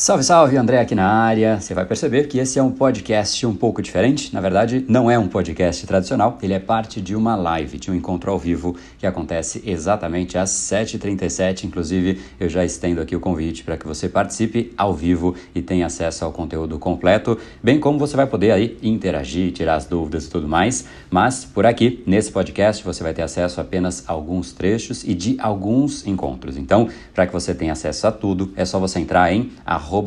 Salve, 0.00 0.22
salve, 0.22 0.56
André 0.56 0.78
aqui 0.78 0.94
na 0.94 1.08
área. 1.08 1.60
Você 1.60 1.74
vai 1.74 1.84
perceber 1.84 2.28
que 2.28 2.38
esse 2.38 2.56
é 2.56 2.62
um 2.62 2.70
podcast 2.70 3.44
um 3.44 3.52
pouco 3.52 3.82
diferente. 3.82 4.32
Na 4.32 4.40
verdade, 4.40 4.84
não 4.88 5.10
é 5.10 5.18
um 5.18 5.26
podcast 5.26 5.84
tradicional, 5.88 6.38
ele 6.40 6.54
é 6.54 6.60
parte 6.60 7.00
de 7.00 7.16
uma 7.16 7.34
live, 7.34 7.78
de 7.78 7.90
um 7.90 7.94
encontro 7.96 8.30
ao 8.30 8.38
vivo 8.38 8.76
que 8.96 9.04
acontece 9.04 9.60
exatamente 9.66 10.38
às 10.38 10.50
7h37. 10.50 11.64
Inclusive, 11.64 12.20
eu 12.38 12.48
já 12.48 12.64
estendo 12.64 13.00
aqui 13.00 13.16
o 13.16 13.18
convite 13.18 13.64
para 13.64 13.76
que 13.76 13.88
você 13.88 14.08
participe 14.08 14.72
ao 14.78 14.94
vivo 14.94 15.34
e 15.52 15.60
tenha 15.60 15.86
acesso 15.86 16.24
ao 16.24 16.30
conteúdo 16.30 16.78
completo, 16.78 17.36
bem 17.60 17.80
como 17.80 17.98
você 17.98 18.16
vai 18.16 18.28
poder 18.28 18.52
aí 18.52 18.78
interagir, 18.80 19.50
tirar 19.50 19.74
as 19.74 19.84
dúvidas 19.84 20.26
e 20.26 20.30
tudo 20.30 20.46
mais. 20.46 20.84
Mas 21.10 21.44
por 21.44 21.66
aqui, 21.66 22.04
nesse 22.06 22.30
podcast, 22.30 22.84
você 22.84 23.02
vai 23.02 23.12
ter 23.12 23.22
acesso 23.22 23.60
a 23.60 23.64
apenas 23.64 24.04
a 24.08 24.12
alguns 24.12 24.52
trechos 24.52 25.02
e 25.02 25.12
de 25.12 25.36
alguns 25.40 26.06
encontros. 26.06 26.56
Então, 26.56 26.88
para 27.12 27.26
que 27.26 27.32
você 27.32 27.52
tenha 27.52 27.72
acesso 27.72 28.06
a 28.06 28.12
tudo, 28.12 28.52
é 28.54 28.64
só 28.64 28.78
você 28.78 29.00
entrar 29.00 29.32
em 29.32 29.50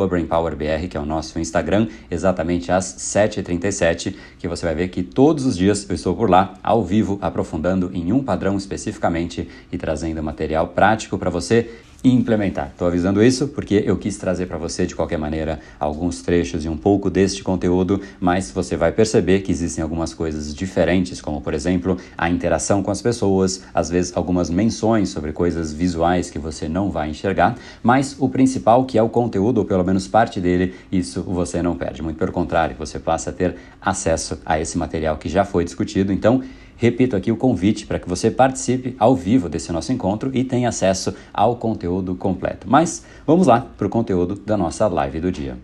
BrainPowerBR, 0.08 0.88
que 0.88 0.96
é 0.96 1.00
o 1.00 1.06
nosso 1.06 1.40
Instagram, 1.40 1.88
exatamente 2.10 2.72
às 2.72 2.86
7h37, 2.86 4.16
que 4.38 4.48
você 4.48 4.66
vai 4.66 4.76
ver 4.76 4.88
que 4.90 5.04
todos 5.04 5.46
os 5.46 5.58
dias 5.58 5.88
eu 5.90 5.96
estou 5.96 6.16
por 6.16 6.30
lá, 6.30 6.54
ao 6.64 6.84
vivo, 6.84 7.18
aprofundando 7.22 7.90
em 7.94 8.14
um 8.14 8.24
padrão 8.24 8.58
especificamente 8.58 9.48
e 9.72 9.78
trazendo 9.78 10.22
material 10.22 10.68
prático 10.68 11.18
para 11.18 11.30
você 11.30 11.70
implementar. 12.04 12.70
Estou 12.72 12.88
avisando 12.88 13.24
isso 13.24 13.48
porque 13.48 13.84
eu 13.86 13.98
quis 13.98 14.18
trazer 14.18 14.48
para 14.48 14.58
você 14.58 14.86
de 14.86 14.96
qualquer 14.96 15.18
maneira 15.18 15.60
alguns 15.80 16.22
trechos 16.22 16.66
e 16.66 16.70
um 16.70 16.78
pouco 16.78 17.10
deste 17.10 17.44
conteúdo, 17.44 18.02
mas 18.20 18.52
você 18.52 18.76
vai 18.76 18.92
perceber 18.92 19.42
que 19.42 19.52
existem 19.52 19.84
algumas 19.84 20.14
coisas 20.14 20.54
diferentes, 20.54 21.22
como 21.22 21.42
por 21.42 21.54
exemplo 21.54 21.98
a 22.18 22.30
interação 22.30 22.82
com 22.82 22.92
as 22.92 23.02
pessoas, 23.02 23.64
às 23.74 23.90
vezes 23.90 24.16
algumas 24.16 24.50
menções 24.50 25.10
sobre 25.10 25.32
coisas 25.32 25.72
visuais 25.72 26.30
que 26.30 26.40
você 26.40 26.68
não 26.68 26.90
vai 26.90 27.10
enxergar, 27.10 27.58
mas 27.84 28.16
o 28.20 28.28
principal 28.30 28.86
que 28.86 28.98
é 28.98 29.04
o 29.04 29.10
conteúdo, 29.10 29.60
ou 29.60 29.66
pelo 29.66 29.84
menos 29.84 30.08
parte 30.08 30.40
dele, 30.40 30.74
isso 30.92 31.22
você 31.22 31.62
não 31.62 31.76
perde. 31.76 32.02
Muito 32.02 32.18
pelo 32.18 32.32
contrário, 32.32 32.76
você 32.78 33.00
passa 33.00 33.30
a 33.30 33.34
ter 33.34 33.56
acesso 33.82 34.40
a 34.46 34.60
esse 34.60 34.78
material 34.78 35.18
que 35.18 35.30
já 35.30 35.46
foi 35.46 35.64
discutido. 35.64 36.12
Então, 36.12 36.42
Repito 36.82 37.16
aqui 37.16 37.32
o 37.32 37.38
convite 37.38 37.86
para 37.86 38.00
que 38.00 38.10
você 38.10 38.32
participe 38.32 38.96
ao 38.98 39.16
vivo 39.16 39.48
desse 39.48 39.72
nosso 39.72 39.94
encontro 39.94 40.32
e 40.34 40.44
tenha 40.44 40.70
acesso 40.70 41.14
ao 41.32 41.56
conteúdo 41.56 42.16
completo. 42.16 42.66
Mas 42.68 43.06
vamos 43.24 43.46
lá 43.46 43.68
para 43.78 43.86
o 43.86 43.90
conteúdo 43.90 44.34
da 44.34 44.58
nossa 44.58 44.88
live 44.88 45.20
do 45.20 45.32
dia. 45.32 45.60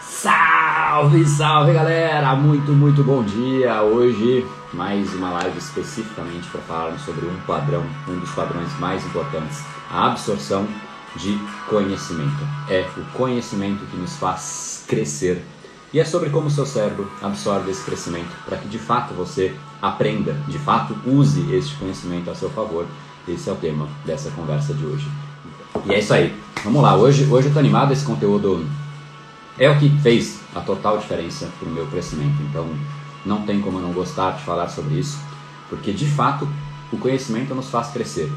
Salve, 0.00 1.26
salve 1.26 1.74
galera! 1.74 2.34
Muito, 2.34 2.72
muito 2.72 3.04
bom 3.04 3.22
dia! 3.22 3.82
Hoje 3.82 4.42
mais 4.72 5.12
uma 5.12 5.28
live 5.32 5.58
especificamente 5.58 6.48
para 6.48 6.62
falar 6.62 6.98
sobre 7.00 7.26
um 7.26 7.36
padrão, 7.46 7.84
um 8.08 8.18
dos 8.20 8.30
padrões 8.30 8.72
mais 8.80 9.04
importantes, 9.04 9.62
a 9.90 10.12
absorção 10.12 10.66
de 11.16 11.38
conhecimento. 11.68 12.42
É 12.70 12.88
o 12.96 13.04
conhecimento 13.18 13.84
que 13.84 13.98
nos 13.98 14.16
faz 14.16 14.86
crescer 14.88 15.44
e 15.92 16.00
é 16.00 16.04
sobre 16.04 16.30
como 16.30 16.46
o 16.46 16.50
seu 16.50 16.64
cérebro 16.64 17.10
absorve 17.20 17.70
esse 17.70 17.84
crescimento 17.84 18.30
para 18.46 18.56
que 18.56 18.66
de 18.66 18.78
fato 18.78 19.12
você 19.12 19.54
aprenda, 19.80 20.32
de 20.48 20.58
fato 20.58 20.96
use 21.04 21.54
este 21.54 21.74
conhecimento 21.76 22.30
a 22.30 22.34
seu 22.34 22.48
favor. 22.50 22.86
Esse 23.28 23.50
é 23.50 23.52
o 23.52 23.56
tema 23.56 23.88
dessa 24.04 24.30
conversa 24.30 24.72
de 24.72 24.84
hoje. 24.84 25.06
E 25.84 25.92
é 25.92 25.98
isso 25.98 26.14
aí. 26.14 26.34
Vamos 26.64 26.82
lá. 26.82 26.96
Hoje, 26.96 27.24
hoje 27.24 27.46
eu 27.46 27.50
estou 27.50 27.60
animado. 27.60 27.92
Esse 27.92 28.04
conteúdo 28.04 28.66
é 29.58 29.68
o 29.68 29.78
que 29.78 29.88
fez 30.00 30.40
a 30.54 30.60
total 30.60 30.98
diferença 30.98 31.48
para 31.58 31.68
o 31.68 31.72
meu 31.72 31.86
crescimento. 31.86 32.42
Então 32.48 32.66
não 33.24 33.42
tem 33.42 33.60
como 33.60 33.78
eu 33.78 33.82
não 33.82 33.92
gostar 33.92 34.32
de 34.32 34.42
falar 34.42 34.68
sobre 34.68 34.94
isso, 34.94 35.18
porque 35.68 35.92
de 35.92 36.06
fato 36.06 36.48
o 36.92 36.96
conhecimento 36.96 37.54
nos 37.54 37.68
faz 37.68 37.88
crescer. 37.88 38.32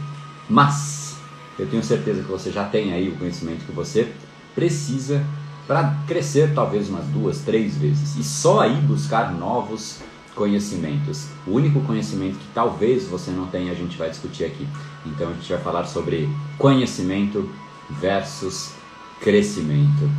Mas 0.50 1.16
eu 1.58 1.68
tenho 1.68 1.84
certeza 1.84 2.22
que 2.22 2.30
você 2.30 2.52
já 2.52 2.66
tem 2.66 2.94
aí 2.94 3.10
o 3.10 3.16
conhecimento 3.16 3.66
que 3.66 3.72
você 3.72 4.12
precisa 4.54 5.26
para 5.68 5.96
crescer 6.08 6.54
talvez 6.54 6.90
umas 6.90 7.06
duas, 7.06 7.40
três 7.40 7.78
vezes 7.78 8.16
e 8.18 8.24
só 8.24 8.62
aí 8.62 8.76
buscar 8.76 9.34
novos 9.34 10.00
conhecimentos. 10.36 11.28
O 11.48 11.52
único 11.52 11.82
conhecimento 11.82 12.38
que 12.38 12.48
talvez 12.54 13.08
você 13.08 13.32
não 13.32 13.48
tenha, 13.48 13.72
a 13.72 13.76
gente 13.76 13.98
vai 13.98 14.10
discutir 14.10 14.46
aqui. 14.46 14.68
Então 15.06 15.30
a 15.30 15.34
gente 15.34 15.52
vai 15.52 15.62
falar 15.62 15.86
sobre 15.86 16.30
conhecimento 16.58 17.50
versus 17.90 18.72
crescimento. 19.22 20.10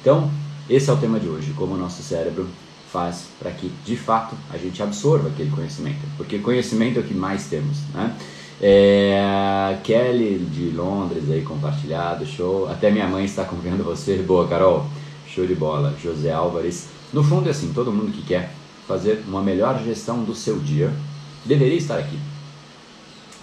Então, 0.00 0.30
esse 0.68 0.90
é 0.90 0.92
o 0.92 0.96
tema 0.96 1.20
de 1.20 1.28
hoje, 1.28 1.52
como 1.56 1.74
o 1.74 1.78
nosso 1.78 2.02
cérebro 2.02 2.48
faz 2.92 3.24
para 3.38 3.50
que 3.50 3.72
de 3.86 3.96
fato 3.96 4.36
a 4.50 4.58
gente 4.58 4.82
absorva 4.82 5.28
aquele 5.28 5.50
conhecimento, 5.50 6.00
porque 6.18 6.38
conhecimento 6.38 6.98
é 6.98 7.00
o 7.00 7.04
que 7.04 7.14
mais 7.14 7.46
temos, 7.46 7.78
né? 7.94 8.14
É, 8.60 9.76
Kelly 9.82 10.38
de 10.38 10.70
Londres 10.70 11.30
aí 11.30 11.42
compartilhado, 11.42 12.26
show. 12.26 12.68
Até 12.68 12.90
minha 12.90 13.06
mãe 13.06 13.24
está 13.24 13.42
acompanhando 13.42 13.84
você. 13.84 14.16
Boa, 14.18 14.46
Carol. 14.46 14.86
Show 15.26 15.46
de 15.46 15.54
bola. 15.54 15.94
José 16.02 16.32
Álvares. 16.32 16.88
No 17.12 17.22
fundo 17.22 17.48
é 17.48 17.50
assim, 17.50 17.72
todo 17.72 17.92
mundo 17.92 18.12
que 18.12 18.22
quer 18.22 18.50
fazer 18.86 19.24
uma 19.26 19.42
melhor 19.42 19.82
gestão 19.82 20.22
do 20.24 20.34
seu 20.34 20.58
dia 20.58 20.92
deveria 21.44 21.76
estar 21.76 21.98
aqui. 21.98 22.18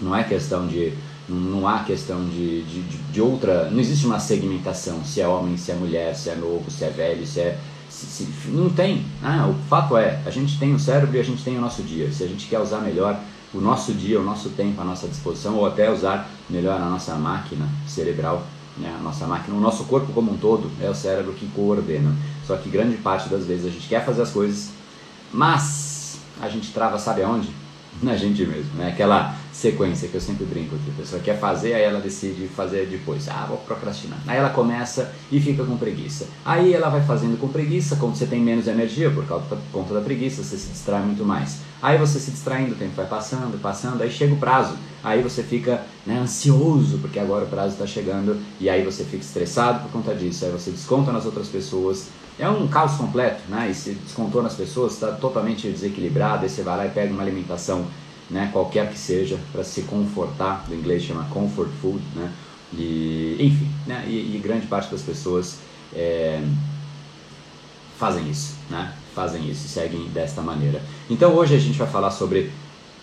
Não 0.02 0.16
é 0.16 0.24
questão 0.24 0.68
de 0.68 0.94
não 1.30 1.68
há 1.68 1.84
questão 1.84 2.26
de, 2.26 2.64
de, 2.64 2.82
de, 2.82 3.22
outra. 3.22 3.70
Não 3.70 3.80
existe 3.80 4.06
uma 4.06 4.20
segmentação 4.20 5.04
se 5.04 5.22
é 5.22 5.28
homem, 5.28 5.58
se 5.58 5.72
é 5.72 5.76
mulher, 5.76 6.16
se 6.16 6.30
é 6.30 6.36
novo, 6.36 6.70
se 6.72 6.84
é 6.84 6.90
velho, 6.90 7.26
se 7.26 7.40
é. 7.40 7.60
Se, 7.90 8.06
se, 8.06 8.28
não 8.48 8.70
tem. 8.70 9.06
Ah, 9.22 9.48
o 9.48 9.54
fato 9.68 9.98
é, 9.98 10.22
a 10.26 10.30
gente 10.30 10.58
tem 10.58 10.74
o 10.74 10.80
cérebro 10.80 11.16
e 11.16 11.20
a 11.20 11.24
gente 11.24 11.44
tem 11.44 11.58
o 11.58 11.62
nosso 11.62 11.84
dia. 11.84 12.12
Se 12.12 12.24
a 12.24 12.28
gente 12.28 12.48
quer 12.48 12.60
usar 12.60 12.80
melhor 12.80 13.20
o 13.54 13.60
nosso 13.60 13.94
dia, 13.94 14.20
o 14.20 14.24
nosso 14.24 14.50
tempo 14.50 14.80
à 14.82 14.84
nossa 14.84 15.08
disposição, 15.08 15.56
ou 15.56 15.66
até 15.66 15.92
usar 15.92 16.30
melhor 16.50 16.80
a 16.80 16.86
nossa 16.86 17.16
máquina 17.16 17.68
cerebral, 17.88 18.44
né? 18.78 18.96
a 18.98 19.04
nossa 19.04 19.26
máquina, 19.26 19.58
o 19.58 19.60
nosso 19.60 19.86
corpo 19.86 20.14
como 20.14 20.32
um 20.32 20.38
todo, 20.38 20.70
é 20.82 20.90
o 20.90 20.96
cérebro 20.96 21.34
que 21.34 21.48
coordena. 21.48 22.14
Só 22.46 22.56
que 22.58 22.70
grande 22.70 22.98
parte 22.98 23.30
das 23.30 23.46
vezes 23.46 23.66
a 23.66 23.70
gente 23.70 23.88
quer 23.88 24.06
fazer 24.06 24.22
as 24.22 24.32
coisas, 24.32 24.70
mas 25.34 26.20
a 26.42 26.48
gente 26.48 26.72
trava, 26.72 26.98
sabe 26.98 27.24
aonde? 27.24 27.50
Na 28.02 28.16
gente 28.16 28.46
mesmo, 28.46 28.76
né? 28.76 28.90
Aquela 28.90 29.36
sequência 29.52 30.08
que 30.08 30.16
eu 30.16 30.22
sempre 30.22 30.46
brinco 30.46 30.76
aqui. 30.76 30.92
A 30.92 31.02
pessoa 31.02 31.22
quer 31.22 31.38
fazer, 31.38 31.74
aí 31.74 31.82
ela 31.82 32.00
decide 32.00 32.48
fazer 32.48 32.86
depois. 32.86 33.28
Ah, 33.28 33.46
vou 33.48 33.58
procrastinar. 33.58 34.20
Aí 34.26 34.38
ela 34.38 34.52
começa 34.52 35.12
e 35.32 35.42
fica 35.42 35.66
com 35.66 35.76
preguiça. 35.76 36.28
Aí 36.46 36.74
ela 36.74 36.88
vai 36.88 37.02
fazendo 37.02 37.38
com 37.38 37.50
preguiça, 37.50 37.98
como 37.98 38.16
você 38.16 38.26
tem 38.26 38.40
menos 38.40 38.68
energia 38.68 39.10
por 39.12 39.26
causa 39.26 39.44
por 39.48 39.58
conta 39.74 39.94
da 39.94 40.02
preguiça, 40.02 40.44
você 40.44 40.56
se 40.56 40.70
distrai 40.70 41.02
muito 41.02 41.26
mais. 41.26 41.60
Aí 41.82 41.98
você 41.98 42.20
se 42.20 42.32
distraindo, 42.32 42.74
o 42.74 42.76
tempo 42.76 42.94
vai 42.96 43.06
passando, 43.06 43.60
passando, 43.62 44.02
aí 44.02 44.12
chega 44.12 44.34
o 44.34 44.38
prazo. 44.38 44.76
Aí 45.04 45.22
você 45.22 45.42
fica 45.44 45.82
né, 46.06 46.20
ansioso, 46.20 46.98
porque 47.00 47.20
agora 47.20 47.46
o 47.46 47.48
prazo 47.48 47.74
está 47.74 47.88
chegando, 47.88 48.38
e 48.60 48.70
aí 48.70 48.84
você 48.84 49.04
fica 49.04 49.24
estressado 49.24 49.84
por 49.84 49.92
conta 49.92 50.14
disso. 50.14 50.44
Aí 50.46 50.52
você 50.52 50.72
desconta 50.72 51.12
nas 51.12 51.26
outras 51.26 51.48
pessoas. 51.48 52.10
É 52.38 52.50
um 52.50 52.68
caos 52.68 52.94
completo, 52.94 53.42
né? 53.50 53.70
E 53.70 53.74
se 53.74 53.92
descontou 53.92 54.42
nas 54.42 54.56
pessoas, 54.56 54.94
está 54.94 55.12
totalmente 55.12 55.68
desequilibrado, 55.70 56.44
aí 56.44 56.50
você 56.50 56.62
vai 56.62 56.78
lá 56.78 56.86
e 56.86 56.90
pega 56.90 57.14
uma 57.14 57.22
alimentação 57.22 57.86
né, 58.30 58.50
qualquer 58.54 58.90
que 58.92 58.98
seja, 58.98 59.40
para 59.52 59.64
se 59.64 59.82
confortar, 59.84 60.66
do 60.68 60.76
inglês 60.76 61.04
chama 61.04 61.26
comfort 61.32 61.70
food, 61.82 62.02
né, 62.16 62.32
e, 62.74 63.36
enfim, 63.40 63.70
né, 63.88 64.06
e, 64.08 64.36
e 64.36 64.40
grande 64.40 64.68
parte 64.68 64.92
das 64.92 65.02
pessoas 65.02 65.58
é, 65.94 66.42
fazem 67.98 68.30
isso, 68.30 68.56
né, 68.70 68.94
fazem 69.14 69.50
isso, 69.50 69.68
seguem 69.68 70.08
desta 70.10 70.42
maneira. 70.42 70.82
Então 71.10 71.34
hoje 71.34 71.56
a 71.56 71.60
gente 71.60 71.78
vai 71.78 71.88
falar 71.88 72.12
sobre 72.12 72.52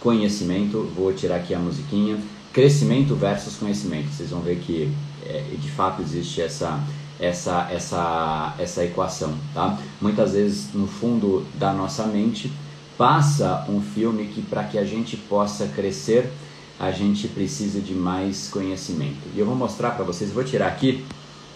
conhecimento, 0.01 0.91
vou 0.95 1.13
tirar 1.13 1.37
aqui 1.37 1.55
a 1.55 1.59
musiquinha, 1.59 2.19
crescimento 2.53 3.15
versus 3.15 3.57
conhecimento, 3.57 4.09
vocês 4.11 4.31
vão 4.31 4.41
ver 4.41 4.59
que 4.59 4.91
é, 5.27 5.43
de 5.59 5.71
fato 5.71 6.03
existe 6.03 6.41
essa 6.41 6.81
essa 7.19 7.69
essa 7.71 8.55
essa 8.59 8.85
equação, 8.85 9.35
tá? 9.55 9.79
Muitas 10.01 10.33
vezes 10.33 10.73
no 10.75 10.87
fundo 10.87 11.45
da 11.55 11.73
nossa 11.73 12.05
mente 12.05 12.53
passa 12.97 13.65
um 13.69 13.81
filme 13.81 14.27
que 14.27 14.43
para 14.43 14.65
que 14.65 14.79
a 14.79 14.85
gente 14.85 15.17
possa 15.17 15.67
crescer, 15.67 16.31
a 16.79 16.91
gente 16.91 17.29
precisa 17.29 17.81
de 17.81 17.95
mais 17.95 18.49
conhecimento. 18.49 19.29
E 19.35 19.39
eu 19.39 19.47
vou 19.47 19.55
mostrar 19.55 19.91
para 19.91 20.05
vocês, 20.05 20.31
vou 20.31 20.45
tirar 20.45 20.69
aqui, 20.69 21.05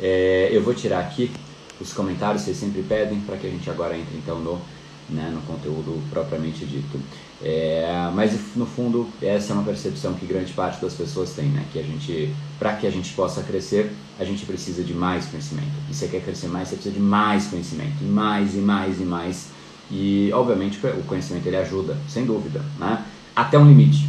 é, 0.00 0.48
eu 0.52 0.62
vou 0.62 0.74
tirar 0.74 1.00
aqui 1.00 1.30
os 1.80 1.92
comentários, 1.92 2.42
vocês 2.42 2.56
sempre 2.56 2.82
pedem, 2.82 3.21
para 3.21 3.36
que 3.36 3.47
a 3.47 3.50
gente 3.50 3.68
agora 3.71 3.97
entre 3.97 4.16
então 4.16 4.38
no, 4.38 4.60
né, 5.09 5.30
no 5.32 5.41
conteúdo 5.42 6.00
propriamente 6.10 6.65
dito. 6.65 7.00
É, 7.42 8.10
mas 8.15 8.32
no 8.54 8.66
fundo 8.66 9.09
essa 9.22 9.53
é 9.53 9.54
uma 9.54 9.65
percepção 9.65 10.12
que 10.15 10.27
grande 10.27 10.53
parte 10.53 10.80
das 10.80 10.92
pessoas 10.94 11.32
tem, 11.32 11.47
né? 11.47 11.65
Que 11.72 11.78
a 11.78 11.82
gente, 11.82 12.34
para 12.59 12.74
que 12.74 12.86
a 12.86 12.91
gente 12.91 13.12
possa 13.15 13.42
crescer, 13.42 13.91
a 14.18 14.24
gente 14.24 14.44
precisa 14.44 14.82
de 14.82 14.92
mais 14.92 15.27
conhecimento. 15.27 15.72
E 15.88 15.94
você 15.94 16.06
quer 16.06 16.22
crescer 16.22 16.48
mais, 16.48 16.68
você 16.68 16.74
precisa 16.74 16.94
de 16.94 17.00
mais 17.00 17.47
conhecimento, 17.47 18.04
mais 18.04 18.54
e 18.54 18.59
mais 18.59 19.00
e 19.00 19.04
mais 19.04 19.60
e, 19.91 20.30
obviamente, 20.32 20.78
o 20.86 21.03
conhecimento 21.03 21.47
ele 21.47 21.56
ajuda, 21.56 21.97
sem 22.09 22.24
dúvida, 22.24 22.65
né? 22.78 23.04
até 23.34 23.59
um 23.59 23.66
limite. 23.66 24.09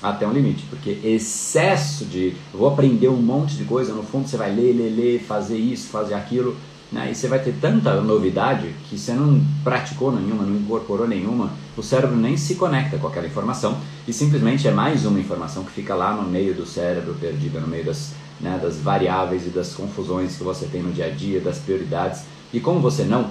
Até 0.00 0.24
um 0.28 0.32
limite, 0.32 0.64
porque 0.70 0.90
excesso 1.02 2.04
de. 2.04 2.36
Vou 2.54 2.68
aprender 2.68 3.08
um 3.08 3.20
monte 3.20 3.56
de 3.56 3.64
coisa, 3.64 3.92
no 3.92 4.04
fundo 4.04 4.28
você 4.28 4.36
vai 4.36 4.54
ler, 4.54 4.72
ler, 4.72 4.90
ler, 4.90 5.20
fazer 5.20 5.58
isso, 5.58 5.88
fazer 5.88 6.14
aquilo, 6.14 6.56
né? 6.90 7.10
e 7.10 7.14
você 7.14 7.28
vai 7.28 7.38
ter 7.38 7.54
tanta 7.60 8.00
novidade 8.00 8.74
que 8.88 8.98
você 8.98 9.12
não 9.12 9.40
praticou 9.62 10.12
nenhuma, 10.12 10.44
não 10.44 10.56
incorporou 10.56 11.06
nenhuma, 11.06 11.50
o 11.76 11.82
cérebro 11.82 12.16
nem 12.16 12.36
se 12.36 12.54
conecta 12.54 12.98
com 12.98 13.06
aquela 13.06 13.26
informação 13.26 13.78
e 14.06 14.12
simplesmente 14.12 14.66
é 14.66 14.70
mais 14.70 15.04
uma 15.04 15.20
informação 15.20 15.64
que 15.64 15.70
fica 15.70 15.94
lá 15.94 16.12
no 16.12 16.28
meio 16.28 16.54
do 16.54 16.66
cérebro, 16.66 17.14
perdida 17.20 17.60
no 17.60 17.68
meio 17.68 17.84
das, 17.84 18.12
né, 18.40 18.58
das 18.62 18.78
variáveis 18.78 19.46
e 19.46 19.50
das 19.50 19.74
confusões 19.74 20.36
que 20.36 20.42
você 20.42 20.66
tem 20.66 20.82
no 20.82 20.92
dia 20.92 21.06
a 21.06 21.10
dia, 21.10 21.40
das 21.40 21.58
prioridades. 21.58 22.22
E 22.52 22.60
como 22.60 22.80
você 22.80 23.04
não 23.04 23.30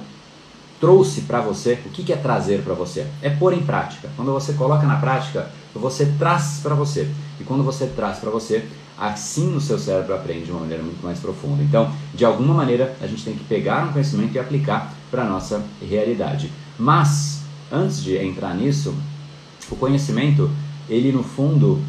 trouxe 0.79 1.21
para 1.21 1.41
você, 1.41 1.79
o 1.85 1.89
que, 1.89 2.03
que 2.03 2.13
é 2.13 2.15
trazer 2.15 2.61
para 2.61 2.73
você? 2.73 3.07
É 3.21 3.29
pôr 3.29 3.53
em 3.53 3.63
prática. 3.63 4.09
Quando 4.15 4.31
você 4.31 4.53
coloca 4.53 4.85
na 4.85 4.97
prática, 4.97 5.49
você 5.73 6.05
traz 6.17 6.59
para 6.61 6.75
você. 6.75 7.09
E 7.39 7.43
quando 7.43 7.63
você 7.63 7.87
traz 7.87 8.19
para 8.19 8.29
você, 8.29 8.65
assim 8.97 9.55
o 9.55 9.61
seu 9.61 9.77
cérebro 9.77 10.15
aprende 10.15 10.45
de 10.45 10.51
uma 10.51 10.61
maneira 10.61 10.83
muito 10.83 11.03
mais 11.03 11.19
profunda. 11.19 11.61
Então, 11.61 11.91
de 12.13 12.25
alguma 12.25 12.53
maneira, 12.53 12.95
a 12.99 13.05
gente 13.05 13.23
tem 13.23 13.35
que 13.35 13.43
pegar 13.43 13.87
um 13.87 13.93
conhecimento 13.93 14.33
e 14.35 14.39
aplicar 14.39 14.93
para 15.11 15.23
a 15.23 15.29
nossa 15.29 15.63
realidade. 15.87 16.51
Mas, 16.79 17.41
antes 17.71 18.03
de 18.03 18.17
entrar 18.17 18.55
nisso, 18.55 18.95
o 19.69 19.75
conhecimento, 19.75 20.49
ele 20.89 21.11
no 21.11 21.23
fundo, 21.23 21.81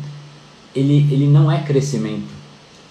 ele, 0.75 1.09
ele 1.11 1.27
não 1.27 1.51
é 1.51 1.63
crescimento. 1.63 2.37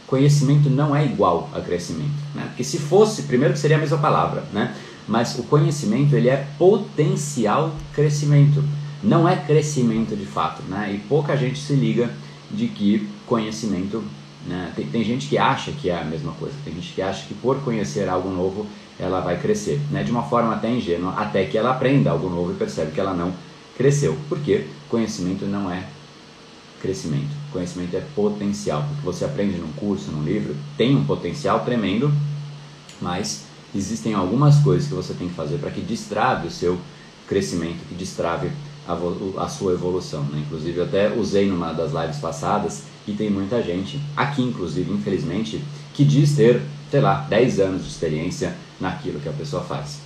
Conhecimento 0.07 0.69
não 0.69 0.95
é 0.95 1.05
igual 1.05 1.49
a 1.53 1.59
crescimento. 1.59 2.15
Né? 2.33 2.45
Porque 2.47 2.63
se 2.63 2.79
fosse, 2.79 3.23
primeiro 3.23 3.53
que 3.53 3.59
seria 3.59 3.77
a 3.77 3.79
mesma 3.79 3.97
palavra, 3.97 4.45
né? 4.53 4.73
mas 5.07 5.37
o 5.37 5.43
conhecimento 5.43 6.15
ele 6.15 6.29
é 6.29 6.47
potencial 6.57 7.73
crescimento, 7.93 8.63
não 9.03 9.27
é 9.27 9.35
crescimento 9.35 10.15
de 10.15 10.25
fato. 10.25 10.63
Né? 10.63 10.93
E 10.95 11.07
pouca 11.07 11.35
gente 11.35 11.59
se 11.59 11.73
liga 11.73 12.09
de 12.49 12.67
que 12.67 13.07
conhecimento. 13.27 14.03
Né? 14.45 14.71
Tem, 14.75 14.88
tem, 14.88 15.03
gente 15.03 15.27
que 15.27 15.38
acha 15.38 15.71
que 15.71 15.89
é 15.89 16.00
a 16.00 16.03
mesma 16.03 16.31
coisa, 16.33 16.56
tem 16.63 16.74
gente 16.74 16.94
que 16.94 17.01
acha 17.01 17.25
que 17.27 17.33
por 17.33 17.62
conhecer 17.63 18.07
algo 18.07 18.29
novo 18.29 18.65
ela 18.97 19.19
vai 19.19 19.39
crescer, 19.39 19.79
né? 19.91 20.03
de 20.03 20.09
uma 20.09 20.24
forma 20.24 20.56
até 20.56 20.71
ingênua, 20.71 21.13
até 21.13 21.45
que 21.45 21.57
ela 21.57 21.71
aprenda 21.71 22.09
algo 22.09 22.29
novo 22.29 22.51
e 22.51 22.56
percebe 22.56 22.91
que 22.91 23.00
ela 23.00 23.13
não 23.13 23.33
cresceu. 23.77 24.18
Porque 24.29 24.65
conhecimento 24.89 25.45
não 25.45 25.69
é 25.69 25.83
crescimento, 26.81 27.29
conhecimento 27.51 27.95
é 27.95 28.01
potencial. 28.15 28.85
O 28.91 28.95
que 28.95 29.06
você 29.06 29.25
aprende 29.25 29.57
num 29.57 29.71
curso, 29.73 30.12
num 30.12 30.23
livro, 30.23 30.56
tem 30.77 30.95
um 30.95 31.06
potencial 31.06 31.59
tremendo, 31.65 32.12
mas 33.01 33.45
existem 33.75 34.13
algumas 34.13 34.59
coisas 34.59 34.88
que 34.88 34.94
você 34.94 35.13
tem 35.13 35.27
que 35.27 35.35
fazer 35.35 35.57
para 35.57 35.71
que 35.71 35.81
destrave 35.81 36.47
o 36.47 36.51
seu 36.51 36.80
crescimento, 37.27 37.85
que 37.88 37.95
destrave 37.95 38.50
a, 38.88 39.44
a 39.44 39.50
sua 39.50 39.73
evolução. 39.73 40.23
Né? 40.23 40.44
Inclusive, 40.45 40.77
eu 40.77 40.85
até 40.85 41.13
usei 41.13 41.47
numa 41.47 41.73
das 41.73 41.91
lives 41.91 42.18
passadas 42.18 42.83
e 43.07 43.13
tem 43.13 43.30
muita 43.30 43.62
gente, 43.62 44.00
aqui 44.15 44.42
inclusive, 44.42 44.92
infelizmente, 44.92 45.63
que 45.94 46.04
diz 46.04 46.36
ter, 46.36 46.62
sei 46.92 47.00
lá, 47.00 47.25
10 47.30 47.59
anos 47.59 47.83
de 47.83 47.89
experiência 47.89 48.56
naquilo 48.80 49.19
que 49.19 49.30
a 49.30 49.33
pessoa 49.33 49.63
faz. 49.63 50.00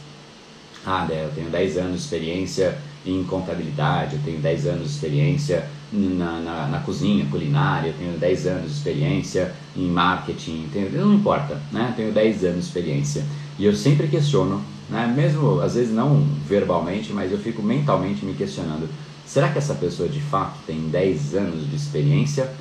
Ah, 0.86 1.06
né, 1.06 1.26
eu 1.26 1.32
tenho 1.34 1.50
10 1.50 1.78
anos 1.78 1.94
de 1.94 2.00
experiência 2.00 2.78
em 3.06 3.24
contabilidade, 3.24 4.16
eu 4.16 4.22
tenho 4.24 4.40
10 4.40 4.68
anos 4.68 4.84
de 4.84 4.94
experiência 4.94 5.68
na, 5.92 6.40
na, 6.40 6.68
na, 6.68 6.80
cozinha, 6.80 7.26
culinária, 7.26 7.90
eu 7.90 7.94
tenho 7.94 8.18
10 8.18 8.48
anos 8.48 8.66
de 8.72 8.78
experiência 8.78 9.54
em 9.76 9.88
marketing, 9.88 10.70
tenho, 10.72 10.92
não 10.92 11.16
importa, 11.16 11.60
né? 11.72 11.88
Eu 11.90 11.96
tenho 11.96 12.12
10 12.14 12.44
anos 12.46 12.56
de 12.56 12.66
experiência. 12.66 13.26
E 13.60 13.66
eu 13.66 13.76
sempre 13.76 14.08
questiono 14.08 14.64
né? 14.92 15.12
mesmo 15.16 15.62
às 15.62 15.76
vezes 15.76 15.94
não 15.94 16.22
verbalmente, 16.48 17.14
mas 17.14 17.32
eu 17.32 17.40
fico 17.40 17.64
mentalmente 17.64 18.26
me 18.26 18.34
questionando: 18.34 18.88
será 19.26 19.50
que 19.50 19.58
essa 19.58 19.74
pessoa 19.74 20.08
de 20.08 20.20
fato 20.20 20.58
tem 20.68 20.90
10 20.90 21.36
anos 21.36 21.70
de 21.70 21.76
experiência 21.76 22.52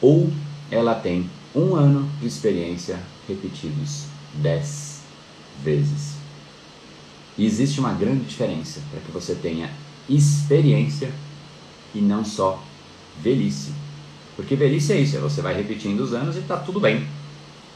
ou 0.00 0.30
ela 0.70 0.94
tem 0.94 1.28
um 1.54 1.74
ano 1.74 2.08
de 2.20 2.26
experiência 2.26 2.98
repetidos 3.26 4.04
10 4.34 5.00
vezes? 5.62 6.14
E 7.36 7.46
existe 7.46 7.78
uma 7.78 7.92
grande 7.92 8.24
diferença 8.24 8.80
para 8.90 9.00
que 9.00 9.12
você 9.12 9.34
tenha 9.34 9.70
experiência 10.08 11.10
e 11.94 12.00
não 12.00 12.24
só 12.24 12.62
velhice. 13.22 13.72
Porque 14.36 14.56
velhice 14.56 14.92
é 14.92 15.00
isso, 15.00 15.16
é 15.16 15.20
você 15.20 15.40
vai 15.40 15.54
repetindo 15.54 16.00
os 16.00 16.12
anos 16.12 16.36
e 16.36 16.40
está 16.40 16.56
tudo 16.56 16.80
bem. 16.80 17.06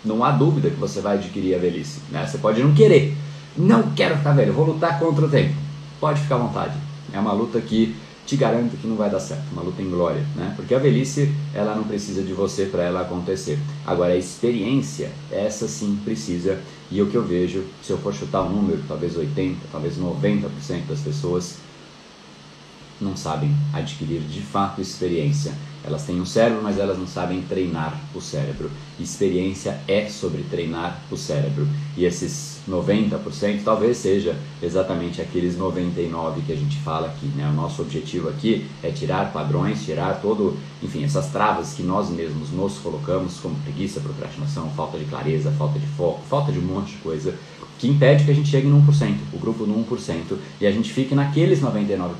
Não 0.04 0.24
há 0.24 0.32
dúvida 0.32 0.70
que 0.70 0.76
você 0.76 1.00
vai 1.00 1.16
adquirir 1.16 1.54
a 1.54 1.58
velhice. 1.58 2.00
Né? 2.10 2.26
Você 2.26 2.38
pode 2.38 2.62
não 2.62 2.74
querer, 2.74 3.16
não 3.56 3.90
quero 3.92 4.16
ficar 4.16 4.32
velho, 4.32 4.52
vou 4.52 4.66
lutar 4.66 4.98
contra 4.98 5.26
o 5.26 5.28
tempo. 5.28 5.54
Pode 6.00 6.20
ficar 6.20 6.36
à 6.36 6.38
vontade. 6.38 6.76
É 7.12 7.18
uma 7.18 7.32
luta 7.32 7.60
que 7.60 7.94
te 8.32 8.36
garanto 8.38 8.78
que 8.78 8.86
não 8.86 8.96
vai 8.96 9.10
dar 9.10 9.20
certo, 9.20 9.44
uma 9.52 9.60
luta 9.60 9.82
em 9.82 9.90
glória, 9.90 10.24
né? 10.34 10.54
Porque 10.56 10.74
a 10.74 10.78
velhice, 10.78 11.30
ela 11.52 11.76
não 11.76 11.84
precisa 11.84 12.22
de 12.22 12.32
você 12.32 12.64
para 12.64 12.82
ela 12.82 13.02
acontecer. 13.02 13.58
Agora 13.84 14.14
a 14.14 14.16
experiência, 14.16 15.10
essa 15.30 15.68
sim 15.68 16.00
precisa. 16.02 16.58
E 16.90 17.02
o 17.02 17.10
que 17.10 17.14
eu 17.14 17.22
vejo, 17.22 17.62
se 17.82 17.90
eu 17.90 17.98
for 17.98 18.14
chutar 18.14 18.42
um 18.42 18.48
número, 18.48 18.82
talvez 18.88 19.18
80, 19.18 19.58
talvez 19.70 19.98
90% 19.98 20.48
das 20.88 21.00
pessoas 21.00 21.56
não 22.98 23.14
sabem 23.14 23.54
adquirir 23.70 24.22
de 24.22 24.40
fato 24.40 24.80
experiência. 24.80 25.52
Elas 25.84 26.04
têm 26.04 26.18
um 26.18 26.24
cérebro, 26.24 26.62
mas 26.62 26.78
elas 26.78 26.96
não 26.96 27.06
sabem 27.06 27.42
treinar 27.42 28.00
o 28.14 28.20
cérebro. 28.22 28.70
Experiência 28.98 29.78
é 29.86 30.08
sobre 30.08 30.42
treinar 30.44 31.02
o 31.10 31.18
cérebro. 31.18 31.68
E 31.98 32.06
esses 32.06 32.51
90% 32.68 33.62
talvez 33.64 33.96
seja 33.96 34.36
exatamente 34.62 35.20
aqueles 35.20 35.56
99 35.56 36.42
que 36.42 36.52
a 36.52 36.56
gente 36.56 36.78
fala 36.78 37.08
aqui. 37.08 37.26
Né? 37.26 37.48
O 37.48 37.52
nosso 37.52 37.82
objetivo 37.82 38.28
aqui 38.28 38.66
é 38.82 38.90
tirar 38.90 39.32
padrões, 39.32 39.84
tirar 39.84 40.20
todo, 40.20 40.56
enfim, 40.82 41.04
essas 41.04 41.28
travas 41.30 41.74
que 41.74 41.82
nós 41.82 42.10
mesmos 42.10 42.50
nos 42.50 42.78
colocamos, 42.78 43.38
como 43.40 43.54
preguiça, 43.56 44.00
procrastinação, 44.00 44.70
falta 44.70 44.98
de 44.98 45.04
clareza, 45.04 45.50
falta 45.52 45.78
de 45.78 45.86
foco, 45.86 46.20
falta 46.28 46.52
de 46.52 46.58
um 46.58 46.62
monte 46.62 46.92
de 46.92 46.98
coisa 46.98 47.34
que 47.78 47.88
impede 47.88 48.24
que 48.24 48.30
a 48.30 48.34
gente 48.34 48.48
chegue 48.48 48.68
no 48.68 48.80
1%, 48.80 49.16
o 49.32 49.38
grupo 49.38 49.66
no 49.66 49.84
1%, 49.84 50.36
e 50.60 50.66
a 50.68 50.70
gente 50.70 50.92
fique 50.92 51.16
naqueles 51.16 51.60
99%. 51.60 52.12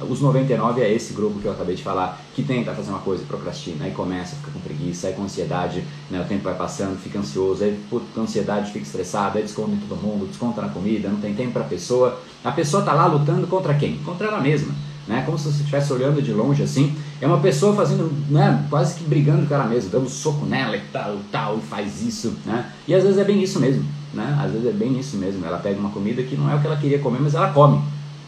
Os 0.00 0.22
99% 0.22 0.78
é 0.78 0.92
esse 0.92 1.12
grupo 1.12 1.38
que 1.40 1.46
eu 1.46 1.52
acabei 1.52 1.74
de 1.74 1.82
falar, 1.82 2.20
que 2.34 2.42
tenta 2.42 2.72
fazer 2.74 2.90
uma 2.90 3.00
coisa 3.00 3.22
e 3.22 3.26
procrastina, 3.26 3.84
aí 3.84 3.90
começa, 3.90 4.36
fica 4.36 4.50
com 4.50 4.60
preguiça, 4.60 5.08
aí 5.08 5.14
com 5.14 5.22
ansiedade, 5.22 5.84
né, 6.10 6.20
o 6.20 6.24
tempo 6.24 6.44
vai 6.44 6.54
passando, 6.54 6.98
fica 6.98 7.18
ansioso, 7.18 7.64
aí 7.64 7.78
com 7.90 8.20
ansiedade 8.20 8.72
fica 8.72 8.84
estressado, 8.84 9.38
aí 9.38 9.44
desconta 9.44 9.72
em 9.72 9.78
todo 9.78 10.00
mundo, 10.00 10.26
desconta 10.26 10.62
na 10.62 10.68
comida, 10.68 11.08
não 11.08 11.20
tem 11.20 11.34
tempo 11.34 11.52
para 11.52 11.62
a 11.62 11.68
pessoa. 11.68 12.20
A 12.44 12.52
pessoa 12.52 12.80
está 12.80 12.92
lá 12.92 13.06
lutando 13.06 13.46
contra 13.46 13.74
quem? 13.74 13.98
Contra 13.98 14.28
ela 14.28 14.40
mesma. 14.40 14.74
Né? 15.06 15.22
Como 15.24 15.38
se 15.38 15.44
você 15.44 15.60
estivesse 15.60 15.90
olhando 15.92 16.20
de 16.20 16.32
longe 16.32 16.62
assim, 16.62 16.94
é 17.20 17.26
uma 17.26 17.40
pessoa 17.40 17.74
fazendo, 17.74 18.12
né, 18.30 18.66
quase 18.68 18.94
que 18.94 19.04
brigando 19.04 19.46
com 19.46 19.54
ela 19.54 19.64
mesma, 19.64 19.90
dando 19.90 20.08
soco 20.08 20.44
nela 20.44 20.76
e 20.76 20.82
tal, 20.92 21.16
tal, 21.32 21.58
faz 21.58 22.02
isso, 22.02 22.36
né? 22.44 22.70
E 22.86 22.94
às 22.94 23.02
vezes 23.02 23.18
é 23.18 23.24
bem 23.24 23.42
isso 23.42 23.58
mesmo 23.58 23.98
né? 24.12 24.38
Às 24.42 24.52
vezes 24.52 24.66
é 24.66 24.72
bem 24.72 24.98
isso 24.98 25.16
mesmo. 25.16 25.44
Ela 25.44 25.58
pega 25.58 25.78
uma 25.78 25.90
comida 25.90 26.22
que 26.22 26.36
não 26.36 26.50
é 26.50 26.54
o 26.54 26.60
que 26.60 26.66
ela 26.66 26.76
queria 26.76 26.98
comer, 26.98 27.20
mas 27.20 27.34
ela 27.34 27.52
come. 27.52 27.80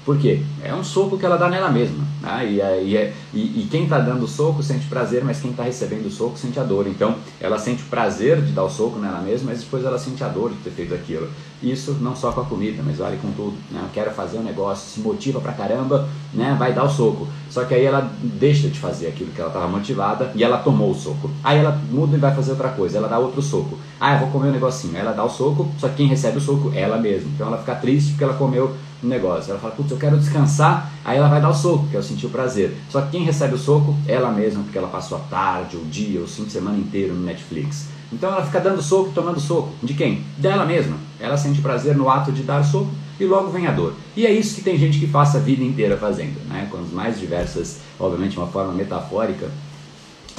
Por 0.04 0.18
quê? 0.18 0.42
É 0.62 0.74
um 0.74 0.82
soco 0.82 1.18
que 1.18 1.26
ela 1.26 1.36
dá 1.36 1.48
nela 1.48 1.70
mesma. 1.70 2.04
Né? 2.22 2.46
E, 2.46 2.56
e, 2.56 2.96
é, 2.96 3.12
e, 3.34 3.38
e, 3.38 3.68
quem 3.70 3.84
está 3.84 3.98
dando 3.98 4.24
o 4.24 4.28
soco 4.28 4.62
sente 4.62 4.86
prazer, 4.86 5.22
mas 5.24 5.40
quem 5.40 5.50
está 5.50 5.62
recebendo 5.62 6.06
o 6.06 6.10
soco 6.10 6.38
sente 6.38 6.58
a 6.58 6.62
dor. 6.62 6.86
Então, 6.86 7.16
ela 7.40 7.58
sente 7.58 7.82
o 7.82 7.86
prazer 7.86 8.40
de 8.40 8.52
dar 8.52 8.64
o 8.64 8.70
soco 8.70 8.98
nela 8.98 9.20
mesma, 9.20 9.50
mas 9.50 9.62
depois 9.62 9.84
ela 9.84 9.98
sente 9.98 10.24
a 10.24 10.28
dor 10.28 10.50
de 10.50 10.56
ter 10.56 10.70
feito 10.70 10.94
aquilo. 10.94 11.28
Isso 11.62 11.98
não 12.00 12.16
só 12.16 12.32
com 12.32 12.40
a 12.40 12.44
comida, 12.44 12.82
mas 12.84 12.96
vale 12.96 13.18
com 13.18 13.30
tudo. 13.32 13.54
Né? 13.70 13.86
Quero 13.92 14.10
fazer 14.10 14.38
um 14.38 14.42
negócio, 14.42 14.88
se 14.88 15.00
motiva 15.00 15.40
pra 15.40 15.52
caramba, 15.52 16.08
né? 16.32 16.56
vai 16.58 16.72
dar 16.72 16.84
o 16.84 16.88
soco. 16.88 17.28
Só 17.50 17.64
que 17.64 17.74
aí 17.74 17.84
ela 17.84 18.10
deixa 18.22 18.68
de 18.68 18.78
fazer 18.78 19.08
aquilo 19.08 19.30
que 19.30 19.40
ela 19.40 19.50
estava 19.50 19.68
motivada 19.68 20.32
e 20.34 20.42
ela 20.42 20.58
tomou 20.58 20.90
o 20.90 20.94
soco. 20.94 21.30
Aí 21.44 21.58
ela 21.58 21.78
muda 21.90 22.16
e 22.16 22.20
vai 22.20 22.34
fazer 22.34 22.52
outra 22.52 22.70
coisa, 22.70 22.96
ela 22.96 23.08
dá 23.08 23.18
outro 23.18 23.42
soco. 23.42 23.78
Ah, 24.00 24.14
eu 24.14 24.20
vou 24.20 24.30
comer 24.30 24.48
um 24.48 24.52
negocinho. 24.52 24.96
Ela 24.96 25.12
dá 25.12 25.22
o 25.22 25.28
soco, 25.28 25.68
só 25.78 25.88
que 25.88 25.96
quem 25.96 26.06
recebe 26.06 26.38
o 26.38 26.40
soco 26.40 26.72
é 26.74 26.80
ela 26.80 26.96
mesma. 26.96 27.30
Então 27.34 27.46
ela 27.46 27.58
fica 27.58 27.74
triste 27.74 28.12
porque 28.12 28.24
ela 28.24 28.34
comeu 28.34 28.74
um 29.02 29.08
negócio. 29.08 29.50
Ela 29.50 29.60
fala, 29.60 29.74
putz, 29.74 29.90
eu 29.90 29.96
quero 29.96 30.18
descansar, 30.18 30.92
aí 31.04 31.18
ela 31.18 31.28
vai 31.28 31.40
dar 31.40 31.50
o 31.50 31.54
soco, 31.54 31.86
que 31.88 31.96
é 31.96 31.98
o 31.98 32.02
sentir 32.02 32.26
o 32.26 32.30
prazer. 32.30 32.76
Só 32.88 33.00
que 33.02 33.12
quem 33.12 33.24
recebe 33.24 33.54
o 33.54 33.58
soco 33.58 33.96
é 34.06 34.14
ela 34.14 34.30
mesma, 34.30 34.62
porque 34.62 34.78
ela 34.78 34.88
passou 34.88 35.18
a 35.18 35.20
tarde, 35.22 35.76
o 35.76 35.84
dia, 35.84 36.20
o 36.20 36.26
fim 36.26 36.44
de 36.44 36.52
semana 36.52 36.78
inteiro 36.78 37.14
no 37.14 37.24
Netflix. 37.24 37.88
Então 38.12 38.32
ela 38.32 38.44
fica 38.44 38.60
dando 38.60 38.82
soco 38.82 39.12
tomando 39.14 39.40
soco. 39.40 39.72
De 39.82 39.94
quem? 39.94 40.24
Dela 40.36 40.64
mesma. 40.64 40.96
Ela 41.18 41.36
sente 41.36 41.60
prazer 41.60 41.96
no 41.96 42.08
ato 42.08 42.32
de 42.32 42.42
dar 42.42 42.64
soco 42.64 42.90
e 43.18 43.24
logo 43.24 43.50
vem 43.50 43.66
a 43.66 43.72
dor. 43.72 43.94
E 44.16 44.26
é 44.26 44.32
isso 44.32 44.54
que 44.54 44.62
tem 44.62 44.76
gente 44.76 44.98
que 44.98 45.06
passa 45.06 45.38
a 45.38 45.40
vida 45.40 45.62
inteira 45.62 45.96
fazendo, 45.96 46.40
né? 46.48 46.66
Com 46.70 46.78
as 46.78 46.90
mais 46.90 47.20
diversas, 47.20 47.80
obviamente, 47.98 48.36
uma 48.36 48.46
forma 48.46 48.72
metafórica, 48.72 49.48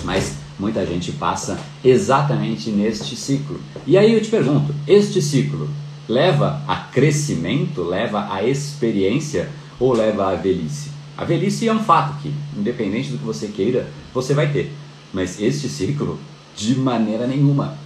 mas 0.04 0.36
muita 0.60 0.86
gente 0.86 1.12
passa 1.14 1.60
exatamente 1.84 2.70
neste 2.70 3.16
ciclo. 3.16 3.60
E 3.86 3.98
aí 3.98 4.14
eu 4.14 4.22
te 4.22 4.30
pergunto, 4.30 4.74
este 4.88 5.22
ciclo 5.22 5.70
leva 6.12 6.62
a 6.68 6.76
crescimento, 6.76 7.82
leva 7.82 8.28
a 8.32 8.44
experiência 8.44 9.50
ou 9.80 9.94
leva 9.94 10.32
a 10.32 10.36
velhice? 10.36 10.92
A 11.18 11.24
velhice 11.24 11.68
é 11.68 11.74
um 11.74 11.84
fato 11.84 12.22
que, 12.22 12.34
independente 12.58 13.12
do 13.12 13.18
que 13.18 13.24
você 13.24 13.48
queira, 13.48 13.88
você 14.14 14.34
vai 14.34 14.52
ter. 14.52 14.72
Mas 15.14 15.40
este 15.40 15.70
ciclo, 15.70 16.20
de 16.56 16.76
maneira 16.76 17.26
nenhuma, 17.26 17.78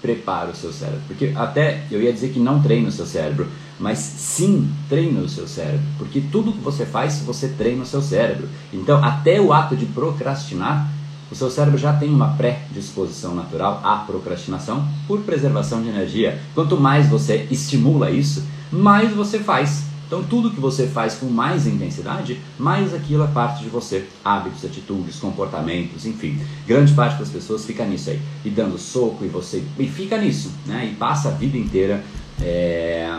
prepara 0.00 0.50
o 0.50 0.56
seu 0.56 0.72
cérebro. 0.72 1.00
Porque 1.06 1.32
até 1.34 1.84
eu 1.90 2.02
ia 2.02 2.12
dizer 2.12 2.30
que 2.30 2.40
não 2.40 2.60
treina 2.60 2.88
o 2.88 2.92
seu 2.92 3.06
cérebro, 3.06 3.48
mas 3.78 3.98
sim 3.98 4.68
treina 4.88 5.20
o 5.20 5.28
seu 5.28 5.46
cérebro. 5.46 5.86
Porque 5.98 6.20
tudo 6.20 6.52
que 6.52 6.60
você 6.60 6.84
faz, 6.84 7.20
você 7.20 7.48
treina 7.48 7.82
o 7.82 7.86
seu 7.86 8.02
cérebro. 8.02 8.48
Então, 8.72 9.02
até 9.02 9.40
o 9.40 9.52
ato 9.52 9.76
de 9.76 9.86
procrastinar 9.86 10.90
o 11.32 11.34
seu 11.34 11.50
cérebro 11.50 11.78
já 11.78 11.94
tem 11.94 12.10
uma 12.10 12.36
predisposição 12.36 13.34
natural 13.34 13.80
à 13.82 13.96
procrastinação 13.96 14.86
por 15.08 15.20
preservação 15.22 15.82
de 15.82 15.88
energia. 15.88 16.38
Quanto 16.54 16.78
mais 16.78 17.08
você 17.08 17.48
estimula 17.50 18.10
isso, 18.10 18.44
mais 18.70 19.14
você 19.14 19.38
faz 19.38 19.84
Então 20.06 20.22
tudo 20.22 20.50
que 20.50 20.60
você 20.60 20.86
faz 20.86 21.14
com 21.14 21.24
mais 21.24 21.66
intensidade, 21.66 22.38
mais 22.58 22.92
aquilo 22.92 23.24
é 23.24 23.28
parte 23.28 23.64
de 23.64 23.70
você. 23.70 24.06
Hábitos, 24.22 24.62
atitudes, 24.62 25.16
comportamentos, 25.16 26.04
enfim. 26.04 26.38
Grande 26.66 26.92
parte 26.92 27.18
das 27.18 27.30
pessoas 27.30 27.64
fica 27.64 27.82
nisso 27.86 28.10
aí. 28.10 28.20
E 28.44 28.50
dando 28.50 28.76
soco 28.76 29.24
e 29.24 29.28
você. 29.28 29.64
E 29.78 29.86
fica 29.88 30.18
nisso, 30.18 30.52
né? 30.66 30.90
E 30.92 30.94
passa 30.96 31.30
a 31.30 31.32
vida 31.32 31.56
inteira 31.56 32.04
é, 32.42 33.18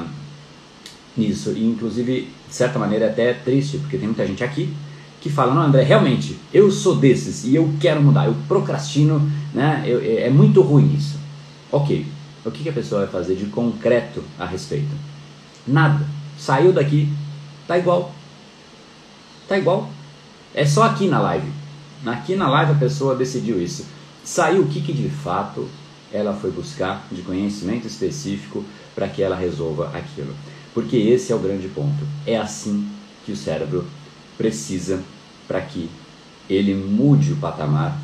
nisso. 1.17 1.51
E 1.53 1.65
inclusive, 1.65 2.29
de 2.47 2.55
certa 2.55 2.77
maneira, 2.77 3.05
é 3.05 3.09
até 3.09 3.33
triste, 3.33 3.79
porque 3.79 3.97
tem 3.97 4.05
muita 4.05 4.27
gente 4.27 4.43
aqui 4.43 4.71
que 5.23 5.29
fala, 5.29 5.53
não 5.53 5.61
André, 5.61 5.83
realmente, 5.83 6.37
eu 6.53 6.69
sou 6.69 6.97
desses 6.97 7.45
e 7.45 7.55
eu 7.55 7.73
quero 7.79 8.03
mudar, 8.03 8.25
eu 8.25 8.35
procrastino, 8.45 9.21
né? 9.53 9.81
Eu, 9.87 10.01
é, 10.01 10.23
é 10.23 10.29
muito 10.29 10.61
ruim 10.61 10.93
isso. 10.93 11.17
Ok, 11.71 12.05
o 12.43 12.51
que, 12.51 12.61
que 12.61 12.67
a 12.67 12.73
pessoa 12.73 13.03
vai 13.03 13.09
fazer 13.09 13.35
de 13.35 13.45
concreto 13.45 14.21
a 14.37 14.45
respeito? 14.45 14.93
Nada. 15.65 16.05
Saiu 16.37 16.73
daqui, 16.73 17.07
tá 17.65 17.77
igual. 17.77 18.13
Tá 19.47 19.57
igual. 19.57 19.89
É 20.53 20.65
só 20.65 20.83
aqui 20.83 21.07
na 21.07 21.21
live. 21.21 21.49
Aqui 22.05 22.35
na 22.35 22.49
live 22.49 22.73
a 22.73 22.75
pessoa 22.75 23.15
decidiu 23.15 23.63
isso. 23.63 23.85
Saiu 24.25 24.63
o 24.63 24.67
que, 24.67 24.81
que 24.81 24.91
de 24.91 25.07
fato 25.07 25.69
ela 26.11 26.33
foi 26.33 26.51
buscar 26.51 27.07
de 27.09 27.21
conhecimento 27.21 27.87
específico 27.87 28.61
para 28.93 29.07
que 29.07 29.23
ela 29.23 29.37
resolva 29.37 29.89
aquilo. 29.93 30.35
Porque 30.73 30.97
esse 30.97 31.31
é 31.31 31.35
o 31.35 31.39
grande 31.39 31.69
ponto. 31.69 32.05
É 32.27 32.35
assim 32.35 32.85
que 33.25 33.31
o 33.31 33.37
cérebro 33.37 33.87
precisa 34.37 35.01
para 35.53 35.61
que 35.61 35.87
ele 36.49 36.73
mude 36.73 37.33
o 37.33 37.35
patamar 37.35 37.95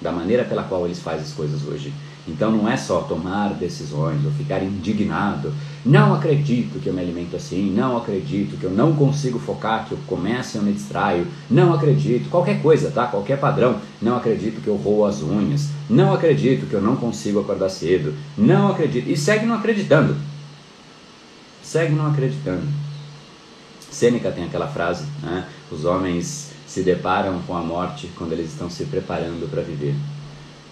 da 0.00 0.10
maneira 0.10 0.44
pela 0.44 0.62
qual 0.62 0.86
ele 0.86 0.94
faz 0.94 1.20
as 1.20 1.32
coisas 1.32 1.62
hoje. 1.68 1.92
Então 2.26 2.50
não 2.50 2.66
é 2.66 2.74
só 2.74 3.02
tomar 3.02 3.50
decisões 3.50 4.24
ou 4.24 4.32
ficar 4.32 4.62
indignado. 4.62 5.52
Não 5.84 6.14
acredito 6.14 6.80
que 6.80 6.86
eu 6.86 6.94
me 6.94 7.02
alimento 7.02 7.36
assim, 7.36 7.70
não 7.70 7.98
acredito 7.98 8.58
que 8.58 8.64
eu 8.64 8.70
não 8.70 8.94
consigo 8.94 9.38
focar, 9.38 9.84
que 9.84 9.92
eu 9.92 9.98
começo 10.06 10.56
e 10.56 10.58
eu 10.58 10.62
me 10.62 10.72
distraio. 10.72 11.26
Não 11.50 11.74
acredito, 11.74 12.30
qualquer 12.30 12.62
coisa, 12.62 12.90
tá? 12.90 13.06
Qualquer 13.06 13.38
padrão. 13.38 13.78
Não 14.00 14.16
acredito 14.16 14.62
que 14.62 14.68
eu 14.68 14.76
roo 14.76 15.04
as 15.04 15.22
unhas. 15.22 15.68
Não 15.88 16.14
acredito 16.14 16.66
que 16.66 16.74
eu 16.74 16.80
não 16.80 16.96
consigo 16.96 17.40
acordar 17.40 17.68
cedo. 17.68 18.14
Não 18.38 18.68
acredito. 18.68 19.06
E 19.08 19.16
segue 19.18 19.44
não 19.44 19.56
acreditando. 19.56 20.16
Segue 21.62 21.94
não 21.94 22.06
acreditando. 22.06 22.66
Sêneca 23.90 24.32
tem 24.32 24.44
aquela 24.44 24.66
frase, 24.66 25.04
né? 25.22 25.46
Os 25.70 25.84
homens 25.84 26.55
se 26.66 26.82
deparam 26.82 27.40
com 27.46 27.56
a 27.56 27.62
morte 27.62 28.10
quando 28.16 28.32
eles 28.32 28.52
estão 28.52 28.68
se 28.68 28.84
preparando 28.84 29.48
para 29.50 29.62
viver. 29.62 29.94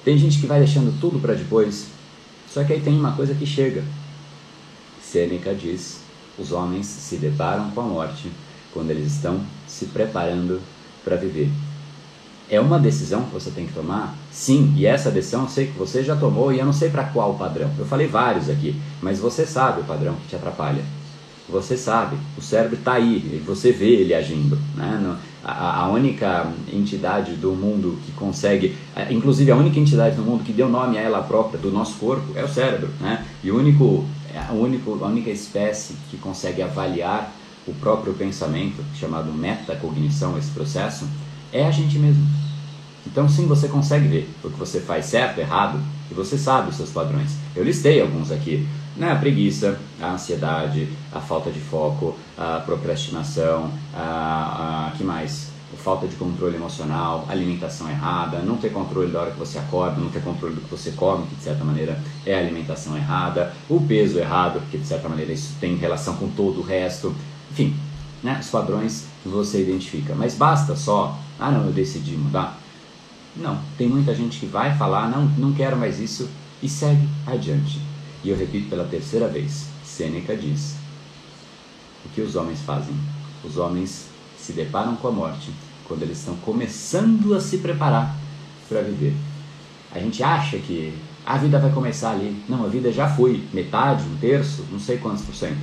Tem 0.05 0.19
gente 0.19 0.39
que 0.39 0.47
vai 0.47 0.59
deixando 0.59 0.99
tudo 1.01 1.19
para 1.19 1.35
depois, 1.35 1.87
só 2.53 2.63
que 2.65 2.73
aí 2.73 2.81
tem 2.81 2.99
uma 2.99 3.13
coisa 3.13 3.35
que 3.35 3.47
chega. 3.47 3.83
Sêneca 5.03 5.55
diz: 5.55 6.01
os 6.39 6.53
homens 6.53 6.87
se 6.87 7.17
deparam 7.17 7.71
com 7.71 7.81
a 7.81 7.85
morte 7.85 8.31
quando 8.73 8.91
eles 8.91 9.13
estão 9.13 9.41
se 9.67 9.87
preparando 9.87 10.61
para 11.05 11.17
viver. 11.17 11.51
É 12.51 12.61
uma 12.61 12.79
decisão 12.79 13.23
que 13.25 13.33
você 13.33 13.51
tem 13.51 13.67
que 13.67 13.73
tomar? 13.73 14.15
Sim, 14.31 14.75
e 14.77 14.85
essa 14.85 15.11
decisão 15.11 15.45
eu 15.45 15.49
sei 15.49 15.67
que 15.69 15.79
você 15.79 16.05
já 16.05 16.15
tomou 16.15 16.53
e 16.53 16.59
eu 16.59 16.67
não 16.67 16.73
sei 16.73 16.91
para 16.91 17.05
qual 17.05 17.35
padrão. 17.35 17.71
Eu 17.79 17.87
falei 17.87 18.07
vários 18.07 18.51
aqui, 18.51 18.79
mas 19.01 19.19
você 19.19 19.47
sabe 19.47 19.81
o 19.81 19.85
padrão 19.85 20.15
que 20.17 20.29
te 20.29 20.37
atrapalha. 20.37 20.85
Você 21.49 21.77
sabe, 21.77 22.17
o 22.37 22.43
cérebro 22.43 22.77
está 22.77 22.95
aí, 22.95 23.43
você 23.47 23.73
vê 23.73 23.97
ele 23.97 24.13
agindo. 24.13 24.59
Né? 24.75 25.17
A, 25.45 25.89
única 25.89 26.51
entidade 26.73 27.33
do 27.33 27.53
mundo 27.53 27.99
que 28.07 28.13
consegue, 28.13 28.77
inclusive 29.11 29.51
a 29.51 29.57
única 29.57 29.79
entidade 29.79 30.17
do 30.17 30.23
mundo 30.23 30.43
que 30.43 30.53
deu 30.53 30.69
nome 30.69 30.97
a 30.97 31.03
ela 31.03 31.23
própria, 31.23 31.59
do 31.59 31.71
nosso 31.71 31.97
corpo, 31.99 32.33
é 32.35 32.43
o 32.43 32.49
cérebro. 32.49 32.89
Né? 33.01 33.25
E 33.43 33.51
o 33.51 33.59
único, 33.59 34.07
a, 34.35 34.53
único, 34.53 35.05
a 35.05 35.07
única 35.07 35.31
espécie 35.31 35.95
que 36.11 36.17
consegue 36.17 36.63
avaliar 36.63 37.31
o 37.67 37.75
próprio 37.75 38.15
pensamento, 38.15 38.83
chamado 38.95 39.33
metacognição, 39.33 40.39
esse 40.39 40.51
processo, 40.51 41.07
é 41.53 41.67
a 41.67 41.71
gente 41.71 41.99
mesmo. 41.99 42.27
Então, 43.07 43.29
sim, 43.29 43.47
você 43.47 43.69
consegue 43.69 44.09
ver 44.09 44.29
o 44.43 44.51
que 44.51 44.59
você 44.59 44.81
faz 44.81 45.07
certo, 45.07 45.39
errado, 45.39 45.79
e 46.11 46.15
você 46.15 46.39
sabe 46.39 46.71
os 46.71 46.77
seus 46.77 46.91
padrões. 46.91 47.37
Eu 47.55 47.65
listei 47.65 48.01
alguns 48.01 48.31
aqui 48.31 48.67
né, 48.97 49.11
a 49.11 49.17
preguiça, 49.17 49.79
a 50.01 50.13
ansiedade, 50.13 50.89
a 51.13 51.21
falta 51.21 51.51
de 51.51 51.61
foco, 51.61 52.17
a 52.37 52.63
procrastinação, 52.65 53.71
a, 53.95 54.89
a 54.93 54.97
que 54.97 55.05
mais? 55.05 55.53
Falta 55.77 56.07
de 56.07 56.15
controle 56.15 56.55
emocional, 56.55 57.27
alimentação 57.29 57.91
errada, 57.91 58.39
não 58.39 58.57
ter 58.57 58.71
controle 58.71 59.11
da 59.11 59.23
hora 59.23 59.31
que 59.33 59.39
você 59.39 59.59
acorda, 59.59 60.01
não 60.01 60.09
ter 60.09 60.23
controle 60.23 60.55
do 60.55 60.61
que 60.61 60.71
você 60.71 60.93
come, 60.93 61.27
que 61.27 61.35
de 61.35 61.43
certa 61.43 61.65
maneira 61.65 61.99
é 62.25 62.39
alimentação 62.39 62.97
errada, 62.97 63.53
o 63.69 63.81
peso 63.81 64.21
errado, 64.21 64.63
que 64.71 64.79
de 64.79 64.87
certa 64.87 65.09
maneira 65.09 65.33
isso 65.33 65.57
tem 65.61 65.75
relação 65.75 66.15
com 66.15 66.29
todo 66.29 66.61
o 66.61 66.63
resto, 66.63 67.13
enfim, 67.51 67.75
né, 68.23 68.39
os 68.41 68.49
padrões 68.51 69.07
que 69.23 69.29
você 69.29 69.63
identifica. 69.63 70.15
Mas 70.15 70.37
basta 70.37 70.77
só, 70.77 71.19
ah 71.41 71.51
não, 71.51 71.67
eu 71.67 71.73
decidi 71.73 72.17
mudar. 72.17 72.57
Não, 73.37 73.59
tem 73.77 73.89
muita 73.89 74.15
gente 74.15 74.39
que 74.39 74.47
vai 74.47 74.77
falar, 74.77 75.11
não, 75.11 75.25
não 75.37 75.53
quero 75.53 75.77
mais 75.77 75.99
isso 75.99 76.29
e 76.63 76.69
segue 76.69 77.09
adiante. 77.27 77.81
E 78.23 78.31
eu 78.31 78.37
repito 78.37 78.71
pela 78.71 78.85
terceira 78.85 79.27
vez: 79.27 79.67
Sêneca 79.85 80.37
diz: 80.37 80.77
O 82.05 82.09
que 82.11 82.21
os 82.21 82.37
homens 82.37 82.61
fazem? 82.61 82.95
Os 83.45 83.57
homens 83.57 84.07
se 84.39 84.53
deparam 84.53 84.97
com 84.97 85.09
a 85.09 85.13
morte 85.13 85.51
quando 85.87 86.03
eles 86.03 86.19
estão 86.19 86.37
começando 86.37 87.35
a 87.35 87.41
se 87.41 87.59
preparar 87.59 88.17
para 88.69 88.83
viver. 88.83 89.15
A 89.93 89.99
gente 89.99 90.23
acha 90.23 90.59
que 90.59 90.95
a 91.25 91.39
vida 91.39 91.59
vai 91.59 91.71
começar 91.71 92.11
ali. 92.11 92.43
Não, 92.49 92.65
a 92.65 92.69
vida 92.69 92.93
já 92.93 93.09
foi 93.09 93.43
metade, 93.53 94.05
um 94.05 94.17
terço, 94.17 94.65
não 94.71 94.79
sei 94.79 94.99
quantos 94.99 95.23
por 95.23 95.35
cento. 95.35 95.61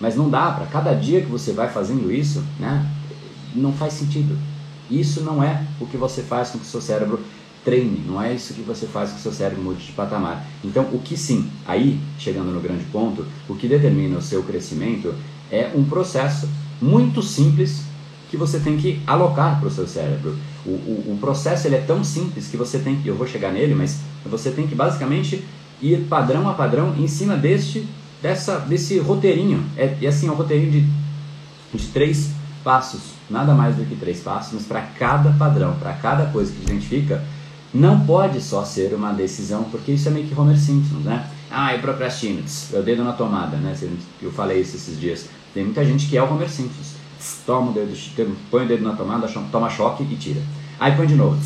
Mas 0.00 0.16
não 0.16 0.28
dá 0.28 0.50
para 0.52 0.66
cada 0.66 0.94
dia 0.94 1.20
que 1.20 1.28
você 1.28 1.52
vai 1.52 1.70
fazendo 1.70 2.12
isso, 2.12 2.44
né? 2.58 2.90
Não 3.54 3.72
faz 3.72 3.94
sentido. 3.94 4.36
Isso 4.90 5.22
não 5.22 5.42
é 5.42 5.64
o 5.80 5.86
que 5.86 5.96
você 5.96 6.22
faz 6.22 6.50
com 6.50 6.58
que 6.58 6.64
o 6.64 6.68
seu 6.68 6.80
cérebro 6.80 7.20
treine, 7.64 8.04
não 8.06 8.22
é 8.22 8.32
isso 8.32 8.54
que 8.54 8.62
você 8.62 8.86
faz 8.86 9.10
com 9.10 9.16
o 9.16 9.20
seu 9.20 9.32
cérebro 9.32 9.64
mude 9.64 9.84
de 9.84 9.92
patamar. 9.92 10.46
Então, 10.64 10.84
o 10.92 11.00
que 11.00 11.16
sim, 11.16 11.50
aí, 11.66 12.00
chegando 12.16 12.52
no 12.52 12.60
grande 12.60 12.84
ponto, 12.84 13.26
o 13.48 13.56
que 13.56 13.66
determina 13.66 14.18
o 14.18 14.22
seu 14.22 14.44
crescimento 14.44 15.12
é 15.50 15.70
um 15.74 15.84
processo 15.84 16.48
muito 16.80 17.22
simples 17.22 17.82
que 18.30 18.36
você 18.36 18.58
tem 18.58 18.76
que 18.76 19.00
alocar 19.06 19.58
para 19.58 19.68
o 19.68 19.70
seu 19.70 19.86
cérebro. 19.86 20.36
O, 20.64 20.70
o, 20.70 21.14
o, 21.14 21.18
processo 21.20 21.66
ele 21.66 21.76
é 21.76 21.80
tão 21.80 22.02
simples 22.02 22.48
que 22.48 22.56
você 22.56 22.78
tem 22.78 22.96
que, 22.96 23.08
eu 23.08 23.14
vou 23.14 23.26
chegar 23.26 23.52
nele, 23.52 23.74
mas 23.74 24.00
você 24.24 24.50
tem 24.50 24.66
que 24.66 24.74
basicamente 24.74 25.44
ir 25.80 26.06
padrão 26.08 26.48
a 26.48 26.54
padrão 26.54 26.94
em 26.98 27.06
cima 27.06 27.36
deste, 27.36 27.86
dessa, 28.20 28.58
desse 28.58 28.98
roteirinho. 28.98 29.64
É, 29.76 29.96
e 30.00 30.06
assim, 30.06 30.26
é 30.28 30.30
um 30.30 30.34
roteirinho 30.34 30.72
de, 30.72 31.78
de 31.78 31.86
três 31.88 32.30
passos, 32.64 33.12
nada 33.30 33.54
mais 33.54 33.76
do 33.76 33.84
que 33.84 33.94
três 33.94 34.20
passos, 34.20 34.54
mas 34.54 34.64
para 34.64 34.82
cada 34.82 35.30
padrão, 35.30 35.76
para 35.76 35.92
cada 35.92 36.26
coisa 36.26 36.52
que 36.52 36.62
identifica, 36.62 37.22
não 37.72 38.00
pode 38.00 38.40
só 38.40 38.64
ser 38.64 38.92
uma 38.94 39.12
decisão, 39.12 39.64
porque 39.64 39.92
isso 39.92 40.08
é 40.08 40.10
meio 40.10 40.26
que 40.26 40.38
Homer 40.38 40.58
Simpson, 40.58 40.96
né? 41.04 41.28
Ah, 41.50 41.74
eu 41.74 41.80
procrastino, 41.80 42.42
o 42.72 42.82
dedo 42.82 43.04
na 43.04 43.12
tomada, 43.12 43.56
né? 43.56 43.76
Eu 44.20 44.32
falei 44.32 44.62
isso 44.62 44.76
esses 44.76 44.98
dias. 44.98 45.28
Tem 45.56 45.64
muita 45.64 45.82
gente 45.86 46.06
que 46.06 46.18
é 46.18 46.22
o 46.22 46.30
Homer 46.30 46.50
Simpson. 46.50 46.82
Toma 47.46 47.70
o 47.70 47.72
dedo, 47.72 47.96
põe 48.50 48.66
o 48.66 48.68
dedo 48.68 48.84
na 48.84 48.94
tomada, 48.94 49.26
toma 49.50 49.70
choque 49.70 50.02
e 50.02 50.14
tira. 50.14 50.42
Aí 50.78 50.94
põe 50.94 51.06
de 51.06 51.14
novo. 51.14 51.40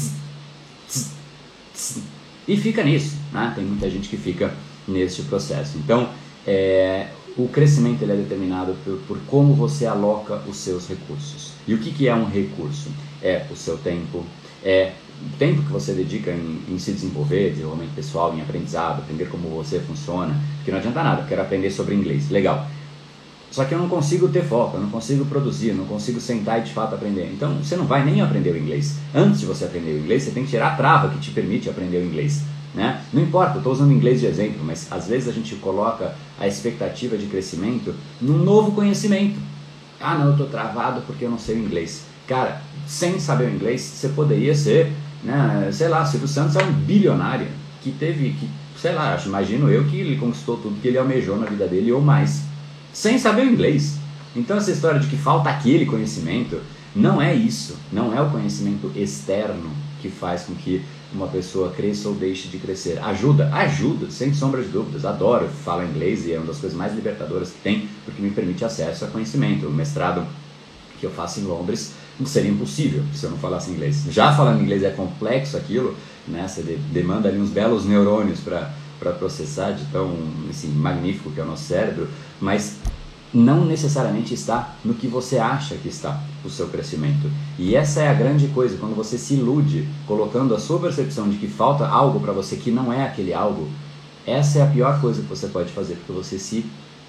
E 2.49 2.57
fica 2.57 2.83
nisso, 2.83 3.17
né? 3.33 3.52
Tem 3.55 3.64
muita 3.64 3.88
gente 3.88 4.09
que 4.09 4.17
fica 4.17 4.52
nesse 4.88 5.23
processo. 5.23 5.79
Então, 5.79 6.09
é, 6.45 7.07
o 7.37 7.47
crescimento 7.47 8.02
ele 8.02 8.11
é 8.11 8.17
determinado 8.17 8.75
por, 8.85 8.99
por, 9.07 9.19
como 9.29 9.55
você 9.55 9.87
aloca 9.87 10.43
os 10.49 10.57
seus 10.57 10.88
recursos. 10.88 11.52
E 11.64 11.73
o 11.73 11.79
que, 11.79 11.93
que 11.93 12.09
é 12.09 12.14
um 12.14 12.25
recurso? 12.25 12.90
É 13.23 13.47
o 13.49 13.55
seu 13.55 13.79
tempo, 13.79 14.25
é 14.64 14.90
o 15.25 15.38
tempo 15.38 15.62
que 15.62 15.71
você 15.71 15.93
dedica 15.93 16.33
em, 16.33 16.64
em, 16.69 16.79
se 16.81 16.90
desenvolver, 16.90 17.50
desenvolvimento 17.50 17.95
pessoal, 17.95 18.35
em 18.35 18.40
aprendizado, 18.40 19.02
aprender 19.02 19.29
como 19.29 19.49
você 19.50 19.79
funciona, 19.79 20.37
porque 20.57 20.73
não 20.73 20.79
adianta 20.79 21.00
nada, 21.00 21.25
quero 21.29 21.43
aprender 21.43 21.71
sobre 21.71 21.95
inglês, 21.95 22.29
legal. 22.29 22.67
Só 23.50 23.64
que 23.64 23.75
eu 23.75 23.78
não 23.78 23.88
consigo 23.88 24.28
ter 24.28 24.45
foco, 24.45 24.76
eu 24.76 24.80
não 24.80 24.90
consigo 24.90 25.25
produzir, 25.25 25.71
eu 25.71 25.75
não 25.75 25.85
consigo 25.85 26.21
sentar 26.21 26.61
e 26.61 26.64
de 26.64 26.73
fato 26.73 26.95
aprender. 26.95 27.30
Então 27.33 27.54
você 27.57 27.76
não 27.76 27.85
vai 27.85 28.04
nem 28.04 28.21
aprender 28.21 28.50
o 28.50 28.57
inglês. 28.57 28.97
Antes 29.14 29.40
de 29.40 29.47
você 29.47 29.64
aprender 29.64 29.92
o 29.92 29.99
inglês, 29.99 30.23
você 30.23 30.30
tem 30.30 30.45
que 30.45 30.50
tirar 30.50 30.73
a 30.73 30.76
trava 30.76 31.09
que 31.09 31.19
te 31.19 31.30
permite 31.30 31.69
aprender 31.69 31.99
o 31.99 32.07
inglês. 32.07 32.42
Né? 32.75 33.02
Não 33.12 33.23
importa, 33.23 33.54
eu 33.54 33.59
estou 33.59 33.73
usando 33.73 33.92
inglês 33.92 34.21
de 34.21 34.26
exemplo, 34.26 34.62
mas 34.64 34.87
às 34.92 35.09
vezes 35.09 35.28
a 35.28 35.33
gente 35.33 35.57
coloca 35.57 36.14
a 36.38 36.47
expectativa 36.47 37.19
de 37.19 37.26
crescimento 37.26 37.95
num 38.21 38.38
novo 38.38 38.73
conhecimento. 38.73 39.38
Ah, 40.00 40.14
não, 40.14 40.26
eu 40.26 40.33
estou 40.33 40.47
travado 40.47 41.02
porque 41.07 41.25
eu 41.25 41.30
não 41.30 41.38
sei 41.38 41.57
o 41.57 41.59
inglês. 41.59 42.04
Cara, 42.28 42.62
sem 42.87 43.19
saber 43.19 43.47
o 43.47 43.54
inglês, 43.54 43.80
você 43.80 44.09
poderia 44.11 44.54
ser 44.54 44.92
né? 45.23 45.71
Sei 45.73 45.88
lá, 45.88 46.04
Silvio 46.04 46.28
Santos 46.28 46.57
é 46.57 46.62
um 46.62 46.73
bilionário 46.73 47.47
que 47.83 47.92
teve, 47.92 48.30
que, 48.30 48.49
sei 48.76 48.92
lá, 48.92 49.19
imagino 49.25 49.71
eu 49.71 49.85
que 49.85 49.99
ele 49.99 50.16
conquistou 50.16 50.57
tudo 50.57 50.80
que 50.80 50.88
ele 50.88 50.99
almejou 50.99 51.38
na 51.38 51.47
vida 51.47 51.66
dele 51.66 51.92
ou 51.92 52.00
mais, 52.00 52.42
sem 52.92 53.18
saber 53.18 53.42
o 53.42 53.50
inglês. 53.50 53.97
Então 54.35 54.56
essa 54.56 54.70
história 54.70 55.00
de 55.00 55.06
que 55.09 55.16
falta 55.16 55.50
aquele 55.50 55.87
conhecimento, 55.87 56.61
não 56.94 57.20
é 57.20 57.35
isso, 57.35 57.76
não 57.92 58.16
é 58.16 58.20
o 58.20 58.30
conhecimento 58.30 58.90
externo 58.97 59.70
que 60.00 60.09
faz 60.09 60.42
com 60.42 60.54
que 60.54 60.82
uma 61.12 61.26
pessoa 61.26 61.70
cresça 61.70 62.09
ou 62.09 62.14
deixe 62.14 62.49
de 62.49 62.59
crescer? 62.59 62.99
Ajuda? 63.02 63.52
Ajuda, 63.52 64.11
sem 64.11 64.32
sombra 64.32 64.62
de 64.62 64.68
dúvidas. 64.68 65.04
Adoro 65.04 65.49
falar 65.49 65.85
inglês 65.85 66.25
e 66.26 66.32
é 66.32 66.38
uma 66.38 66.47
das 66.47 66.59
coisas 66.59 66.78
mais 66.78 66.94
libertadoras 66.94 67.50
que 67.50 67.59
tem, 67.62 67.88
porque 68.04 68.23
me 68.23 68.30
permite 68.30 68.64
acesso 68.64 69.04
a 69.04 69.09
conhecimento. 69.09 69.66
O 69.66 69.73
mestrado 69.73 70.25
que 70.99 71.04
eu 71.04 71.11
faço 71.11 71.40
em 71.40 71.44
Londres 71.44 71.92
seria 72.25 72.50
impossível 72.50 73.02
se 73.14 73.25
eu 73.25 73.30
não 73.30 73.38
falasse 73.38 73.70
inglês. 73.70 74.04
Já 74.11 74.32
falando 74.32 74.62
inglês 74.62 74.82
é 74.82 74.90
complexo 74.90 75.56
aquilo, 75.56 75.97
né? 76.28 76.47
Você 76.47 76.62
demanda 76.92 77.28
ali 77.28 77.40
uns 77.40 77.50
belos 77.50 77.85
neurônios 77.85 78.40
para 78.40 79.12
processar 79.12 79.73
de 79.73 79.85
tão 79.87 80.16
assim, 80.49 80.68
magnífico 80.68 81.30
que 81.30 81.40
é 81.40 81.42
o 81.42 81.47
nosso 81.47 81.64
cérebro, 81.64 82.09
mas 82.40 82.76
não 83.32 83.64
necessariamente 83.64 84.35
está 84.35 84.75
no 84.85 84.94
que 84.94 85.06
você 85.06 85.38
acha 85.38 85.76
que 85.76 85.88
está 85.88 86.20
o 86.44 86.50
seu 86.50 86.68
crescimento. 86.68 87.30
E 87.59 87.76
essa 87.76 88.00
é 88.00 88.09
a 88.09 88.14
grande 88.14 88.49
coisa, 88.49 88.76
quando 88.76 88.97
você 88.97 89.16
se 89.16 89.35
ilude 89.35 89.88
colocando 90.06 90.54
a 90.54 90.59
sua 90.59 90.80
percepção 90.80 91.28
de 91.28 91.37
que 91.37 91.47
falta 91.47 91.87
algo 91.87 92.18
para 92.20 92.32
você 92.32 92.56
que 92.56 92.70
não 92.70 92.92
é 92.92 93.04
aquele 93.04 93.32
algo, 93.32 93.68
essa 94.26 94.59
é 94.59 94.62
a 94.62 94.66
pior 94.66 95.00
coisa 95.00 95.23
que 95.23 95.28
você 95.28 95.47
pode 95.47 95.70
fazer, 95.73 95.94
porque 95.94 96.12
você 96.12 96.38
se 96.38 96.66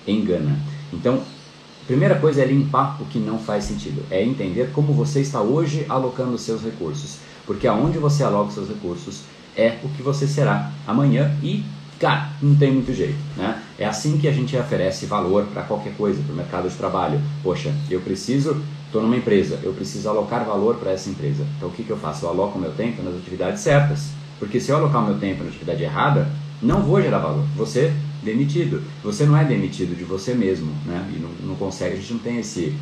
engana. 0.08 0.58
Então, 0.94 1.16
a 1.16 1.86
primeira 1.88 2.16
coisa 2.16 2.42
é 2.42 2.46
limpar 2.46 3.02
o 3.02 3.06
que 3.06 3.20
não 3.20 3.40
faz 3.40 3.66
sentido, 3.66 4.04
é 4.10 4.24
entender 4.24 4.72
como 4.72 4.94
você 4.94 5.22
está 5.22 5.42
hoje 5.42 5.86
alocando 5.90 6.34
os 6.34 6.42
seus 6.42 6.62
recursos, 6.62 7.18
porque 7.46 7.68
aonde 7.68 7.98
você 7.98 8.24
aloca 8.24 8.50
os 8.50 8.54
seus 8.54 8.70
recursos 8.70 9.22
é 9.58 9.80
o 9.84 9.90
que 9.90 10.02
você 10.02 10.28
será 10.28 10.72
amanhã 10.88 11.36
e 11.44 11.66
Cara, 12.02 12.32
não 12.42 12.56
tem 12.56 12.74
muito 12.74 12.92
jeito, 12.96 13.20
né? 13.38 13.62
É 13.78 13.86
assim 13.86 14.18
que 14.18 14.28
a 14.28 14.32
gente 14.32 14.58
oferece 14.58 15.06
valor 15.06 15.46
para 15.54 15.62
qualquer 15.62 15.94
coisa, 15.94 16.20
para 16.24 16.34
o 16.34 16.36
mercado 16.36 16.68
de 16.68 16.74
trabalho. 16.76 17.22
Poxa, 17.44 17.72
eu 17.92 18.02
preciso, 18.02 18.60
estou 18.88 19.04
numa 19.04 19.16
empresa, 19.16 19.60
eu 19.62 19.72
preciso 19.72 20.10
alocar 20.10 20.44
valor 20.44 20.78
para 20.78 20.94
essa 20.94 21.12
empresa. 21.12 21.46
Então 21.56 21.70
o 21.70 21.72
que, 21.72 21.84
que 21.84 21.92
eu 21.92 21.98
faço? 21.98 22.26
Eu 22.26 22.30
aloco 22.30 22.58
meu 22.58 22.72
tempo 22.72 23.04
nas 23.04 23.14
atividades 23.14 23.62
certas. 23.62 24.10
Porque 24.40 24.60
se 24.60 24.72
eu 24.72 24.78
alocar 24.78 25.06
meu 25.06 25.20
tempo 25.20 25.44
na 25.44 25.50
atividade 25.50 25.84
errada, 25.84 26.28
não 26.60 26.82
vou 26.82 27.00
gerar 27.00 27.20
valor. 27.20 27.46
Você 27.56 27.94
demitido. 28.24 28.82
Você 29.04 29.24
não 29.24 29.38
é 29.38 29.44
demitido 29.44 29.96
de 29.96 30.04
você 30.04 30.34
mesmo, 30.34 30.74
né? 30.88 31.08
E 31.16 31.20
não, 31.20 31.30
não 31.50 31.56
consegue, 31.56 31.94
a 31.94 31.98
gente 31.98 32.14
não 32.14 32.20
tem 32.20 32.40
esse 32.40 32.76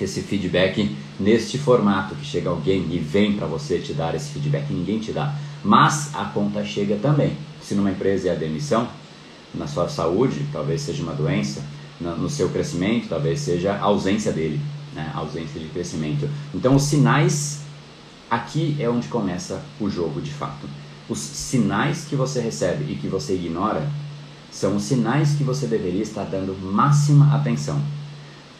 esse 0.00 0.22
feedback 0.22 0.96
neste 1.20 1.56
formato 1.56 2.16
que 2.16 2.24
chega 2.24 2.50
alguém 2.50 2.84
e 2.90 2.98
vem 2.98 3.34
para 3.34 3.46
você 3.46 3.78
te 3.78 3.92
dar 3.92 4.14
esse 4.14 4.30
feedback, 4.30 4.72
ninguém 4.72 4.98
te 4.98 5.12
dá. 5.12 5.34
Mas 5.62 6.12
a 6.14 6.24
conta 6.24 6.64
chega 6.64 6.96
também 6.96 7.36
se 7.68 7.74
numa 7.74 7.90
empresa 7.90 8.28
é 8.28 8.32
a 8.32 8.34
demissão, 8.34 8.88
na 9.54 9.66
sua 9.66 9.90
saúde, 9.90 10.46
talvez 10.50 10.80
seja 10.80 11.02
uma 11.02 11.12
doença, 11.12 11.62
no 12.00 12.30
seu 12.30 12.48
crescimento, 12.48 13.08
talvez 13.08 13.40
seja 13.40 13.74
a 13.74 13.82
ausência 13.82 14.32
dele, 14.32 14.58
né? 14.94 15.10
a 15.14 15.18
ausência 15.18 15.60
de 15.60 15.68
crescimento. 15.68 16.26
Então, 16.54 16.76
os 16.76 16.84
sinais, 16.84 17.60
aqui 18.30 18.74
é 18.78 18.88
onde 18.88 19.08
começa 19.08 19.60
o 19.78 19.90
jogo 19.90 20.22
de 20.22 20.30
fato. 20.30 20.66
Os 21.10 21.18
sinais 21.18 22.06
que 22.08 22.16
você 22.16 22.40
recebe 22.40 22.90
e 22.90 22.96
que 22.96 23.06
você 23.06 23.34
ignora 23.34 23.86
são 24.50 24.76
os 24.76 24.84
sinais 24.84 25.32
que 25.32 25.44
você 25.44 25.66
deveria 25.66 26.02
estar 26.02 26.24
dando 26.24 26.56
máxima 26.58 27.34
atenção. 27.34 27.82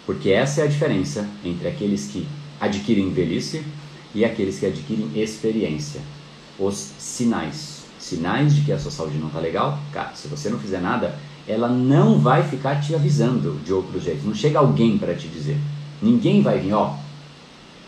Porque 0.04 0.30
essa 0.30 0.60
é 0.60 0.64
a 0.64 0.68
diferença 0.68 1.26
entre 1.42 1.66
aqueles 1.66 2.08
que 2.08 2.28
adquirem 2.60 3.10
velhice 3.10 3.64
e 4.14 4.22
aqueles 4.22 4.58
que 4.58 4.66
adquirem 4.66 5.10
experiência. 5.14 6.02
Os 6.58 6.74
sinais 6.98 7.77
sinais 8.08 8.54
de 8.54 8.62
que 8.62 8.72
a 8.72 8.78
sua 8.78 8.90
saúde 8.90 9.18
não 9.18 9.28
está 9.28 9.38
legal, 9.38 9.78
cara, 9.92 10.12
se 10.14 10.28
você 10.28 10.48
não 10.48 10.58
fizer 10.58 10.80
nada, 10.80 11.14
ela 11.46 11.68
não 11.68 12.18
vai 12.18 12.42
ficar 12.42 12.80
te 12.80 12.94
avisando 12.94 13.58
de 13.64 13.72
outro 13.72 13.98
jeito. 14.00 14.26
Não 14.26 14.34
chega 14.34 14.58
alguém 14.58 14.98
para 14.98 15.14
te 15.14 15.28
dizer. 15.28 15.58
Ninguém 16.02 16.42
vai 16.42 16.58
vir, 16.58 16.74
ó. 16.74 16.94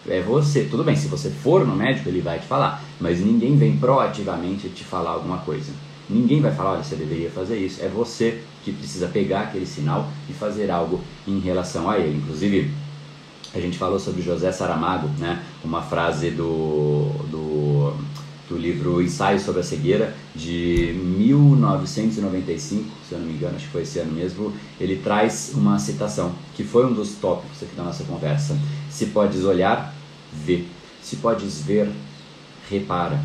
É 0.08 0.22
você. 0.22 0.64
Tudo 0.64 0.82
bem, 0.82 0.96
se 0.96 1.08
você 1.08 1.28
for 1.28 1.66
no 1.66 1.76
médico, 1.76 2.08
ele 2.08 2.22
vai 2.22 2.38
te 2.38 2.46
falar. 2.46 2.82
Mas 2.98 3.20
ninguém 3.20 3.56
vem 3.56 3.76
proativamente 3.76 4.68
te 4.70 4.82
falar 4.82 5.10
alguma 5.10 5.38
coisa. 5.38 5.72
Ninguém 6.08 6.40
vai 6.40 6.52
falar, 6.52 6.72
olha, 6.72 6.82
você 6.82 6.96
deveria 6.96 7.30
fazer 7.30 7.58
isso. 7.58 7.82
É 7.84 7.88
você 7.88 8.42
que 8.64 8.72
precisa 8.72 9.08
pegar 9.08 9.42
aquele 9.42 9.66
sinal 9.66 10.08
e 10.28 10.32
fazer 10.32 10.70
algo 10.70 11.00
em 11.28 11.38
relação 11.38 11.88
a 11.88 11.98
ele. 11.98 12.16
Inclusive, 12.16 12.72
a 13.54 13.60
gente 13.60 13.76
falou 13.76 13.98
sobre 13.98 14.22
José 14.22 14.50
Saramago, 14.50 15.08
né? 15.18 15.42
Uma 15.62 15.82
frase 15.82 16.30
do, 16.30 17.10
do 17.30 17.94
do 18.50 18.58
livro 18.58 19.00
Ensaio 19.00 19.38
sobre 19.38 19.60
a 19.60 19.64
Cegueira, 19.64 20.12
de 20.34 20.92
1995, 21.16 22.90
se 23.08 23.14
eu 23.14 23.20
não 23.20 23.26
me 23.26 23.34
engano, 23.34 23.54
acho 23.54 23.66
que 23.66 23.70
foi 23.70 23.82
esse 23.82 24.00
ano 24.00 24.12
mesmo, 24.12 24.52
ele 24.80 24.96
traz 24.96 25.52
uma 25.54 25.78
citação, 25.78 26.32
que 26.56 26.64
foi 26.64 26.84
um 26.84 26.92
dos 26.92 27.12
tópicos 27.14 27.62
aqui 27.62 27.76
da 27.76 27.84
nossa 27.84 28.02
conversa. 28.02 28.58
Se 28.90 29.06
podes 29.06 29.44
olhar, 29.44 29.94
vê. 30.32 30.64
Se 31.00 31.16
podes 31.16 31.62
ver, 31.62 31.88
repara. 32.68 33.20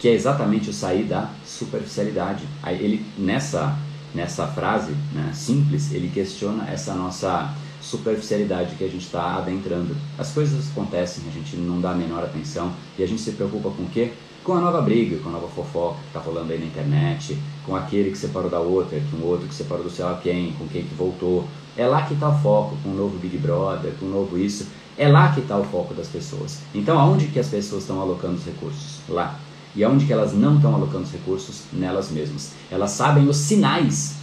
Que 0.00 0.08
é 0.08 0.14
exatamente 0.14 0.70
o 0.70 0.72
sair 0.72 1.04
da 1.04 1.28
superficialidade. 1.46 2.44
Aí 2.62 2.82
ele, 2.82 3.04
nessa, 3.18 3.78
nessa 4.14 4.46
frase 4.46 4.92
né, 5.12 5.32
simples, 5.34 5.92
ele 5.92 6.10
questiona 6.12 6.66
essa 6.68 6.94
nossa 6.94 7.54
superficialidade 7.82 8.74
que 8.76 8.84
a 8.84 8.88
gente 8.88 9.04
está 9.04 9.36
adentrando. 9.36 9.94
As 10.18 10.32
coisas 10.32 10.70
acontecem, 10.70 11.24
a 11.28 11.32
gente 11.32 11.56
não 11.56 11.78
dá 11.78 11.90
a 11.90 11.94
menor 11.94 12.24
atenção 12.24 12.72
e 12.98 13.02
a 13.02 13.06
gente 13.06 13.20
se 13.20 13.32
preocupa 13.32 13.70
com 13.70 13.82
o 13.82 13.90
quê? 13.90 14.12
Com 14.44 14.54
a 14.54 14.60
nova 14.60 14.80
briga, 14.80 15.18
com 15.18 15.28
a 15.28 15.32
nova 15.32 15.48
fofoca 15.48 15.98
que 16.00 16.06
está 16.08 16.20
rolando 16.20 16.52
aí 16.52 16.58
na 16.58 16.66
internet, 16.66 17.38
com 17.64 17.76
aquele 17.76 18.10
que 18.10 18.18
separou 18.18 18.50
da 18.50 18.58
outra, 18.58 19.00
com 19.10 19.18
o 19.18 19.26
outro 19.26 19.46
que 19.46 19.54
separou 19.54 19.84
do 19.84 19.90
sei 19.90 20.04
lá 20.04 20.18
quem, 20.20 20.52
com 20.52 20.66
quem 20.66 20.82
que 20.82 20.94
voltou. 20.94 21.46
É 21.76 21.86
lá 21.86 22.02
que 22.02 22.14
está 22.14 22.28
o 22.28 22.38
foco, 22.40 22.76
com 22.82 22.90
o 22.90 22.94
novo 22.94 23.18
Big 23.18 23.38
Brother, 23.38 23.92
com 23.98 24.06
o 24.06 24.10
novo 24.10 24.36
isso. 24.36 24.66
É 24.98 25.08
lá 25.08 25.32
que 25.32 25.40
está 25.40 25.56
o 25.56 25.64
foco 25.64 25.94
das 25.94 26.08
pessoas. 26.08 26.58
Então, 26.74 26.98
aonde 26.98 27.26
que 27.26 27.38
as 27.38 27.48
pessoas 27.48 27.82
estão 27.82 28.00
alocando 28.00 28.34
os 28.34 28.44
recursos? 28.44 29.00
Lá. 29.08 29.38
E 29.74 29.82
aonde 29.82 30.04
que 30.04 30.12
elas 30.12 30.34
não 30.34 30.56
estão 30.56 30.74
alocando 30.74 31.04
os 31.04 31.12
recursos? 31.12 31.62
Nelas 31.72 32.10
mesmas. 32.10 32.52
Elas 32.70 32.90
sabem 32.90 33.26
os 33.26 33.36
sinais. 33.36 34.16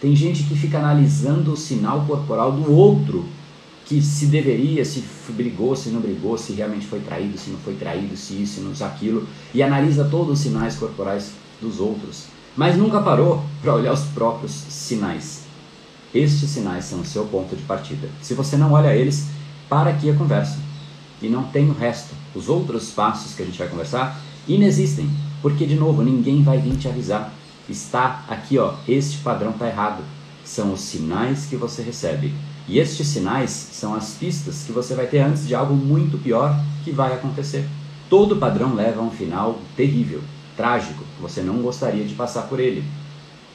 Tem 0.00 0.14
gente 0.14 0.44
que 0.44 0.54
fica 0.54 0.78
analisando 0.78 1.52
o 1.52 1.56
sinal 1.56 2.04
corporal 2.06 2.52
do 2.52 2.72
outro 2.72 3.26
que 3.86 4.02
se 4.02 4.26
deveria, 4.26 4.84
se 4.84 5.02
brigou, 5.28 5.76
se 5.76 5.90
não 5.90 6.00
brigou, 6.00 6.36
se 6.36 6.52
realmente 6.52 6.86
foi 6.86 6.98
traído, 7.00 7.38
se 7.38 7.50
não 7.50 7.58
foi 7.60 7.74
traído, 7.74 8.16
se 8.16 8.34
isso, 8.42 8.54
se 8.54 8.60
não 8.60 8.86
aquilo, 8.86 9.26
e 9.54 9.62
analisa 9.62 10.04
todos 10.04 10.32
os 10.32 10.40
sinais 10.40 10.76
corporais 10.76 11.30
dos 11.62 11.78
outros, 11.78 12.24
mas 12.56 12.76
nunca 12.76 13.00
parou 13.00 13.44
para 13.62 13.74
olhar 13.74 13.92
os 13.92 14.02
próprios 14.06 14.50
sinais. 14.52 15.44
Estes 16.12 16.50
sinais 16.50 16.84
são 16.84 17.00
o 17.00 17.04
seu 17.04 17.26
ponto 17.26 17.54
de 17.54 17.62
partida. 17.62 18.08
Se 18.20 18.34
você 18.34 18.56
não 18.56 18.72
olha 18.72 18.94
eles, 18.94 19.26
para 19.68 19.90
aqui 19.90 20.10
a 20.10 20.14
conversa. 20.14 20.58
E 21.22 21.28
não 21.28 21.44
tem 21.44 21.68
o 21.68 21.74
resto. 21.74 22.14
Os 22.34 22.48
outros 22.48 22.90
passos 22.90 23.34
que 23.34 23.42
a 23.42 23.44
gente 23.44 23.58
vai 23.58 23.68
conversar 23.68 24.20
inexistem, 24.48 25.08
porque 25.42 25.66
de 25.66 25.74
novo 25.74 26.02
ninguém 26.02 26.42
vai 26.42 26.58
vir 26.58 26.76
te 26.76 26.88
avisar. 26.88 27.32
Está 27.68 28.24
aqui, 28.28 28.58
ó, 28.58 28.74
este 28.88 29.18
padrão 29.18 29.50
está 29.50 29.68
errado. 29.68 30.02
São 30.44 30.72
os 30.72 30.80
sinais 30.80 31.46
que 31.46 31.56
você 31.56 31.82
recebe 31.82 32.32
e 32.68 32.78
estes 32.78 33.06
sinais 33.06 33.50
são 33.50 33.94
as 33.94 34.10
pistas 34.14 34.64
que 34.66 34.72
você 34.72 34.94
vai 34.94 35.06
ter 35.06 35.20
antes 35.20 35.46
de 35.46 35.54
algo 35.54 35.74
muito 35.74 36.18
pior 36.18 36.58
que 36.84 36.90
vai 36.90 37.12
acontecer. 37.14 37.66
Todo 38.10 38.36
padrão 38.36 38.74
leva 38.74 39.00
a 39.00 39.04
um 39.04 39.10
final 39.10 39.60
terrível, 39.76 40.20
trágico, 40.56 41.04
você 41.20 41.42
não 41.42 41.58
gostaria 41.58 42.04
de 42.04 42.14
passar 42.14 42.42
por 42.42 42.58
ele. 42.58 42.84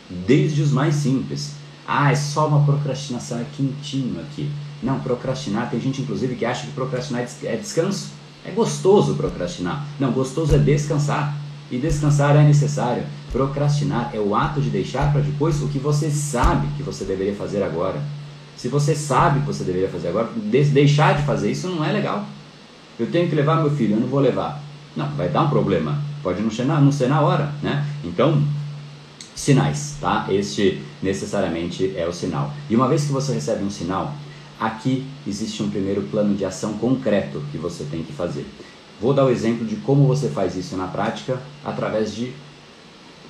Desde 0.09 0.61
os 0.61 0.71
mais 0.71 0.95
simples. 0.95 1.53
Ah, 1.87 2.11
é 2.11 2.15
só 2.15 2.47
uma 2.47 2.63
procrastinação, 2.63 3.39
é 3.39 3.45
quentinho 3.55 4.19
aqui. 4.21 4.49
Não, 4.81 4.99
procrastinar, 4.99 5.69
tem 5.69 5.79
gente 5.79 6.01
inclusive 6.01 6.35
que 6.35 6.45
acha 6.45 6.65
que 6.65 6.71
procrastinar 6.73 7.27
é 7.43 7.55
descanso. 7.55 8.11
É 8.45 8.51
gostoso 8.51 9.15
procrastinar. 9.15 9.85
Não, 9.99 10.11
gostoso 10.11 10.55
é 10.55 10.57
descansar. 10.57 11.35
E 11.69 11.77
descansar 11.77 12.35
é 12.35 12.43
necessário. 12.43 13.03
Procrastinar 13.31 14.11
é 14.13 14.19
o 14.19 14.35
ato 14.35 14.61
de 14.61 14.69
deixar 14.69 15.11
para 15.11 15.21
depois 15.21 15.61
o 15.61 15.67
que 15.67 15.79
você 15.79 16.09
sabe 16.09 16.67
que 16.75 16.83
você 16.83 17.05
deveria 17.05 17.35
fazer 17.35 17.63
agora. 17.63 18.01
Se 18.57 18.67
você 18.67 18.95
sabe 18.95 19.39
que 19.39 19.47
você 19.47 19.63
deveria 19.63 19.89
fazer 19.89 20.09
agora, 20.09 20.29
deixar 20.35 21.17
de 21.17 21.23
fazer 21.23 21.51
isso 21.51 21.67
não 21.67 21.83
é 21.83 21.91
legal. 21.91 22.25
Eu 22.99 23.09
tenho 23.09 23.27
que 23.27 23.35
levar 23.35 23.55
meu 23.55 23.71
filho, 23.71 23.95
eu 23.95 23.99
não 23.99 24.07
vou 24.07 24.19
levar. 24.19 24.61
Não, 24.95 25.09
vai 25.15 25.29
dar 25.29 25.43
um 25.43 25.49
problema. 25.49 25.99
Pode 26.21 26.41
não 26.41 26.51
ser 26.51 26.65
na, 26.65 26.79
não 26.79 26.91
ser 26.91 27.07
na 27.07 27.21
hora, 27.21 27.51
né? 27.63 27.85
Então, 28.03 28.43
sinais, 29.35 29.95
tá? 29.99 30.27
Este 30.29 30.81
necessariamente 31.01 31.93
é 31.95 32.07
o 32.07 32.13
sinal. 32.13 32.53
E 32.69 32.75
uma 32.75 32.87
vez 32.87 33.05
que 33.05 33.11
você 33.11 33.33
recebe 33.33 33.63
um 33.63 33.69
sinal, 33.69 34.13
aqui 34.59 35.05
existe 35.25 35.63
um 35.63 35.69
primeiro 35.69 36.03
plano 36.03 36.35
de 36.35 36.45
ação 36.45 36.73
concreto 36.73 37.41
que 37.51 37.57
você 37.57 37.83
tem 37.85 38.03
que 38.03 38.13
fazer. 38.13 38.45
Vou 39.01 39.13
dar 39.13 39.25
o 39.25 39.31
exemplo 39.31 39.65
de 39.65 39.77
como 39.77 40.05
você 40.05 40.29
faz 40.29 40.55
isso 40.55 40.77
na 40.77 40.85
prática 40.85 41.41
através 41.65 42.13
de 42.13 42.31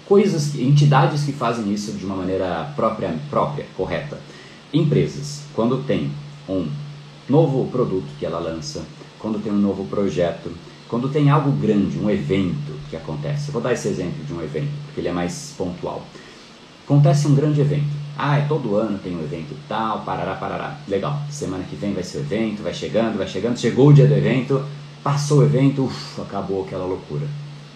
coisas, 0.05 0.55
entidades 0.55 1.23
que 1.23 1.31
fazem 1.31 1.73
isso 1.73 1.93
de 1.93 2.05
uma 2.05 2.17
maneira 2.17 2.73
própria, 2.75 3.15
própria, 3.29 3.65
correta. 3.77 4.19
Empresas, 4.73 5.43
quando 5.53 5.83
tem 5.83 6.11
um 6.47 6.67
novo 7.27 7.67
produto 7.71 8.07
que 8.17 8.25
ela 8.25 8.39
lança, 8.39 8.81
quando 9.19 9.41
tem 9.41 9.51
um 9.51 9.57
novo 9.57 9.85
projeto, 9.85 10.49
quando 10.87 11.09
tem 11.09 11.29
algo 11.29 11.51
grande, 11.51 11.97
um 11.97 12.09
evento 12.09 12.79
que 12.89 12.95
acontece. 12.95 13.49
Eu 13.49 13.53
vou 13.53 13.61
dar 13.61 13.73
esse 13.73 13.87
exemplo 13.87 14.23
de 14.25 14.33
um 14.33 14.41
evento, 14.41 14.71
porque 14.85 15.01
ele 15.01 15.07
é 15.07 15.11
mais 15.11 15.53
pontual. 15.57 16.03
Acontece 16.85 17.27
um 17.27 17.35
grande 17.35 17.61
evento. 17.61 18.01
Ah, 18.17 18.37
é 18.37 18.45
todo 18.45 18.75
ano 18.75 18.99
tem 18.99 19.15
um 19.15 19.23
evento 19.23 19.55
tal, 19.67 20.01
parará, 20.01 20.35
parará. 20.35 20.77
Legal. 20.87 21.21
Semana 21.29 21.63
que 21.63 21.75
vem 21.75 21.93
vai 21.93 22.03
ser 22.03 22.17
o 22.17 22.21
evento, 22.21 22.61
vai 22.61 22.73
chegando, 22.73 23.17
vai 23.17 23.27
chegando. 23.27 23.57
Chegou 23.57 23.89
o 23.89 23.93
dia 23.93 24.07
do 24.07 24.13
evento, 24.13 24.63
passou 25.03 25.39
o 25.39 25.43
evento, 25.43 25.89
acabou 26.17 26.63
aquela 26.63 26.85
loucura. 26.85 27.27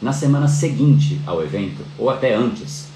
na 0.02 0.12
semana 0.12 0.48
seguinte 0.48 1.20
ao 1.26 1.42
evento, 1.42 1.82
ou 1.98 2.10
até 2.10 2.36
antes, 2.36 2.88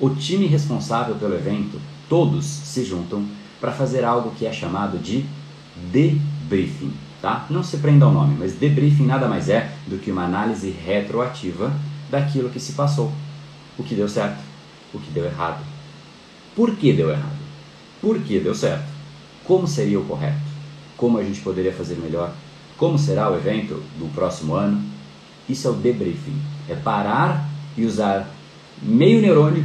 o 0.00 0.10
time 0.10 0.46
responsável 0.46 1.16
pelo 1.16 1.34
evento, 1.34 1.80
todos 2.12 2.44
se 2.44 2.84
juntam 2.84 3.26
para 3.58 3.72
fazer 3.72 4.04
algo 4.04 4.32
que 4.32 4.44
é 4.44 4.52
chamado 4.52 4.98
de 4.98 5.24
debriefing. 5.90 6.92
Tá? 7.22 7.46
Não 7.48 7.62
se 7.62 7.78
prenda 7.78 8.04
ao 8.04 8.12
nome, 8.12 8.36
mas 8.38 8.52
debriefing 8.52 9.06
nada 9.06 9.26
mais 9.26 9.48
é 9.48 9.72
do 9.86 9.96
que 9.96 10.10
uma 10.10 10.24
análise 10.26 10.68
retroativa 10.68 11.72
daquilo 12.10 12.50
que 12.50 12.60
se 12.60 12.74
passou. 12.74 13.10
O 13.78 13.82
que 13.82 13.94
deu 13.94 14.10
certo, 14.10 14.42
o 14.92 14.98
que 14.98 15.10
deu 15.10 15.24
errado. 15.24 15.64
Por 16.54 16.76
que 16.76 16.92
deu 16.92 17.08
errado? 17.08 17.38
Por 17.98 18.18
que 18.18 18.38
deu 18.38 18.54
certo? 18.54 18.84
Como 19.42 19.66
seria 19.66 19.98
o 19.98 20.04
correto? 20.04 20.36
Como 20.98 21.16
a 21.16 21.24
gente 21.24 21.40
poderia 21.40 21.72
fazer 21.72 21.94
melhor? 21.94 22.30
Como 22.76 22.98
será 22.98 23.30
o 23.30 23.36
evento 23.36 23.82
do 23.98 24.12
próximo 24.14 24.54
ano? 24.54 24.84
Isso 25.48 25.66
é 25.66 25.70
o 25.70 25.74
debriefing. 25.74 26.38
É 26.68 26.74
parar 26.74 27.48
e 27.74 27.86
usar 27.86 28.28
meio 28.82 29.22
neurônio 29.22 29.64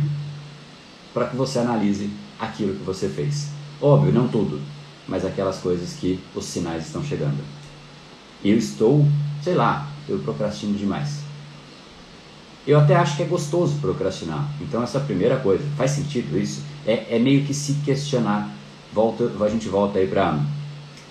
para 1.14 1.28
que 1.28 1.36
você 1.36 1.60
analise 1.60 2.10
aquilo 2.40 2.74
que 2.76 2.84
você 2.84 3.10
fez. 3.10 3.50
Óbvio, 3.82 4.12
não 4.12 4.28
tudo, 4.28 4.62
mas 5.08 5.26
aquelas 5.26 5.58
coisas 5.60 5.94
que 5.94 6.20
os 6.36 6.46
sinais 6.46 6.86
estão 6.86 7.04
chegando. 7.04 7.44
Eu 8.44 8.58
estou, 8.58 9.06
sei 9.44 9.56
lá, 9.56 9.88
eu 10.08 10.20
procrastino 10.20 10.78
demais. 10.78 11.22
Eu 12.66 12.80
até 12.80 12.96
acho 12.96 13.16
que 13.16 13.24
é 13.24 13.26
gostoso 13.26 13.80
procrastinar. 13.80 14.46
Então 14.62 14.84
essa 14.84 15.00
primeira 15.00 15.38
coisa, 15.38 15.64
faz 15.78 15.92
sentido 15.92 16.38
isso? 16.38 16.62
É, 16.86 17.16
é 17.16 17.20
meio 17.20 17.46
que 17.46 17.54
se 17.54 17.74
questionar. 17.86 18.54
Volta, 18.94 19.32
a 19.40 19.50
gente 19.50 19.70
volta 19.70 20.00
aí 20.00 20.08
para 20.08 20.40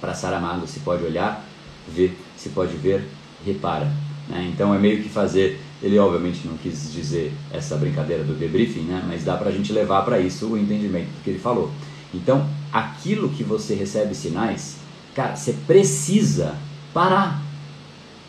para 0.00 0.14
Saramago, 0.14 0.66
se 0.66 0.80
pode 0.80 1.02
olhar, 1.02 1.42
ver, 1.88 2.16
se 2.36 2.50
pode 2.50 2.76
ver, 2.76 3.08
repara. 3.44 3.90
Né? 4.28 4.50
Então 4.52 4.74
é 4.74 4.78
meio 4.78 5.02
que 5.02 5.08
fazer. 5.08 5.60
Ele 5.82 5.98
obviamente 5.98 6.46
não 6.46 6.56
quis 6.56 6.92
dizer 6.92 7.32
essa 7.52 7.76
brincadeira 7.76 8.24
do 8.24 8.34
debriefing, 8.34 8.82
né? 8.82 9.04
mas 9.06 9.24
dá 9.24 9.36
para 9.36 9.50
a 9.50 9.52
gente 9.52 9.72
levar 9.72 10.02
para 10.02 10.18
isso 10.18 10.46
o 10.46 10.58
entendimento 10.58 11.08
do 11.08 11.22
que 11.22 11.30
ele 11.30 11.38
falou. 11.38 11.70
Então, 12.14 12.48
aquilo 12.72 13.28
que 13.28 13.44
você 13.44 13.74
recebe 13.74 14.14
sinais, 14.14 14.76
cara, 15.14 15.36
você 15.36 15.52
precisa 15.66 16.56
parar. 16.94 17.42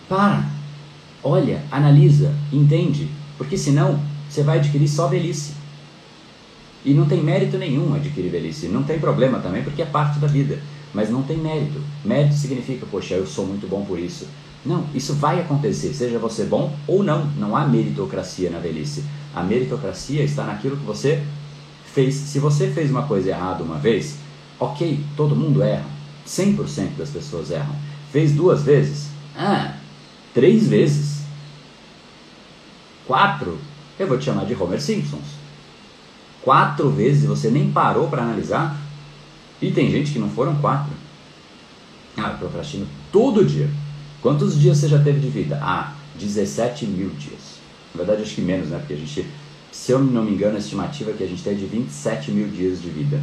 Para. 0.09 0.45
Olha, 1.23 1.63
analisa, 1.71 2.33
entende. 2.51 3.09
Porque 3.37 3.57
senão 3.57 3.99
você 4.29 4.43
vai 4.43 4.59
adquirir 4.59 4.87
só 4.87 5.07
velhice. 5.07 5.53
E 6.83 6.93
não 6.93 7.05
tem 7.05 7.21
mérito 7.21 7.57
nenhum 7.57 7.93
adquirir 7.93 8.29
velhice. 8.29 8.67
Não 8.67 8.83
tem 8.83 8.99
problema 8.99 9.39
também, 9.39 9.63
porque 9.63 9.81
é 9.81 9.85
parte 9.85 10.19
da 10.19 10.27
vida. 10.27 10.59
Mas 10.93 11.09
não 11.09 11.21
tem 11.21 11.37
mérito. 11.37 11.81
Mérito 12.03 12.35
significa, 12.35 12.85
poxa, 12.89 13.15
eu 13.15 13.27
sou 13.27 13.45
muito 13.45 13.67
bom 13.67 13.83
por 13.83 13.99
isso. 13.99 14.27
Não, 14.65 14.85
isso 14.93 15.13
vai 15.13 15.39
acontecer, 15.39 15.93
seja 15.93 16.19
você 16.19 16.43
bom 16.43 16.75
ou 16.87 17.03
não. 17.03 17.25
Não 17.37 17.55
há 17.55 17.65
meritocracia 17.65 18.49
na 18.49 18.59
velhice. 18.59 19.03
A 19.33 19.43
meritocracia 19.43 20.23
está 20.23 20.43
naquilo 20.43 20.77
que 20.77 20.85
você 20.85 21.23
fez, 21.93 22.15
se 22.15 22.39
você 22.39 22.69
fez 22.69 22.91
uma 22.91 23.03
coisa 23.03 23.29
errada 23.29 23.63
uma 23.63 23.77
vez, 23.77 24.17
ok, 24.59 24.99
todo 25.15 25.35
mundo 25.35 25.63
erra. 25.63 25.85
100% 26.27 26.97
das 26.97 27.09
pessoas 27.09 27.51
erram. 27.51 27.75
Fez 28.11 28.33
duas 28.33 28.63
vezes? 28.63 29.07
Ah, 29.35 29.75
três 30.33 30.67
vezes? 30.67 31.21
Quatro? 33.05 33.57
Eu 33.97 34.07
vou 34.07 34.17
te 34.17 34.25
chamar 34.25 34.45
de 34.45 34.53
Homer 34.53 34.81
Simpsons. 34.81 35.37
Quatro 36.41 36.89
vezes 36.89 37.25
você 37.25 37.49
nem 37.49 37.71
parou 37.71 38.09
para 38.09 38.21
analisar? 38.21 38.77
E 39.61 39.71
tem 39.71 39.89
gente 39.89 40.11
que 40.11 40.19
não 40.19 40.29
foram 40.29 40.55
quatro. 40.57 40.91
Ah, 42.15 42.31
eu 42.31 42.37
procrastino 42.37 42.87
todo 43.11 43.45
dia. 43.45 43.69
Quantos 44.21 44.59
dias 44.59 44.77
você 44.77 44.87
já 44.87 44.99
teve 44.99 45.19
de 45.19 45.29
vida? 45.29 45.59
Ah, 45.61 45.93
17 46.19 46.85
mil 46.85 47.09
dias. 47.09 47.57
Na 47.93 48.03
verdade, 48.03 48.23
acho 48.23 48.35
que 48.35 48.41
menos, 48.41 48.69
né? 48.69 48.77
Porque 48.79 48.93
a 48.93 48.97
gente 48.97 49.25
se 49.77 49.91
eu 49.91 49.99
não 49.99 50.23
me 50.23 50.31
engano, 50.31 50.55
a 50.55 50.59
estimativa 50.59 51.11
é 51.11 51.13
que 51.13 51.23
a 51.23 51.27
gente 51.27 51.43
tem 51.43 51.55
de 51.55 51.65
27 51.65 52.31
mil 52.31 52.47
dias 52.47 52.81
de 52.81 52.89
vida. 52.89 53.21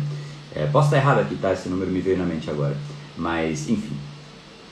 É, 0.55 0.67
posso 0.67 0.87
estar 0.87 0.99
errado 0.99 1.19
aqui, 1.19 1.35
tá? 1.35 1.53
Esse 1.53 1.69
número 1.69 1.91
me 1.91 2.01
veio 2.01 2.17
na 2.17 2.25
mente 2.25 2.49
agora. 2.49 2.77
Mas, 3.19 3.69
enfim. 3.69 3.97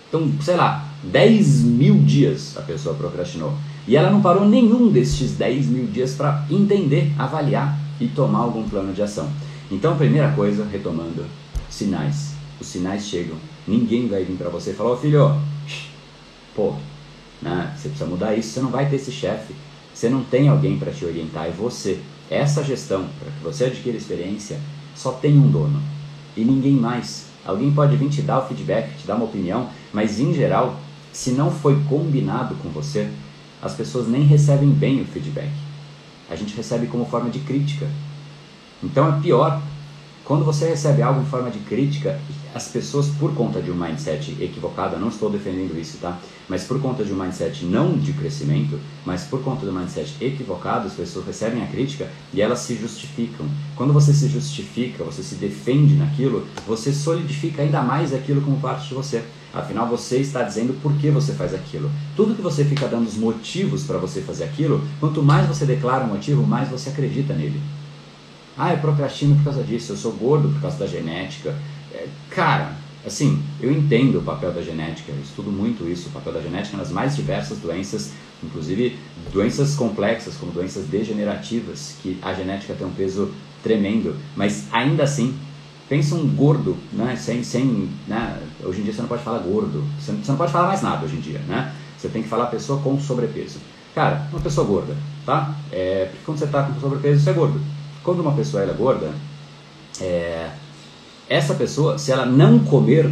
Então, 0.09 0.31
sei 0.41 0.55
lá, 0.55 0.87
10 1.03 1.63
mil 1.65 1.99
dias 1.99 2.57
a 2.57 2.63
pessoa 2.63 2.95
procrastinou. 2.95 3.53
E 3.87 3.97
ela 3.97 4.11
não 4.11 4.23
parou 4.23 4.49
nenhum 4.49 4.93
destes 4.93 5.33
10 5.33 5.67
mil 5.67 5.87
dias 5.87 6.15
para 6.15 6.47
entender, 6.49 7.13
avaliar 7.19 7.77
e 8.01 8.07
tomar 8.07 8.39
algum 8.39 8.63
plano 8.69 8.93
de 8.93 9.03
ação. 9.03 9.29
Então, 9.69 9.97
primeira 9.97 10.31
coisa, 10.33 10.65
retomando, 10.65 11.25
sinais. 11.69 12.35
Os 12.61 12.69
sinais 12.69 13.09
chegam. 13.09 13.37
Ninguém 13.67 14.07
vai 14.07 14.23
vir 14.23 14.37
para 14.37 14.51
você 14.51 14.71
e 14.71 14.75
falar, 14.75 14.91
ô 14.91 14.93
oh, 14.95 14.97
filho, 14.97 15.37
pô, 16.55 16.75
né, 17.41 17.75
você 17.77 17.89
precisa 17.89 18.09
mudar 18.09 18.35
isso, 18.35 18.51
você 18.51 18.61
não 18.61 18.71
vai 18.71 18.89
ter 18.89 18.97
esse 18.97 19.13
chefe 19.13 19.55
você 19.95 20.09
não 20.09 20.25
tem 20.25 20.49
alguém 20.49 20.79
para 20.79 20.91
te 20.91 21.05
orientar, 21.05 21.47
é 21.47 21.51
você. 21.51 22.01
Essa 22.31 22.65
gestão, 22.65 23.07
para 23.21 23.31
que 23.31 23.45
você 23.45 23.67
adquira 23.67 23.97
experiência, 23.97 24.59
só 24.95 25.13
tem 25.13 25.39
um 25.39 25.51
dono 25.51 25.83
e 26.37 26.45
ninguém 26.45 26.73
mais. 26.73 27.27
Alguém 27.45 27.71
pode 27.73 27.97
vir 27.97 28.09
te 28.09 28.23
dar 28.23 28.39
o 28.39 28.49
feedback, 28.49 28.97
te 28.97 29.07
dar 29.07 29.17
uma 29.17 29.27
opinião, 29.27 29.69
mas 29.93 30.19
em 30.19 30.33
geral, 30.33 30.77
se 31.13 31.33
não 31.33 31.51
foi 31.51 31.79
combinado 31.89 32.55
com 32.57 32.71
você, 32.71 33.11
as 33.61 33.75
pessoas 33.75 34.09
nem 34.09 34.23
recebem 34.23 34.71
bem 34.71 35.03
o 35.03 35.05
feedback. 35.05 35.53
A 36.31 36.37
gente 36.37 36.57
recebe 36.57 36.87
como 36.87 37.05
forma 37.05 37.29
de 37.29 37.41
crítica. 37.41 37.87
Então 38.83 39.09
é 39.09 39.21
pior. 39.21 39.61
Quando 40.25 40.45
você 40.45 40.69
recebe 40.69 41.03
algo 41.03 41.21
em 41.21 41.27
forma 41.27 41.51
de 41.51 41.59
crítica, 41.59 42.19
as 42.55 42.69
pessoas, 42.69 43.09
por 43.09 43.35
conta 43.35 43.61
de 43.61 43.71
um 43.71 43.75
mindset 43.75 44.37
equivocado, 44.41 44.99
não 44.99 45.09
estou 45.09 45.29
defendendo 45.29 45.79
isso, 45.79 45.99
tá? 45.99 46.19
Mas 46.49 46.65
por 46.65 46.81
conta 46.81 47.05
de 47.05 47.13
um 47.13 47.17
mindset 47.17 47.65
não 47.65 47.97
de 47.97 48.13
crescimento, 48.13 48.79
mas 49.05 49.25
por 49.25 49.43
conta 49.43 49.65
do 49.65 49.73
mindset 49.73 50.17
equivocado, 50.21 50.87
as 50.87 50.95
pessoas 50.95 51.27
recebem 51.27 51.63
a 51.63 51.67
crítica 51.67 52.11
e 52.33 52.41
elas 52.41 52.61
se 52.61 52.75
justificam. 52.75 53.47
Quando 53.77 53.93
você 53.93 54.13
se 54.13 54.29
justifica, 54.29 55.05
você 55.05 55.23
se 55.23 55.37
defende 55.37 55.95
naquilo, 55.95 56.47
você 56.67 56.93
solidifica 56.93 57.63
ainda 57.63 57.83
mais 57.83 58.13
aquilo 58.13 58.41
como 58.43 58.61
parte 58.61 58.89
de 58.89 58.95
você. 58.95 59.23
Afinal, 59.55 59.87
você 59.87 60.19
está 60.19 60.43
dizendo 60.43 60.81
por 60.81 60.95
que 60.95 61.11
você 61.11 61.33
faz 61.35 61.55
aquilo. 61.55 61.91
Tudo 62.17 62.35
que 62.35 62.43
você 62.43 62.65
fica 62.65 62.89
dando 62.89 63.07
os 63.07 63.17
motivos 63.17 63.85
para 63.85 63.99
você 63.99 64.23
fazer 64.23 64.45
aquilo, 64.45 64.83
quanto 64.99 65.23
mais 65.23 65.47
você 65.47 65.67
declara 65.67 66.05
o 66.05 66.09
motivo, 66.09 66.47
mais 66.47 66.69
você 66.69 66.89
acredita 66.89 67.35
nele. 67.35 67.61
Ah, 68.57 68.73
eu 68.73 68.79
procrastino 68.79 69.37
por 69.37 69.45
causa 69.45 69.63
disso, 69.63 69.93
eu 69.93 69.97
sou 69.97 70.13
gordo 70.13 70.49
por 70.49 70.61
causa 70.61 70.79
da 70.79 70.87
genética, 70.87 71.55
é, 71.93 72.07
cara, 72.31 72.73
assim, 73.05 73.43
eu 73.61 73.71
entendo 73.71 74.19
o 74.19 74.23
papel 74.23 74.53
da 74.53 74.63
genética, 74.63 75.13
estudo 75.23 75.51
muito 75.51 75.89
isso, 75.89 76.09
o 76.09 76.13
papel 76.13 76.33
da 76.33 76.41
genética 76.41 76.77
nas 76.77 76.91
mais 76.91 77.17
diversas 77.17 77.59
doenças, 77.59 78.13
inclusive 78.43 78.99
doenças 79.33 79.75
complexas, 79.75 80.35
como 80.37 80.53
doenças 80.53 80.87
degenerativas, 80.87 81.97
que 82.03 82.19
a 82.23 82.33
genética 82.33 82.75
tem 82.75 82.87
um 82.87 82.93
peso 82.93 83.33
tremendo, 83.63 84.17
mas 84.37 84.67
ainda 84.73 85.05
assim, 85.05 85.37
pensa 85.89 86.15
um 86.15 86.27
gordo, 86.29 86.77
né, 86.93 87.17
sem, 87.17 87.43
sem, 87.43 87.89
né, 88.07 88.39
hoje 88.63 88.81
em 88.81 88.85
dia 88.85 88.93
você 88.93 89.03
não 89.03 89.09
pode 89.09 89.23
falar 89.23 89.39
gordo, 89.39 89.85
você 89.99 90.13
não, 90.13 90.37
pode 90.37 90.53
falar 90.53 90.69
mais 90.69 90.83
nada 90.83 91.05
hoje 91.05 91.17
em 91.17 91.21
dia, 91.21 91.39
né, 91.41 91.73
você 91.97 92.09
tem 92.09 92.23
que 92.23 92.29
falar 92.29 92.47
pessoa 92.47 92.81
com 92.81 92.99
sobrepeso. 92.99 93.59
Cara, 93.95 94.27
uma 94.33 94.41
pessoa 94.41 94.67
gorda, 94.67 94.97
tá? 95.27 95.55
É, 95.71 96.07
porque 96.07 96.25
quando 96.25 96.39
você 96.39 96.47
está 96.47 96.63
com 96.63 96.81
sobrepeso, 96.81 97.23
você 97.23 97.31
é 97.31 97.33
gordo. 97.35 97.61
Quando 98.03 98.21
uma 98.21 98.33
pessoa 98.33 98.63
é 98.63 98.67
gorda, 98.73 99.13
é, 100.01 100.51
essa 101.33 101.55
pessoa, 101.55 101.99
se 101.99 102.13
ela 102.13 102.27
não 102.27 102.59
comer, 102.59 103.11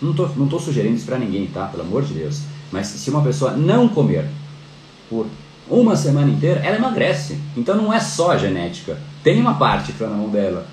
não 0.00 0.10
estou 0.10 0.28
não 0.36 0.46
tô 0.46 0.58
sugerindo 0.58 0.96
isso 0.96 1.06
para 1.06 1.18
ninguém, 1.18 1.46
tá? 1.46 1.66
Pelo 1.66 1.82
amor 1.82 2.02
de 2.02 2.14
Deus. 2.14 2.42
Mas 2.70 2.88
se 2.88 3.10
uma 3.10 3.22
pessoa 3.22 3.52
não 3.52 3.88
comer 3.88 4.26
por 5.08 5.26
uma 5.68 5.96
semana 5.96 6.30
inteira, 6.30 6.60
ela 6.60 6.76
emagrece. 6.76 7.38
Então 7.56 7.76
não 7.76 7.92
é 7.92 8.00
só 8.00 8.32
a 8.32 8.38
genética. 8.38 8.98
Tem 9.22 9.40
uma 9.40 9.54
parte 9.54 9.86
que 9.86 9.92
está 9.92 10.06
na 10.06 10.16
mão 10.16 10.28
dela. 10.28 10.66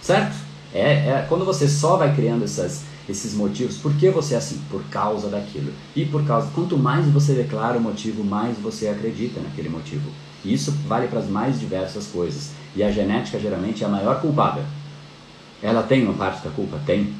Certo? 0.00 0.34
É, 0.74 1.08
é 1.08 1.26
quando 1.28 1.44
você 1.44 1.68
só 1.68 1.96
vai 1.96 2.14
criando 2.14 2.44
essas, 2.44 2.84
esses 3.08 3.34
motivos. 3.34 3.76
Por 3.76 3.94
que 3.94 4.10
você 4.10 4.34
é 4.34 4.38
assim? 4.38 4.60
Por 4.70 4.82
causa 4.84 5.28
daquilo. 5.28 5.72
E 5.94 6.04
por 6.04 6.24
causa. 6.24 6.48
Quanto 6.54 6.78
mais 6.78 7.06
você 7.06 7.34
declara 7.34 7.78
o 7.78 7.80
motivo, 7.80 8.24
mais 8.24 8.56
você 8.58 8.88
acredita 8.88 9.40
naquele 9.40 9.68
motivo. 9.68 10.10
E 10.44 10.52
isso 10.52 10.72
vale 10.88 11.06
para 11.06 11.20
as 11.20 11.28
mais 11.28 11.60
diversas 11.60 12.06
coisas. 12.06 12.50
E 12.74 12.82
a 12.82 12.90
genética 12.90 13.38
geralmente 13.38 13.84
é 13.84 13.86
a 13.86 13.90
maior 13.90 14.20
culpada. 14.20 14.64
Ela 15.62 15.82
tem 15.82 16.04
uma 16.04 16.14
parte 16.14 16.42
da 16.42 16.50
culpa? 16.50 16.80
Tem. 16.84 17.12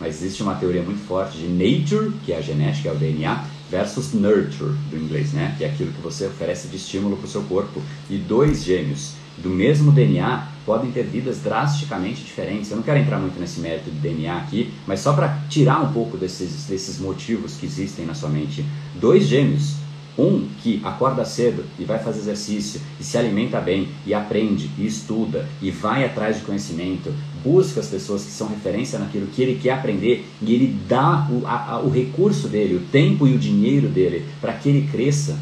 Mas 0.00 0.22
existe 0.22 0.42
uma 0.42 0.54
teoria 0.54 0.82
muito 0.82 1.04
forte 1.06 1.36
de 1.36 1.48
nature, 1.48 2.12
que 2.24 2.32
é 2.32 2.38
a 2.38 2.40
genética, 2.40 2.88
é 2.88 2.92
o 2.92 2.96
DNA, 2.96 3.44
versus 3.68 4.12
nurture, 4.12 4.72
do 4.90 4.96
inglês, 4.96 5.32
né? 5.32 5.54
Que 5.58 5.64
é 5.64 5.68
aquilo 5.68 5.90
que 5.90 6.00
você 6.00 6.26
oferece 6.26 6.68
de 6.68 6.76
estímulo 6.76 7.16
para 7.16 7.26
o 7.26 7.28
seu 7.28 7.42
corpo. 7.42 7.82
E 8.08 8.16
dois 8.16 8.62
gêmeos 8.62 9.14
do 9.36 9.50
mesmo 9.50 9.90
DNA 9.92 10.46
podem 10.64 10.90
ter 10.90 11.04
vidas 11.04 11.38
drasticamente 11.38 12.22
diferentes. 12.22 12.70
Eu 12.70 12.76
não 12.76 12.84
quero 12.84 12.98
entrar 12.98 13.18
muito 13.18 13.38
nesse 13.40 13.60
mérito 13.60 13.90
de 13.90 13.98
DNA 13.98 14.36
aqui, 14.36 14.72
mas 14.86 15.00
só 15.00 15.12
para 15.12 15.40
tirar 15.48 15.80
um 15.80 15.92
pouco 15.92 16.16
desses, 16.16 16.66
desses 16.66 16.98
motivos 16.98 17.56
que 17.56 17.66
existem 17.66 18.06
na 18.06 18.14
sua 18.14 18.28
mente. 18.28 18.64
Dois 18.94 19.26
gêmeos 19.26 19.74
um 20.18 20.48
que 20.60 20.80
acorda 20.84 21.24
cedo 21.24 21.64
e 21.78 21.84
vai 21.84 22.00
fazer 22.00 22.18
exercício 22.18 22.80
e 22.98 23.04
se 23.04 23.16
alimenta 23.16 23.60
bem 23.60 23.88
e 24.04 24.12
aprende 24.12 24.68
e 24.76 24.84
estuda 24.84 25.48
e 25.62 25.70
vai 25.70 26.04
atrás 26.04 26.36
de 26.36 26.42
conhecimento, 26.42 27.14
busca 27.44 27.78
as 27.78 27.86
pessoas 27.86 28.24
que 28.24 28.32
são 28.32 28.48
referência 28.48 28.98
naquilo 28.98 29.28
que 29.28 29.40
ele 29.40 29.60
quer 29.62 29.70
aprender 29.70 30.26
e 30.42 30.52
ele 30.52 30.76
dá 30.88 31.28
o, 31.30 31.46
a, 31.46 31.80
o 31.80 31.88
recurso 31.88 32.48
dele, 32.48 32.74
o 32.74 32.80
tempo 32.80 33.28
e 33.28 33.34
o 33.34 33.38
dinheiro 33.38 33.88
dele 33.88 34.26
para 34.40 34.52
que 34.54 34.68
ele 34.68 34.88
cresça. 34.90 35.38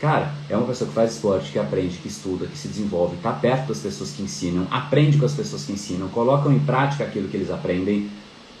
Cara, 0.00 0.34
é 0.48 0.56
uma 0.56 0.66
pessoa 0.66 0.88
que 0.88 0.94
faz 0.94 1.12
esporte, 1.12 1.52
que 1.52 1.58
aprende, 1.58 1.96
que 1.98 2.08
estuda, 2.08 2.46
que 2.46 2.56
se 2.56 2.68
desenvolve, 2.68 3.16
está 3.16 3.32
perto 3.32 3.68
das 3.68 3.78
pessoas 3.78 4.10
que 4.10 4.22
ensinam, 4.22 4.66
aprende 4.70 5.16
com 5.18 5.24
as 5.24 5.32
pessoas 5.32 5.64
que 5.64 5.72
ensinam, 5.72 6.08
colocam 6.08 6.52
em 6.52 6.58
prática 6.58 7.04
aquilo 7.04 7.28
que 7.28 7.36
eles 7.36 7.50
aprendem. 7.50 8.08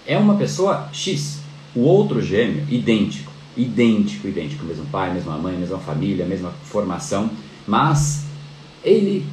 É 0.06 0.16
uma 0.18 0.36
pessoa 0.36 0.88
X. 0.92 1.40
O 1.74 1.80
outro 1.80 2.22
gêmeo, 2.22 2.64
idêntico, 2.70 3.30
idêntico, 3.56 4.28
idêntico, 4.28 4.64
mesmo 4.64 4.84
pai, 4.86 5.12
mesma 5.12 5.36
mãe, 5.38 5.56
mesma 5.56 5.78
família, 5.78 6.26
mesma 6.26 6.50
formação, 6.64 7.30
mas 7.66 8.24
ele, 8.84 9.26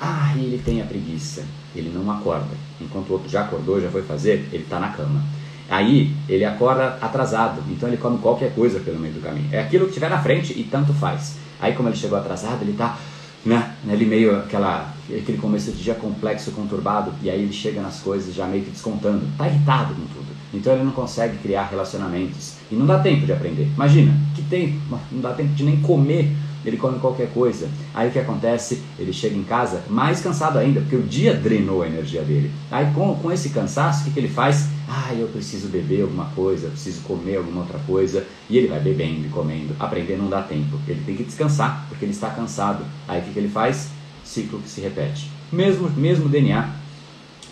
ah, 0.00 0.32
ele 0.36 0.60
tem 0.64 0.80
a 0.80 0.84
preguiça, 0.84 1.44
ele 1.74 1.90
não 1.90 2.10
acorda. 2.10 2.56
Enquanto 2.80 3.10
o 3.10 3.12
outro 3.14 3.28
já 3.28 3.42
acordou, 3.42 3.80
já 3.80 3.90
foi 3.90 4.02
fazer, 4.02 4.48
ele 4.52 4.62
está 4.62 4.78
na 4.78 4.88
cama. 4.88 5.22
Aí 5.68 6.14
ele 6.28 6.44
acorda 6.44 6.98
atrasado, 7.00 7.62
então 7.70 7.88
ele 7.88 7.96
come 7.96 8.18
qualquer 8.18 8.54
coisa 8.54 8.80
pelo 8.80 8.98
meio 8.98 9.14
do 9.14 9.20
caminho. 9.20 9.48
É 9.52 9.60
aquilo 9.60 9.86
que 9.86 9.92
tiver 9.92 10.10
na 10.10 10.20
frente 10.20 10.52
e 10.58 10.64
tanto 10.64 10.92
faz. 10.92 11.36
Aí 11.60 11.74
como 11.74 11.88
ele 11.88 11.96
chegou 11.96 12.18
atrasado, 12.18 12.62
ele 12.62 12.72
está 12.72 12.98
né, 13.44 13.74
ele 13.88 14.04
meio 14.04 14.38
aquela, 14.38 14.94
aquele 15.08 15.38
começo 15.38 15.72
de 15.72 15.82
dia 15.82 15.94
complexo, 15.94 16.50
conturbado, 16.52 17.12
e 17.22 17.30
aí 17.30 17.42
ele 17.42 17.52
chega 17.52 17.80
nas 17.80 18.00
coisas 18.00 18.34
já 18.34 18.46
meio 18.46 18.64
que 18.64 18.70
descontando, 18.70 19.26
está 19.32 19.48
irritado 19.48 19.94
com 19.94 20.02
tudo. 20.02 20.30
Então 20.52 20.74
ele 20.74 20.84
não 20.84 20.92
consegue 20.92 21.38
criar 21.38 21.64
relacionamentos 21.64 22.54
e 22.70 22.74
não 22.74 22.86
dá 22.86 22.98
tempo 22.98 23.24
de 23.24 23.32
aprender. 23.32 23.68
Imagina, 23.74 24.12
que 24.34 24.42
tem, 24.42 24.80
não 25.12 25.20
dá 25.20 25.32
tempo 25.32 25.54
de 25.54 25.64
nem 25.64 25.80
comer 25.80 26.30
ele 26.64 26.76
come 26.76 26.98
qualquer 26.98 27.30
coisa. 27.32 27.68
Aí 27.94 28.08
o 28.08 28.12
que 28.12 28.18
acontece? 28.18 28.82
Ele 28.98 29.12
chega 29.12 29.36
em 29.36 29.44
casa 29.44 29.82
mais 29.88 30.20
cansado 30.20 30.58
ainda, 30.58 30.80
porque 30.80 30.96
o 30.96 31.02
dia 31.02 31.34
drenou 31.34 31.82
a 31.82 31.86
energia 31.86 32.22
dele. 32.22 32.50
Aí 32.70 32.92
com, 32.92 33.14
com 33.16 33.32
esse 33.32 33.50
cansaço, 33.50 34.02
o 34.02 34.04
que, 34.04 34.10
que 34.12 34.20
ele 34.20 34.28
faz? 34.28 34.68
Ah, 34.92 35.14
eu 35.14 35.28
preciso 35.28 35.68
beber 35.68 36.02
alguma 36.02 36.24
coisa, 36.30 36.68
preciso 36.68 37.02
comer 37.02 37.36
alguma 37.36 37.60
outra 37.60 37.78
coisa. 37.80 38.26
E 38.48 38.58
ele 38.58 38.66
vai 38.66 38.80
bebendo 38.80 39.26
e 39.26 39.28
comendo. 39.28 39.76
Aprender 39.78 40.16
não 40.16 40.28
dá 40.28 40.42
tempo. 40.42 40.80
Ele 40.88 41.00
tem 41.06 41.16
que 41.16 41.22
descansar, 41.22 41.86
porque 41.88 42.04
ele 42.04 42.12
está 42.12 42.30
cansado. 42.30 42.84
Aí 43.06 43.20
o 43.20 43.24
que, 43.24 43.32
que 43.32 43.38
ele 43.38 43.48
faz? 43.48 43.90
Ciclo 44.24 44.58
que 44.58 44.68
se 44.68 44.80
repete. 44.80 45.30
Mesmo, 45.52 45.88
mesmo 45.90 46.28
DNA, 46.28 46.68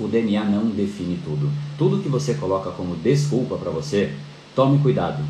o 0.01 0.09
DNA 0.09 0.45
não 0.45 0.67
define 0.67 1.21
tudo. 1.25 1.49
Tudo 1.79 2.03
que 2.03 2.09
você 2.09 2.35
coloca 2.35 2.73
como 2.73 2.97
desculpa 2.97 3.57
para 3.57 3.71
você, 3.71 4.13
tome 4.55 4.79
cuidado 4.79 5.23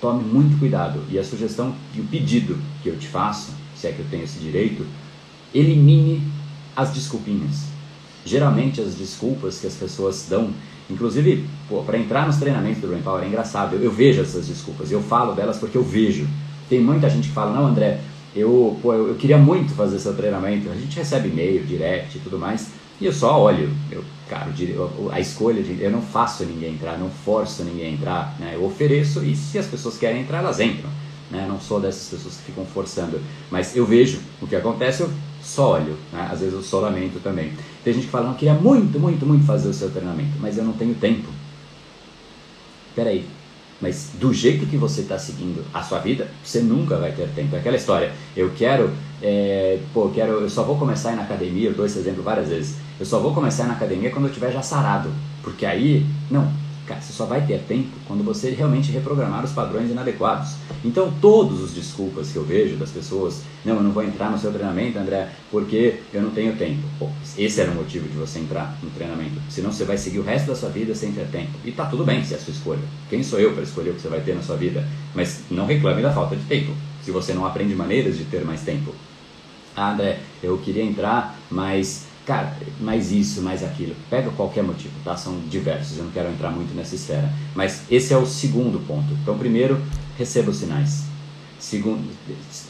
tome 0.00 0.24
muito 0.24 0.58
cuidado. 0.58 1.02
E 1.10 1.18
a 1.18 1.24
sugestão 1.24 1.74
e 1.94 2.00
o 2.00 2.04
pedido 2.04 2.58
que 2.82 2.88
eu 2.88 2.96
te 2.96 3.08
faço, 3.08 3.52
se 3.74 3.86
é 3.86 3.92
que 3.92 4.00
eu 4.00 4.06
tenho 4.10 4.24
esse 4.24 4.38
direito, 4.38 4.86
elimine 5.54 6.22
as 6.74 6.92
desculpinhas. 6.92 7.64
Geralmente 8.24 8.80
as 8.80 8.94
desculpas 8.94 9.58
que 9.58 9.66
as 9.66 9.74
pessoas 9.74 10.26
dão, 10.28 10.50
inclusive 10.90 11.44
para 11.84 11.98
entrar 11.98 12.26
nos 12.26 12.36
treinamentos 12.36 12.80
do 12.80 12.88
Brain 12.88 13.02
Power 13.02 13.24
é 13.24 13.26
engraçado, 13.26 13.76
eu, 13.76 13.82
eu 13.82 13.90
vejo 13.90 14.22
essas 14.22 14.46
desculpas, 14.46 14.90
eu 14.90 15.02
falo 15.02 15.34
delas 15.34 15.58
porque 15.58 15.76
eu 15.76 15.82
vejo. 15.82 16.26
Tem 16.68 16.80
muita 16.80 17.08
gente 17.08 17.28
que 17.28 17.34
fala, 17.34 17.52
não 17.52 17.66
André, 17.66 18.00
eu, 18.34 18.78
pô, 18.82 18.92
eu, 18.92 19.08
eu 19.08 19.14
queria 19.14 19.38
muito 19.38 19.72
fazer 19.74 19.98
seu 19.98 20.14
treinamento, 20.14 20.68
a 20.70 20.74
gente 20.74 20.96
recebe 20.96 21.28
e-mail, 21.28 21.64
direct 21.64 22.18
e 22.18 22.20
tudo 22.20 22.38
mais, 22.38 22.68
e 23.00 23.06
eu 23.06 23.12
só 23.12 23.40
olho, 23.40 23.70
eu, 23.90 24.02
cara, 24.28 24.50
a 25.12 25.20
escolha 25.20 25.62
de. 25.62 25.82
Eu 25.82 25.90
não 25.90 26.00
faço 26.00 26.44
ninguém 26.44 26.74
entrar, 26.74 26.98
não 26.98 27.10
forço 27.10 27.62
ninguém 27.62 27.94
entrar, 27.94 28.34
né? 28.38 28.52
eu 28.54 28.64
ofereço 28.64 29.22
e 29.22 29.36
se 29.36 29.58
as 29.58 29.66
pessoas 29.66 29.98
querem 29.98 30.22
entrar, 30.22 30.38
elas 30.38 30.60
entram. 30.60 30.88
Né? 31.30 31.44
Eu 31.44 31.48
não 31.48 31.60
sou 31.60 31.78
dessas 31.80 32.08
pessoas 32.08 32.36
que 32.36 32.44
ficam 32.44 32.64
forçando, 32.64 33.20
mas 33.50 33.76
eu 33.76 33.84
vejo 33.84 34.20
o 34.40 34.46
que 34.46 34.56
acontece, 34.56 35.02
eu 35.02 35.10
só 35.46 35.72
olho, 35.74 35.96
né? 36.12 36.28
às 36.30 36.40
vezes 36.40 36.54
eu 36.54 36.62
só 36.62 36.80
lamento 36.80 37.20
também. 37.20 37.52
Tem 37.84 37.94
gente 37.94 38.06
que 38.06 38.10
fala, 38.10 38.26
não, 38.26 38.32
eu 38.32 38.38
queria 38.38 38.54
muito, 38.54 38.98
muito, 38.98 39.24
muito 39.24 39.46
fazer 39.46 39.68
o 39.68 39.74
seu 39.74 39.90
treinamento, 39.90 40.32
mas 40.40 40.58
eu 40.58 40.64
não 40.64 40.72
tenho 40.72 40.94
tempo. 40.94 41.28
Peraí, 42.94 43.24
mas 43.80 44.10
do 44.14 44.32
jeito 44.32 44.66
que 44.66 44.76
você 44.76 45.02
está 45.02 45.18
seguindo 45.18 45.64
a 45.72 45.82
sua 45.82 45.98
vida, 45.98 46.28
você 46.42 46.60
nunca 46.60 46.96
vai 46.96 47.12
ter 47.12 47.28
tempo. 47.28 47.54
É 47.54 47.58
aquela 47.58 47.76
história, 47.76 48.12
eu 48.36 48.50
quero, 48.56 48.90
é, 49.22 49.78
pô, 49.92 50.04
eu 50.04 50.10
quero, 50.10 50.32
eu 50.32 50.50
só 50.50 50.62
vou 50.62 50.76
começar 50.76 51.14
na 51.14 51.22
academia, 51.22 51.68
eu 51.68 51.74
dou 51.74 51.86
esse 51.86 51.98
exemplo 51.98 52.22
várias 52.22 52.48
vezes. 52.48 52.76
Eu 52.98 53.06
só 53.06 53.20
vou 53.20 53.34
começar 53.34 53.64
na 53.64 53.74
academia 53.74 54.10
quando 54.10 54.24
eu 54.24 54.30
estiver 54.30 54.50
já 54.50 54.62
sarado. 54.62 55.10
Porque 55.42 55.66
aí, 55.66 56.04
não, 56.30 56.50
cara, 56.86 57.00
você 57.00 57.12
só 57.12 57.26
vai 57.26 57.44
ter 57.44 57.60
tempo 57.62 57.90
quando 58.06 58.22
você 58.22 58.50
realmente 58.50 58.92
reprogramar 58.92 59.44
os 59.44 59.52
padrões 59.52 59.90
inadequados. 59.90 60.54
Então, 60.84 61.12
todos 61.20 61.60
os 61.60 61.74
desculpas 61.74 62.30
que 62.30 62.36
eu 62.36 62.44
vejo 62.44 62.76
das 62.76 62.90
pessoas, 62.90 63.42
não, 63.64 63.76
eu 63.76 63.82
não 63.82 63.90
vou 63.90 64.02
entrar 64.02 64.30
no 64.30 64.38
seu 64.38 64.52
treinamento, 64.52 64.98
André, 64.98 65.28
porque 65.50 66.00
eu 66.12 66.22
não 66.22 66.30
tenho 66.30 66.54
tempo. 66.56 66.82
Pô, 66.98 67.08
esse 67.36 67.60
era 67.60 67.70
o 67.70 67.74
motivo 67.74 68.08
de 68.08 68.16
você 68.16 68.38
entrar 68.38 68.78
no 68.82 68.90
treinamento. 68.90 69.40
Senão 69.50 69.72
você 69.72 69.84
vai 69.84 69.98
seguir 69.98 70.20
o 70.20 70.22
resto 70.22 70.46
da 70.46 70.54
sua 70.54 70.68
vida 70.68 70.94
sem 70.94 71.12
ter 71.12 71.26
tempo. 71.26 71.52
E 71.64 71.72
tá 71.72 71.86
tudo 71.86 72.04
bem 72.04 72.24
se 72.24 72.34
é 72.34 72.36
a 72.36 72.40
sua 72.40 72.52
escolha. 72.52 72.82
Quem 73.10 73.22
sou 73.22 73.40
eu 73.40 73.52
para 73.52 73.62
escolher 73.62 73.90
o 73.90 73.94
que 73.94 74.00
você 74.00 74.08
vai 74.08 74.20
ter 74.20 74.34
na 74.34 74.42
sua 74.42 74.56
vida? 74.56 74.86
Mas 75.14 75.42
não 75.50 75.66
reclame 75.66 76.02
da 76.02 76.12
falta 76.12 76.36
de 76.36 76.44
tempo. 76.44 76.72
Se 77.02 77.10
você 77.10 77.34
não 77.34 77.44
aprende 77.44 77.74
maneiras 77.74 78.16
de 78.16 78.24
ter 78.24 78.44
mais 78.44 78.62
tempo. 78.62 78.94
Ah, 79.74 79.92
André, 79.92 80.20
eu 80.42 80.56
queria 80.58 80.82
entrar, 80.82 81.38
mas 81.50 82.06
cara, 82.26 82.56
mais 82.80 83.12
isso, 83.12 83.40
mais 83.40 83.62
aquilo. 83.62 83.94
Pega 84.10 84.30
qualquer 84.30 84.62
motivo, 84.62 84.92
tá? 85.04 85.16
São 85.16 85.38
diversos, 85.48 85.96
eu 85.96 86.04
não 86.04 86.10
quero 86.10 86.28
entrar 86.28 86.50
muito 86.50 86.74
nessa 86.74 86.96
esfera. 86.96 87.32
Mas 87.54 87.82
esse 87.90 88.12
é 88.12 88.18
o 88.18 88.26
segundo 88.26 88.84
ponto. 88.86 89.06
Então, 89.22 89.38
primeiro, 89.38 89.80
receba 90.18 90.50
os 90.50 90.56
sinais. 90.56 91.04
Segundo, 91.58 92.04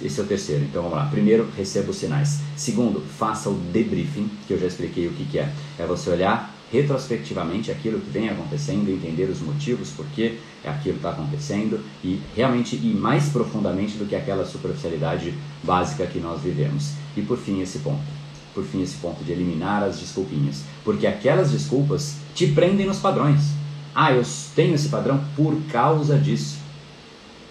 esse 0.03 0.21
é 0.21 0.23
o 0.23 0.27
terceiro. 0.27 0.65
Então, 0.65 0.83
vamos 0.83 0.97
lá. 0.97 1.07
Primeiro, 1.07 1.49
receba 1.57 1.91
os 1.91 1.97
sinais. 1.97 2.41
Segundo, 2.55 3.01
faça 3.01 3.49
o 3.49 3.55
debriefing, 3.55 4.31
que 4.47 4.53
eu 4.53 4.61
já 4.61 4.67
expliquei 4.67 5.09
o 5.09 5.13
que, 5.13 5.25
que 5.25 5.39
é. 5.39 5.51
É 5.79 5.87
você 5.87 6.11
olhar 6.11 6.55
retrospectivamente 6.71 7.71
aquilo 7.71 8.01
que 8.01 8.11
vem 8.11 8.29
acontecendo, 8.29 8.91
entender 8.91 9.31
os 9.31 9.41
motivos, 9.41 9.91
por 9.91 10.05
que 10.07 10.39
aquilo 10.65 10.97
está 10.97 11.11
acontecendo 11.11 11.81
e 12.03 12.21
realmente 12.35 12.75
ir 12.75 12.95
mais 12.95 13.29
profundamente 13.29 13.97
do 13.97 14.05
que 14.05 14.17
aquela 14.17 14.45
superficialidade 14.45 15.33
básica 15.63 16.07
que 16.07 16.19
nós 16.19 16.41
vivemos. 16.43 16.91
E 17.17 17.23
por 17.23 17.39
fim, 17.39 17.63
esse 17.63 17.79
ponto 17.79 18.16
por 18.57 18.65
fim, 18.65 18.81
esse 18.81 18.97
ponto 18.97 19.23
de 19.23 19.31
eliminar 19.31 19.83
as 19.83 20.01
desculpinhas. 20.01 20.63
Porque 20.83 21.07
aquelas 21.07 21.51
desculpas 21.51 22.17
te 22.35 22.47
prendem 22.47 22.87
nos 22.87 22.99
padrões. 22.99 23.51
Ah, 23.95 24.13
eu 24.13 24.23
tenho 24.55 24.75
esse 24.75 24.89
padrão 24.89 25.23
por 25.37 25.55
causa 25.71 26.19
disso. 26.19 26.57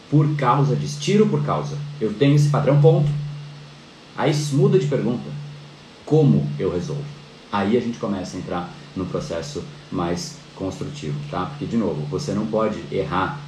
Por 0.09 0.35
causa 0.35 0.75
disso. 0.75 0.99
Tiro 0.99 1.27
por 1.27 1.45
causa. 1.45 1.77
Eu 2.01 2.11
tenho 2.15 2.35
esse 2.35 2.49
padrão, 2.49 2.81
ponto. 2.81 3.07
Aí 4.17 4.33
muda 4.53 4.79
de 4.79 4.87
pergunta. 4.87 5.29
Como 6.07 6.49
eu 6.57 6.73
resolvo? 6.73 7.05
Aí 7.51 7.77
a 7.77 7.79
gente 7.79 7.99
começa 7.99 8.35
a 8.35 8.39
entrar 8.39 8.73
no 8.95 9.05
processo 9.05 9.63
mais 9.91 10.37
construtivo, 10.55 11.19
tá? 11.29 11.45
Porque, 11.45 11.65
de 11.65 11.77
novo, 11.77 12.01
você 12.09 12.33
não 12.33 12.47
pode 12.47 12.79
errar 12.91 13.39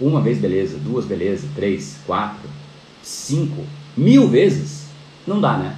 uma 0.00 0.20
vez, 0.20 0.38
beleza, 0.38 0.78
duas, 0.78 1.04
beleza, 1.04 1.48
três, 1.56 1.96
quatro, 2.06 2.48
cinco, 3.02 3.64
mil 3.96 4.28
vezes. 4.28 4.86
Não 5.26 5.40
dá, 5.40 5.56
né? 5.56 5.76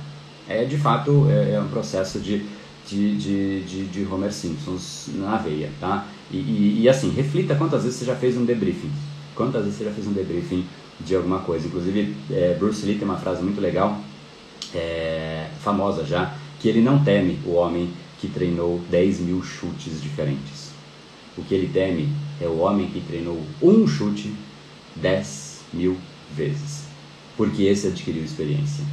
É 0.49 0.65
de 0.65 0.79
fato 0.79 1.29
é, 1.29 1.55
é 1.55 1.61
um 1.61 1.69
processo 1.69 2.19
de, 2.19 2.45
de, 2.87 3.17
de, 3.17 3.61
de, 3.65 3.85
de, 3.87 4.07
Homer 4.07 4.33
Simpsons 4.33 5.09
na 5.15 5.37
veia, 5.37 5.71
tá? 5.79 6.07
E, 6.31 6.37
e, 6.37 6.81
e, 6.83 6.89
assim, 6.89 7.11
reflita 7.11 7.55
quantas 7.55 7.85
vezes 7.85 7.99
você 7.99 8.05
já 8.05 8.17
fez 8.17 8.37
um 8.37 8.45
debriefing. 8.45 8.91
Quantas 9.35 9.65
vezes 9.65 9.79
você 9.79 9.85
já 9.85 9.93
fez 9.93 10.07
um 10.07 10.13
debriefing 10.13 10.65
de 11.01 11.15
alguma 11.15 11.41
coisa. 11.41 11.67
Inclusive, 11.67 12.15
é, 12.31 12.57
Bruce 12.59 12.85
Lee 12.85 12.97
tem 12.97 13.05
uma 13.05 13.19
frase 13.19 13.43
muito 13.43 13.61
legal, 13.61 13.99
é, 14.75 15.49
famosa 15.61 16.05
já, 16.05 16.35
que 16.61 16.69
ele 16.69 16.81
não 16.81 17.03
teme 17.05 17.39
o 17.45 17.53
homem 17.53 17.91
que 18.21 18.29
treinou 18.29 18.81
10 18.91 19.21
mil 19.21 19.43
chutes 19.43 20.03
diferentes. 20.03 20.71
O 21.37 21.43
que 21.43 21.55
ele 21.55 21.71
teme 21.73 22.09
é 22.41 22.47
o 22.47 22.59
homem 22.59 22.89
que 22.89 23.01
treinou 23.01 23.41
um 23.63 23.87
chute 23.87 24.33
10 24.97 25.61
mil 25.73 25.97
vezes. 26.35 26.85
Porque 27.37 27.63
esse 27.63 27.87
adquiriu 27.87 28.25
experiência. 28.25 28.85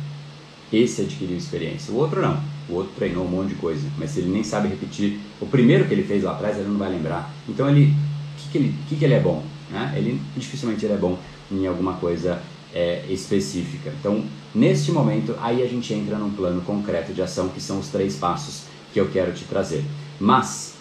Esse 0.72 1.02
adquiriu 1.02 1.38
experiência. 1.38 1.94
O 1.94 1.98
outro 1.98 2.22
não. 2.22 2.40
O 2.68 2.74
outro 2.74 2.94
treinou 2.96 3.26
um 3.26 3.30
monte 3.30 3.50
de 3.50 3.56
coisa, 3.56 3.88
mas 3.98 4.12
se 4.12 4.20
ele 4.20 4.30
nem 4.30 4.44
sabe 4.44 4.68
repetir 4.68 5.20
o 5.40 5.46
primeiro 5.46 5.86
que 5.86 5.94
ele 5.94 6.04
fez 6.04 6.24
lá 6.24 6.32
atrás, 6.32 6.58
ele 6.58 6.68
não 6.68 6.78
vai 6.78 6.90
lembrar. 6.90 7.32
Então 7.48 7.70
ele, 7.70 7.94
o 7.94 8.42
que, 8.42 8.50
que, 8.52 8.58
ele, 8.58 8.76
que, 8.90 8.96
que 8.96 9.06
ele 9.06 9.14
é 9.14 9.20
bom? 9.20 9.44
Né? 9.70 9.94
Ele 9.96 10.20
dificilmente 10.36 10.84
ele 10.84 10.96
é 10.96 10.98
bom 10.98 11.18
em 11.52 11.68
alguma 11.68 11.94
coisa 11.94 12.42
é, 12.74 13.06
específica. 13.08 13.94
Então, 14.00 14.24
neste 14.54 14.92
momento, 14.92 15.36
aí 15.40 15.62
a 15.62 15.68
gente 15.68 15.94
entra 15.94 16.18
num 16.18 16.32
plano 16.32 16.62
concreto 16.62 17.14
de 17.14 17.22
ação, 17.22 17.50
que 17.50 17.62
são 17.62 17.80
os 17.80 17.88
três 17.88 18.16
passos 18.16 18.64
que 18.92 19.00
eu 19.00 19.10
quero 19.10 19.32
te 19.34 19.46
trazer. 19.46 19.84
Mas 20.20 20.76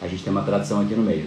a 0.00 0.08
gente 0.08 0.22
tem 0.22 0.32
uma 0.32 0.42
tradição 0.42 0.80
aqui 0.80 0.94
no 0.94 1.02
meio. 1.02 1.26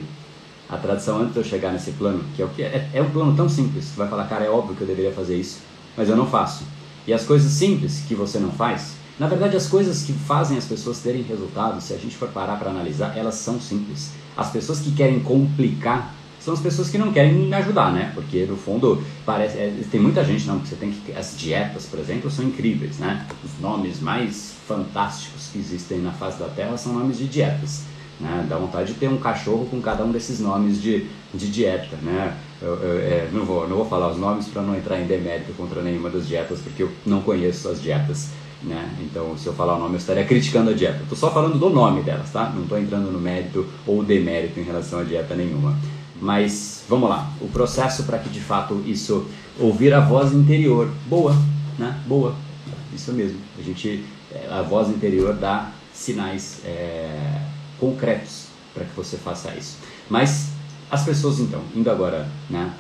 A 0.69 0.77
tradição 0.77 1.19
antes 1.19 1.34
de 1.34 1.39
eu 1.39 1.43
chegar 1.43 1.71
nesse 1.71 1.91
plano, 1.91 2.23
que 2.36 2.41
é 2.41 2.45
o 2.45 2.49
que 2.49 2.62
é, 2.62 2.89
é 2.93 3.01
um 3.01 3.10
plano 3.10 3.36
tão 3.36 3.49
simples, 3.49 3.86
você 3.86 3.97
vai 3.97 4.08
falar, 4.08 4.27
cara, 4.27 4.45
é 4.45 4.49
óbvio 4.49 4.75
que 4.75 4.82
eu 4.82 4.88
deveria 4.88 5.12
fazer 5.12 5.36
isso, 5.36 5.60
mas 5.97 6.10
eu 6.10 6.15
não 6.15 6.27
faço. 6.27 6.63
E 7.10 7.13
as 7.13 7.26
coisas 7.26 7.52
simples 7.54 8.04
que 8.08 8.13
você 8.13 8.38
não 8.38 8.52
faz, 8.52 8.91
na 9.17 9.26
verdade, 9.26 9.58
as 9.58 9.65
coisas 9.65 10.04
que 10.04 10.13
fazem 10.13 10.60
as 10.60 10.65
pessoas 10.65 11.00
terem 11.00 11.24
resultados, 11.24 11.86
se 11.86 11.93
a 11.95 11.98
gente 11.98 12.15
for 12.15 12.30
parar 12.30 12.58
para 12.58 12.69
analisar, 12.69 13.17
elas 13.17 13.34
são 13.34 13.60
simples. 13.60 14.12
As 14.38 14.52
pessoas 14.52 14.80
que 14.80 14.91
querem 14.91 15.19
complicar 15.19 16.13
são 16.39 16.54
as 16.54 16.60
pessoas 16.60 16.88
que 16.88 17.00
não 17.00 17.12
querem 17.12 17.34
me 17.34 17.54
ajudar, 17.56 17.91
né? 17.91 18.12
Porque 18.13 18.45
no 18.45 18.56
fundo 18.56 19.04
parece 19.26 19.58
é, 19.58 19.74
tem 19.89 20.00
muita 20.00 20.24
gente 20.24 20.45
não, 20.45 20.60
você 20.60 20.76
tem 20.76 20.91
que 20.91 21.12
as 21.13 21.36
dietas, 21.36 21.88
por 21.88 21.98
exemplo, 21.98 22.30
são 22.30 22.45
incríveis, 22.45 23.00
né? 23.00 23.26
Os 23.43 23.60
nomes 23.60 24.00
mais 24.00 24.54
fantásticos 24.67 25.50
que 25.52 25.58
existem 25.58 25.98
na 26.02 26.12
face 26.12 26.38
da 26.38 26.48
Terra 26.48 26.78
são 26.78 26.93
nomes 26.93 27.17
de 27.17 27.28
dietas. 27.28 27.86
Né? 28.19 28.45
Dá 28.48 28.56
vontade 28.56 28.93
de 28.93 29.00
ter 29.00 29.08
um 29.08 29.17
cachorro 29.17 29.65
com 29.65 29.82
cada 29.82 30.04
um 30.04 30.12
desses 30.12 30.39
nomes 30.39 30.80
de, 30.80 31.08
de 31.34 31.50
dieta, 31.50 31.98
né? 32.04 32.38
Eu, 32.62 32.78
é, 32.84 33.30
não, 33.32 33.45
vou, 33.45 33.67
não 33.67 33.78
vou 33.78 33.86
falar 33.86 34.10
os 34.10 34.17
nomes 34.17 34.48
para 34.48 34.62
não 34.62 34.76
entrar 34.76 35.00
em 35.00 35.06
demérito 35.06 35.54
contra 35.54 35.82
nenhuma 35.82 36.10
das 36.10 36.28
dietas, 36.28 36.60
porque 36.60 36.84
eu 36.84 36.91
não 37.06 37.22
conheço 37.22 37.69
as 37.69 37.82
dietas. 37.82 38.30
Né? 38.62 38.93
Então, 39.00 39.38
se 39.38 39.48
eu 39.48 39.54
falar 39.54 39.76
o 39.76 39.80
nome, 39.80 39.93
eu 39.93 40.00
estaria 40.00 40.26
criticando 40.26 40.72
a 40.72 40.74
dieta. 40.74 41.02
Estou 41.04 41.17
só 41.17 41.32
falando 41.32 41.58
do 41.58 41.69
nome 41.69 42.02
delas, 42.02 42.30
tá? 42.32 42.50
Não 42.50 42.63
estou 42.63 42.78
entrando 42.78 43.10
no 43.10 43.19
mérito 43.19 43.65
ou 43.88 44.04
demérito 44.04 44.60
em 44.60 44.63
relação 44.63 45.00
à 45.00 45.04
dieta 45.04 45.34
nenhuma. 45.34 45.78
Mas 46.22 46.84
vamos 46.89 47.10
lá, 47.10 47.32
o 47.39 47.48
processo 47.48 48.04
para 48.04 48.19
que 48.19 48.28
de 48.28 48.41
fato 48.41 48.84
isso 48.86 49.26
ouvir 49.58 49.93
a 49.93 50.02
voz 50.02 50.34
interior, 50.34 50.89
boa, 51.06 51.34
né? 51.78 51.98
Boa, 52.06 52.36
isso 52.93 53.13
mesmo. 53.13 53.39
A 53.58 53.62
gente, 53.62 54.04
é, 54.34 54.48
a 54.52 54.62
voz 54.62 54.89
interior 54.89 55.34
dá 55.34 55.72
sinais 55.93 56.60
é, 56.65 57.41
concretos 57.80 58.48
para 58.74 58.84
que 58.84 58.93
você 58.95 59.15
faça 59.17 59.54
isso. 59.56 59.78
Mas 60.10 60.48
as 60.91 61.04
pessoas 61.04 61.39
então, 61.39 61.62
indo 61.75 61.89
agora 61.89 62.28
né, 62.49 62.73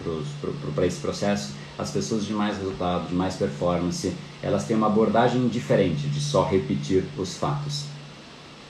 para 0.73 0.85
esse 0.85 0.99
processo, 0.99 1.53
as 1.77 1.91
pessoas 1.91 2.25
de 2.25 2.33
mais 2.33 2.57
resultado, 2.57 3.07
de 3.07 3.13
mais 3.13 3.35
performance, 3.35 4.13
elas 4.41 4.65
têm 4.65 4.75
uma 4.75 4.87
abordagem 4.87 5.47
diferente 5.47 6.07
de 6.07 6.19
só 6.19 6.43
repetir 6.43 7.03
os 7.17 7.37
fatos. 7.37 7.85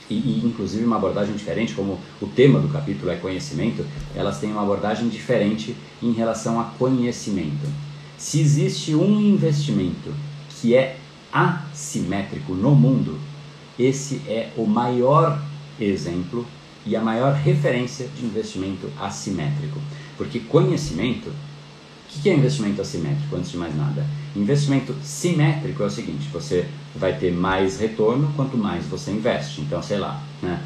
E, 0.09 0.15
e, 0.15 0.41
inclusive 0.43 0.83
uma 0.83 0.97
abordagem 0.97 1.35
diferente, 1.35 1.73
como 1.73 1.99
o 2.19 2.27
tema 2.27 2.59
do 2.59 2.67
capítulo 2.67 3.11
é 3.11 3.15
conhecimento, 3.15 3.85
elas 4.13 4.39
têm 4.39 4.51
uma 4.51 4.63
abordagem 4.63 5.07
diferente 5.07 5.75
em 6.01 6.11
relação 6.11 6.59
a 6.59 6.65
conhecimento. 6.77 7.67
Se 8.17 8.41
existe 8.41 8.93
um 8.93 9.21
investimento 9.21 10.13
que 10.49 10.75
é 10.75 10.97
assimétrico 11.31 12.53
no 12.53 12.75
mundo, 12.75 13.17
esse 13.77 14.21
é 14.27 14.51
o 14.57 14.65
maior 14.65 15.41
exemplo 15.79 16.45
e 16.85 16.95
a 16.95 17.01
maior 17.01 17.33
referência 17.33 18.07
de 18.07 18.25
investimento 18.25 18.89
assimétrico. 18.99 19.79
Porque 20.17 20.39
conhecimento, 20.39 21.29
o 21.29 22.21
que 22.21 22.29
é 22.29 22.35
investimento 22.35 22.81
assimétrico, 22.81 23.35
antes 23.35 23.51
de 23.51 23.57
mais 23.57 23.75
nada? 23.75 24.05
Investimento 24.35 24.95
simétrico 25.03 25.83
é 25.83 25.85
o 25.85 25.89
seguinte: 25.89 26.27
você 26.31 26.67
vai 26.95 27.17
ter 27.17 27.31
mais 27.31 27.79
retorno 27.79 28.31
quanto 28.35 28.57
mais 28.57 28.85
você 28.85 29.11
investe. 29.11 29.61
Então, 29.61 29.81
sei 29.81 29.97
lá, 29.97 30.21
né? 30.41 30.61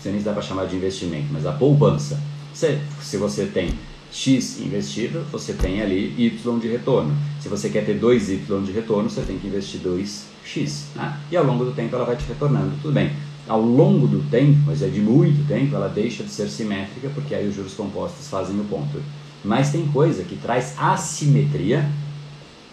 você 0.00 0.10
nem 0.10 0.22
dá 0.22 0.32
para 0.32 0.42
chamar 0.42 0.66
de 0.66 0.76
investimento, 0.76 1.26
mas 1.32 1.46
a 1.46 1.52
poupança. 1.52 2.20
Se, 2.54 2.78
se 3.02 3.16
você 3.16 3.46
tem 3.46 3.74
X 4.10 4.60
investido, 4.60 5.24
você 5.30 5.52
tem 5.52 5.82
ali 5.82 6.14
Y 6.16 6.58
de 6.58 6.68
retorno. 6.68 7.14
Se 7.40 7.48
você 7.48 7.68
quer 7.68 7.84
ter 7.84 8.00
2Y 8.00 8.64
de 8.64 8.72
retorno, 8.72 9.10
você 9.10 9.22
tem 9.22 9.38
que 9.38 9.46
investir 9.46 9.80
2X. 9.80 10.84
Né? 10.94 11.20
E 11.30 11.36
ao 11.36 11.44
longo 11.44 11.64
do 11.64 11.72
tempo 11.72 11.94
ela 11.94 12.04
vai 12.04 12.16
te 12.16 12.24
retornando. 12.26 12.72
Tudo 12.80 12.94
bem. 12.94 13.10
Ao 13.48 13.60
longo 13.60 14.08
do 14.08 14.28
tempo, 14.28 14.58
mas 14.66 14.82
é 14.82 14.88
de 14.88 15.00
muito 15.00 15.46
tempo, 15.46 15.76
ela 15.76 15.88
deixa 15.88 16.24
de 16.24 16.30
ser 16.30 16.48
simétrica, 16.48 17.08
porque 17.10 17.32
aí 17.32 17.46
os 17.46 17.54
juros 17.54 17.74
compostos 17.74 18.28
fazem 18.28 18.58
o 18.58 18.64
ponto. 18.64 19.00
Mas 19.44 19.70
tem 19.70 19.86
coisa 19.86 20.24
que 20.24 20.36
traz 20.36 20.74
assimetria 20.76 21.88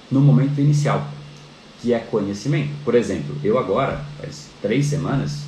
no 0.10 0.20
momento 0.20 0.60
inicial, 0.60 1.08
que 1.80 1.94
é 1.94 2.00
conhecimento. 2.00 2.72
Por 2.84 2.96
exemplo, 2.96 3.36
eu 3.44 3.60
agora, 3.60 4.04
faz 4.20 4.50
três 4.64 4.88
semanas, 4.88 5.44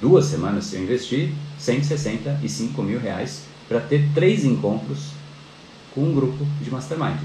duas 0.00 0.26
semanas, 0.26 0.72
eu 0.72 0.82
investi 0.82 1.34
165 1.58 2.82
mil 2.84 3.00
reais 3.00 3.42
para 3.68 3.80
ter 3.80 4.08
três 4.14 4.44
encontros 4.44 5.10
com 5.92 6.02
um 6.02 6.14
grupo 6.14 6.46
de 6.62 6.70
mastermind. 6.70 7.18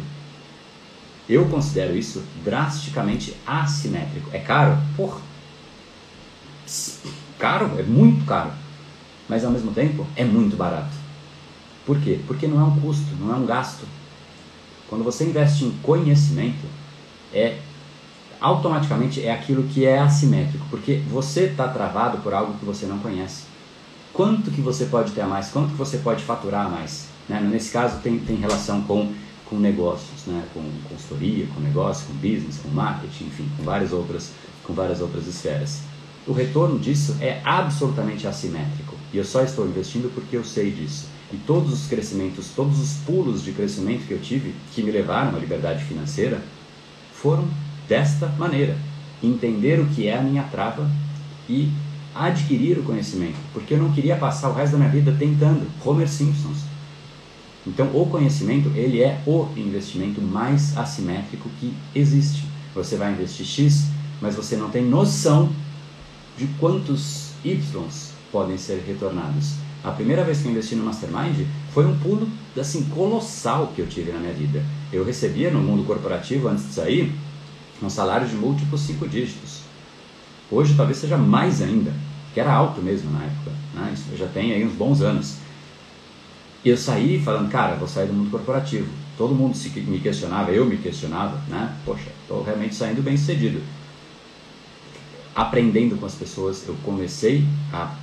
Eu 1.30 1.48
considero 1.50 1.96
isso 1.96 2.24
drasticamente 2.44 3.36
assimétrico. 3.46 4.30
É 4.34 4.40
caro? 4.40 4.76
Porra! 4.98 5.31
Caro, 7.38 7.72
é 7.78 7.84
muito 7.84 8.26
caro. 8.26 8.52
Mas 9.28 9.44
ao 9.46 9.52
mesmo 9.52 9.72
tempo 9.72 10.06
é 10.16 10.24
muito 10.24 10.56
barato. 10.56 10.96
Por 11.86 12.00
quê? 12.00 12.20
Porque 12.28 12.48
não 12.48 12.60
é 12.60 12.64
um 12.64 12.80
custo, 12.80 13.16
não 13.20 13.34
é 13.34 13.38
um 13.38 13.46
gasto. 13.46 13.86
Quando 14.90 15.04
você 15.04 15.26
investe 15.26 15.66
em 15.66 15.72
conhecimento, 15.82 16.66
é 17.34 17.60
automaticamente 18.40 19.26
é 19.26 19.32
aquilo 19.32 19.64
que 19.64 19.86
é 19.86 20.00
assimétrico, 20.00 20.66
porque 20.70 21.02
você 21.10 21.44
está 21.46 21.68
travado 21.68 22.18
por 22.18 22.34
algo 22.34 22.58
que 22.58 22.66
você 22.66 22.86
não 22.86 23.00
conhece 23.00 23.52
quanto 24.14 24.52
que 24.52 24.62
você 24.62 24.86
pode 24.86 25.12
ter 25.12 25.22
a 25.22 25.28
mais, 25.28 25.50
quanto 25.50 25.72
que 25.72 25.78
você 25.78 25.98
pode 25.98 26.24
faturar 26.24 26.66
a 26.66 26.70
mais. 26.70 27.08
Né? 27.28 27.40
Nesse 27.40 27.72
caso 27.72 28.00
tem, 28.02 28.20
tem 28.20 28.36
relação 28.36 28.82
com, 28.82 29.14
com 29.46 29.58
negócios, 29.58 30.26
né? 30.28 30.44
com 30.54 30.64
consultoria, 30.90 31.48
com 31.48 31.62
negócio, 31.62 32.08
com 32.08 32.14
business, 32.14 32.60
com 32.62 32.70
marketing, 32.70 33.26
enfim, 33.26 33.50
com 33.58 33.64
várias 33.64 33.92
outras, 33.92 34.32
com 34.64 34.74
várias 34.74 35.02
outras 35.02 35.28
esferas. 35.28 35.80
O 36.28 36.34
retorno 36.34 36.78
disso 36.78 37.18
é 37.20 37.42
absolutamente 37.44 38.28
assimétrico 38.28 38.96
e 39.14 39.18
eu 39.18 39.26
só 39.26 39.42
estou 39.44 39.68
investindo 39.68 40.14
porque 40.14 40.38
eu 40.38 40.44
sei 40.44 40.72
disso. 40.72 41.08
E 41.34 41.38
todos 41.38 41.74
os 41.74 41.88
crescimentos, 41.88 42.50
todos 42.56 42.80
os 42.80 42.94
pulos 43.06 43.44
de 43.44 43.52
crescimento 43.52 44.06
que 44.06 44.14
eu 44.14 44.20
tive, 44.20 44.54
que 44.74 44.84
me 44.84 44.92
levaram 44.92 45.36
à 45.36 45.40
liberdade 45.40 45.84
financeira, 45.84 46.42
foram 47.14 47.48
desta 47.88 48.28
maneira. 48.28 48.78
Entender 49.24 49.80
o 49.80 49.88
que 49.88 50.08
é 50.08 50.18
a 50.18 50.22
minha 50.22 50.44
trava 50.44 50.90
e 51.48 51.72
adquirir 52.14 52.78
o 52.80 52.84
conhecimento, 52.84 53.38
porque 53.54 53.74
eu 53.74 53.78
não 53.78 53.92
queria 53.92 54.18
passar 54.18 54.50
o 54.50 54.54
resto 54.54 54.74
da 54.74 54.80
minha 54.80 54.90
vida 54.90 55.16
tentando. 55.18 55.66
Homer 55.84 56.10
Simpsons. 56.10 56.66
Então, 57.66 57.88
o 57.94 58.08
conhecimento, 58.08 58.72
ele 58.76 59.02
é 59.02 59.22
o 59.26 59.48
investimento 59.56 60.22
mais 60.22 60.76
assimétrico 60.78 61.50
que 61.60 61.74
existe. 61.94 62.44
Você 62.74 62.96
vai 62.96 63.12
investir 63.12 63.46
X, 63.46 63.86
mas 64.20 64.36
você 64.36 64.56
não 64.56 64.70
tem 64.70 64.84
noção 64.84 65.50
de 66.42 66.48
quantos 66.60 67.34
Ys 67.46 68.14
podem 68.32 68.58
ser 68.58 68.84
retornados. 68.88 69.54
A 69.84 69.92
primeira 69.92 70.24
vez 70.24 70.40
que 70.40 70.48
eu 70.48 70.52
investi 70.52 70.76
no 70.76 70.84
Mastermind 70.84 71.46
foi 71.72 71.86
um 71.86 71.98
pulo 72.00 72.28
assim 72.60 72.86
colossal 72.86 73.72
que 73.76 73.82
eu 73.82 73.88
tive 73.88 74.12
na 74.12 74.20
minha 74.20 74.34
vida. 74.34 74.64
Eu 74.92 75.06
recebia 75.06 75.52
no 75.52 75.60
mundo 75.60 75.86
corporativo 75.86 76.48
antes 76.48 76.66
de 76.66 76.74
sair 76.74 77.14
um 77.82 77.90
salário 77.90 78.28
de 78.28 78.36
múltiplos 78.36 78.82
cinco 78.82 79.08
dígitos. 79.08 79.62
Hoje 80.50 80.74
talvez 80.76 80.98
seja 80.98 81.18
mais 81.18 81.62
ainda, 81.62 81.94
que 82.34 82.40
era 82.40 82.52
alto 82.52 82.82
mesmo 82.82 83.12
na 83.12 83.24
época. 83.24 83.52
Né? 83.76 83.92
Isso 83.94 84.18
já 84.18 84.28
tem 84.28 84.54
aí 84.54 84.66
uns 84.66 84.74
bons 84.74 85.02
anos. 85.02 85.36
E 86.66 86.70
eu 86.70 86.78
saí 86.78 87.22
falando, 87.22 87.52
cara, 87.52 87.76
vou 87.76 87.88
sair 87.88 88.08
do 88.08 88.14
mundo 88.14 88.32
corporativo. 88.32 88.88
Todo 89.18 89.36
mundo 89.36 89.56
se, 89.56 89.70
me 89.70 90.00
questionava, 90.00 90.52
eu 90.52 90.66
me 90.66 90.78
questionava, 90.78 91.40
né? 91.48 91.76
Poxa, 91.86 92.10
estou 92.22 92.44
realmente 92.44 92.74
saindo 92.76 93.02
bem 93.02 93.18
sucedido. 93.18 93.62
Aprendendo 95.36 95.98
com 95.98 96.06
as 96.06 96.16
pessoas, 96.16 96.68
eu 96.68 96.76
comecei 96.84 97.46
a, 97.72 97.96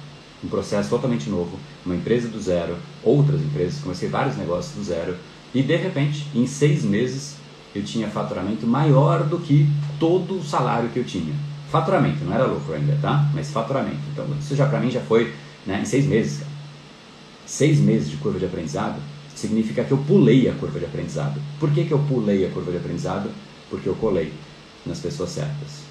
um 0.42 0.48
processo 0.48 0.88
totalmente 0.88 1.28
novo, 1.28 1.58
uma 1.84 1.94
empresa 1.94 2.28
do 2.28 2.40
zero, 2.40 2.76
outras 3.02 3.40
empresas, 3.40 3.80
comecei 3.80 4.08
vários 4.08 4.36
negócios 4.36 4.74
do 4.74 4.82
zero. 4.82 5.16
E 5.54 5.62
de 5.62 5.76
repente, 5.76 6.26
em 6.34 6.46
seis 6.46 6.84
meses, 6.84 7.36
eu 7.74 7.84
tinha 7.84 8.08
faturamento 8.08 8.66
maior 8.66 9.24
do 9.24 9.38
que 9.38 9.68
todo 9.98 10.38
o 10.38 10.42
salário 10.42 10.88
que 10.88 10.98
eu 10.98 11.04
tinha. 11.04 11.34
Faturamento, 11.70 12.24
não 12.24 12.32
era 12.32 12.46
lucro 12.46 12.74
ainda, 12.74 12.98
tá? 13.00 13.30
Mas 13.34 13.50
faturamento. 13.50 14.00
Então, 14.12 14.26
isso 14.40 14.56
já 14.56 14.66
para 14.66 14.80
mim 14.80 14.90
já 14.90 15.00
foi 15.00 15.34
né, 15.66 15.80
em 15.82 15.84
seis 15.84 16.06
meses. 16.06 16.38
Cara. 16.38 16.50
Seis 17.44 17.78
meses 17.78 18.10
de 18.10 18.16
curva 18.16 18.38
de 18.38 18.46
aprendizado 18.46 19.00
significa 19.34 19.84
que 19.84 19.92
eu 19.92 19.98
pulei 19.98 20.48
a 20.48 20.54
curva 20.54 20.78
de 20.78 20.86
aprendizado. 20.86 21.40
Por 21.60 21.70
que, 21.70 21.84
que 21.84 21.92
eu 21.92 21.98
pulei 21.98 22.46
a 22.46 22.50
curva 22.50 22.70
de 22.70 22.78
aprendizado? 22.78 23.30
Porque 23.70 23.88
eu 23.88 23.94
colei 23.94 24.32
nas 24.84 24.98
pessoas 24.98 25.30
certas. 25.30 25.88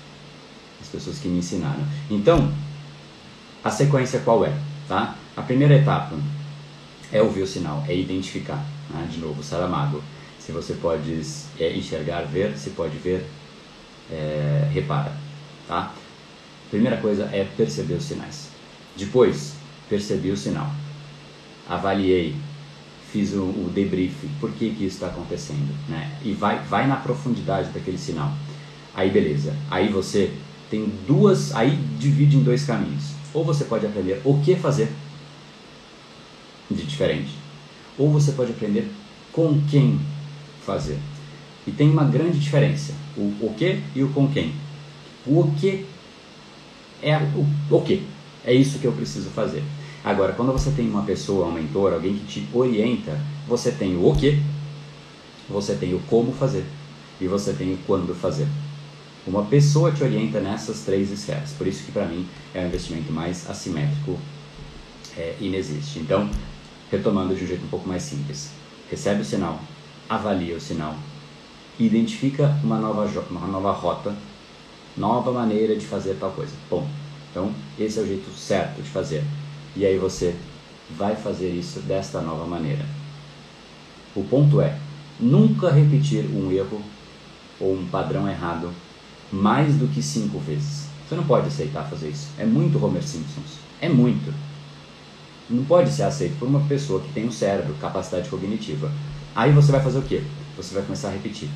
As 0.88 0.92
pessoas 0.94 1.20
que 1.20 1.28
me 1.28 1.40
ensinaram. 1.40 1.86
Então, 2.10 2.50
a 3.62 3.70
sequência 3.70 4.22
qual 4.22 4.46
é? 4.46 4.58
Tá? 4.88 5.16
A 5.36 5.42
primeira 5.42 5.76
etapa 5.76 6.16
é 7.12 7.22
ouvir 7.22 7.42
o 7.42 7.48
sinal, 7.48 7.84
é 7.90 7.96
identificar. 7.96 8.66
Né? 8.90 9.06
De 9.12 9.20
novo, 9.20 9.44
Saramago. 9.44 10.02
Se 10.40 10.54
você 10.54 10.76
pode 10.76 11.22
é, 11.60 11.76
enxergar, 11.76 12.22
ver, 12.22 12.58
se 12.58 12.70
pode 12.70 12.96
ver, 12.98 13.28
é, 14.10 14.70
repara. 14.72 15.12
Tá? 15.68 15.92
Primeira 16.70 16.96
coisa 16.98 17.30
é 17.34 17.44
perceber 17.44 17.96
os 17.96 18.06
sinais. 18.06 18.48
Depois, 18.96 19.56
percebi 19.90 20.32
o 20.32 20.38
sinal. 20.38 20.72
Avaliei, 21.68 22.34
fiz 23.12 23.34
o, 23.34 23.42
o 23.42 23.70
debrief, 23.76 24.16
por 24.40 24.52
que, 24.52 24.70
que 24.70 24.86
isso 24.86 24.96
está 24.96 25.08
acontecendo. 25.08 25.76
Né? 25.90 26.18
E 26.24 26.32
vai, 26.32 26.60
vai 26.60 26.88
na 26.88 26.96
profundidade 26.96 27.72
daquele 27.72 27.98
sinal. 27.98 28.32
Aí 28.96 29.12
beleza, 29.12 29.54
aí 29.70 29.90
você 29.90 30.32
tem 30.70 30.92
duas, 31.08 31.56
aí 31.56 31.78
divide 32.00 32.38
em 32.38 32.44
dois 32.44 32.66
caminhos. 32.66 33.12
Ou 33.34 33.44
você 33.44 33.66
pode 33.66 33.86
aprender 33.86 34.22
o 34.24 34.40
que 34.42 34.56
fazer 34.56 34.90
de 36.70 36.84
diferente, 36.84 37.32
ou 37.98 38.12
você 38.12 38.34
pode 38.34 38.52
aprender 38.52 38.92
com 39.32 39.62
quem 39.70 40.00
fazer. 40.66 40.98
E 41.66 41.72
tem 41.72 41.90
uma 41.90 42.04
grande 42.04 42.40
diferença, 42.40 42.94
o 43.16 43.22
o 43.42 43.54
que 43.58 43.80
e 43.96 44.04
o 44.04 44.10
com 44.10 44.28
quem. 44.28 44.54
O 45.26 45.52
que 45.60 45.86
é 47.02 47.18
o, 47.18 47.76
o 47.76 47.82
que? 47.82 48.04
É 48.44 48.54
isso 48.54 48.80
que 48.80 48.86
eu 48.86 48.94
preciso 48.94 49.30
fazer. 49.30 49.64
Agora, 50.04 50.34
quando 50.34 50.54
você 50.54 50.72
tem 50.72 50.90
uma 50.90 51.04
pessoa, 51.04 51.48
um 51.48 51.52
mentor, 51.52 51.94
alguém 51.94 52.16
que 52.16 52.26
te 52.26 52.48
orienta, 52.54 53.20
você 53.48 53.72
tem 53.72 53.96
o 53.96 54.08
o 54.08 54.16
que, 54.16 54.42
você 55.50 55.76
tem 55.76 55.94
o 55.94 56.00
como 56.10 56.32
fazer 56.34 56.66
e 57.20 57.28
você 57.28 57.54
tem 57.54 57.74
o 57.74 57.78
quando 57.86 58.14
fazer. 58.16 58.48
Uma 59.28 59.44
pessoa 59.44 59.92
te 59.92 60.02
orienta 60.02 60.40
nessas 60.40 60.86
três 60.86 61.12
esferas. 61.12 61.52
Por 61.52 61.68
isso 61.68 61.84
que 61.84 61.92
para 61.92 62.06
mim 62.06 62.26
é 62.54 62.64
o 62.64 62.68
investimento 62.68 63.12
mais 63.12 63.50
assimétrico 63.50 64.18
é, 65.18 65.36
inexiste. 65.42 66.00
Então, 66.00 66.30
retomando 66.90 67.36
de 67.36 67.44
um 67.44 67.48
jeito 67.48 67.66
um 67.66 67.68
pouco 67.68 67.90
mais 67.90 68.04
simples. 68.04 68.52
recebe 68.90 69.22
o 69.22 69.26
sinal, 69.26 69.60
avalia 70.08 70.56
o 70.56 70.62
sinal, 70.62 70.96
identifica 71.78 72.58
uma 72.64 72.80
nova, 72.80 73.06
uma 73.30 73.48
nova 73.48 73.72
rota, 73.74 74.16
nova 74.96 75.34
maneira 75.34 75.76
de 75.76 75.86
fazer 75.86 76.16
tal 76.18 76.32
coisa. 76.32 76.54
Bom, 76.70 76.88
então 77.30 77.54
esse 77.78 78.00
é 78.00 78.04
o 78.04 78.08
jeito 78.08 78.32
certo 78.32 78.82
de 78.82 78.90
fazer. 78.90 79.26
E 79.76 79.86
aí 79.86 79.98
você 79.98 80.34
vai 80.90 81.18
fazer 81.18 81.50
isso 81.50 81.82
desta 81.82 82.22
nova 82.22 82.46
maneira. 82.46 82.86
O 84.16 84.24
ponto 84.24 84.62
é 84.62 84.80
nunca 85.20 85.70
repetir 85.70 86.26
um 86.26 86.50
erro 86.50 86.82
ou 87.60 87.74
um 87.74 87.86
padrão 87.88 88.30
errado 88.30 88.72
mais 89.32 89.76
do 89.76 89.88
que 89.88 90.02
cinco 90.02 90.40
vezes. 90.40 90.88
Você 91.08 91.16
não 91.16 91.24
pode 91.24 91.48
aceitar 91.48 91.84
fazer 91.84 92.10
isso. 92.10 92.28
É 92.38 92.46
muito 92.46 92.84
Homer 92.84 93.04
Simpsons. 93.04 93.60
É 93.82 93.88
muito. 93.88 94.34
Não 95.50 95.64
pode 95.64 95.90
ser 95.92 96.04
aceito 96.04 96.38
por 96.38 96.48
uma 96.48 96.60
pessoa 96.62 97.00
que 97.00 97.14
tem 97.14 97.26
um 97.26 97.32
cérebro, 97.32 97.74
capacidade 97.80 98.30
cognitiva. 98.30 98.92
Aí 99.36 99.52
você 99.52 99.72
vai 99.72 99.82
fazer 99.82 100.00
o 100.00 100.02
quê? 100.02 100.22
Você 100.58 100.74
vai 100.74 100.84
começar 100.84 101.10
a 101.10 101.12
repetir. 101.12 101.50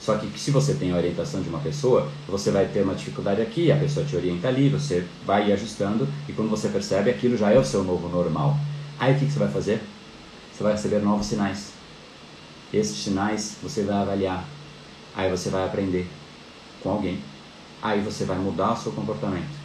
Só 0.00 0.16
que 0.18 0.38
se 0.38 0.50
você 0.50 0.74
tem 0.74 0.92
a 0.92 0.96
orientação 0.96 1.40
de 1.40 1.48
uma 1.48 1.60
pessoa, 1.60 2.10
você 2.28 2.50
vai 2.50 2.66
ter 2.66 2.82
uma 2.82 2.94
dificuldade 2.94 3.40
aqui, 3.40 3.72
a 3.72 3.76
pessoa 3.76 4.04
te 4.04 4.14
orienta 4.14 4.48
ali, 4.48 4.68
você 4.68 5.06
vai 5.24 5.50
ajustando 5.50 6.06
e 6.28 6.32
quando 6.34 6.50
você 6.50 6.68
percebe, 6.68 7.08
aquilo 7.08 7.38
já 7.38 7.50
é 7.50 7.58
o 7.58 7.64
seu 7.64 7.82
novo 7.82 8.06
normal. 8.08 8.58
Aí 8.98 9.14
o 9.14 9.18
que, 9.18 9.24
que 9.24 9.32
você 9.32 9.38
vai 9.38 9.48
fazer? 9.48 9.80
Você 10.52 10.62
vai 10.62 10.72
receber 10.72 10.98
novos 10.98 11.26
sinais. 11.26 11.72
Esses 12.70 12.98
sinais 12.98 13.56
você 13.62 13.82
vai 13.82 13.96
avaliar. 13.96 14.44
Aí 15.16 15.30
você 15.30 15.48
vai 15.48 15.64
aprender 15.64 16.06
com 16.84 16.90
alguém. 16.90 17.18
Aí 17.82 18.00
você 18.00 18.24
vai 18.24 18.38
mudar 18.38 18.74
o 18.74 18.76
seu 18.76 18.92
comportamento. 18.92 19.64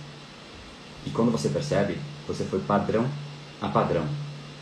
E 1.05 1.11
quando 1.11 1.31
você 1.31 1.49
percebe, 1.49 1.97
você 2.27 2.43
foi 2.45 2.59
padrão 2.59 3.05
a 3.61 3.67
padrão. 3.67 4.05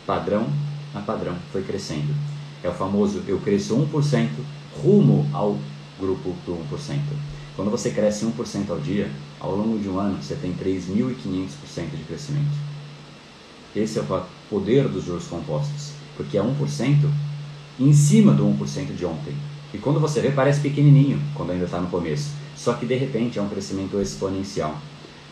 Padrão 0.06 0.46
a 0.94 1.00
padrão. 1.00 1.34
Foi 1.50 1.62
crescendo. 1.62 2.14
É 2.62 2.68
o 2.68 2.74
famoso 2.74 3.22
eu 3.26 3.38
cresço 3.38 3.76
1% 3.76 4.28
rumo 4.82 5.28
ao 5.32 5.56
grupo 5.98 6.34
do 6.44 6.52
1%. 6.76 7.00
Quando 7.56 7.70
você 7.70 7.90
cresce 7.90 8.24
1% 8.24 8.70
ao 8.70 8.78
dia, 8.78 9.10
ao 9.40 9.54
longo 9.54 9.78
de 9.78 9.88
um 9.88 9.98
ano 9.98 10.22
você 10.22 10.36
tem 10.36 10.52
3.500% 10.52 11.96
de 11.96 12.04
crescimento. 12.04 12.56
Esse 13.74 13.98
é 13.98 14.02
o 14.02 14.22
poder 14.48 14.88
dos 14.88 15.04
juros 15.04 15.26
compostos, 15.26 15.92
porque 16.16 16.38
é 16.38 16.42
1% 16.42 17.10
em 17.80 17.92
cima 17.92 18.32
do 18.32 18.44
1% 18.44 18.94
de 18.94 19.04
ontem. 19.04 19.34
E 19.74 19.78
quando 19.78 20.00
você 20.00 20.20
vê, 20.20 20.30
parece 20.30 20.60
pequenininho 20.60 21.20
quando 21.34 21.50
ainda 21.50 21.64
está 21.64 21.80
no 21.80 21.88
começo. 21.88 22.30
Só 22.58 22.74
que 22.74 22.84
de 22.84 22.96
repente 22.96 23.38
é 23.38 23.42
um 23.42 23.48
crescimento 23.48 24.00
exponencial. 24.00 24.76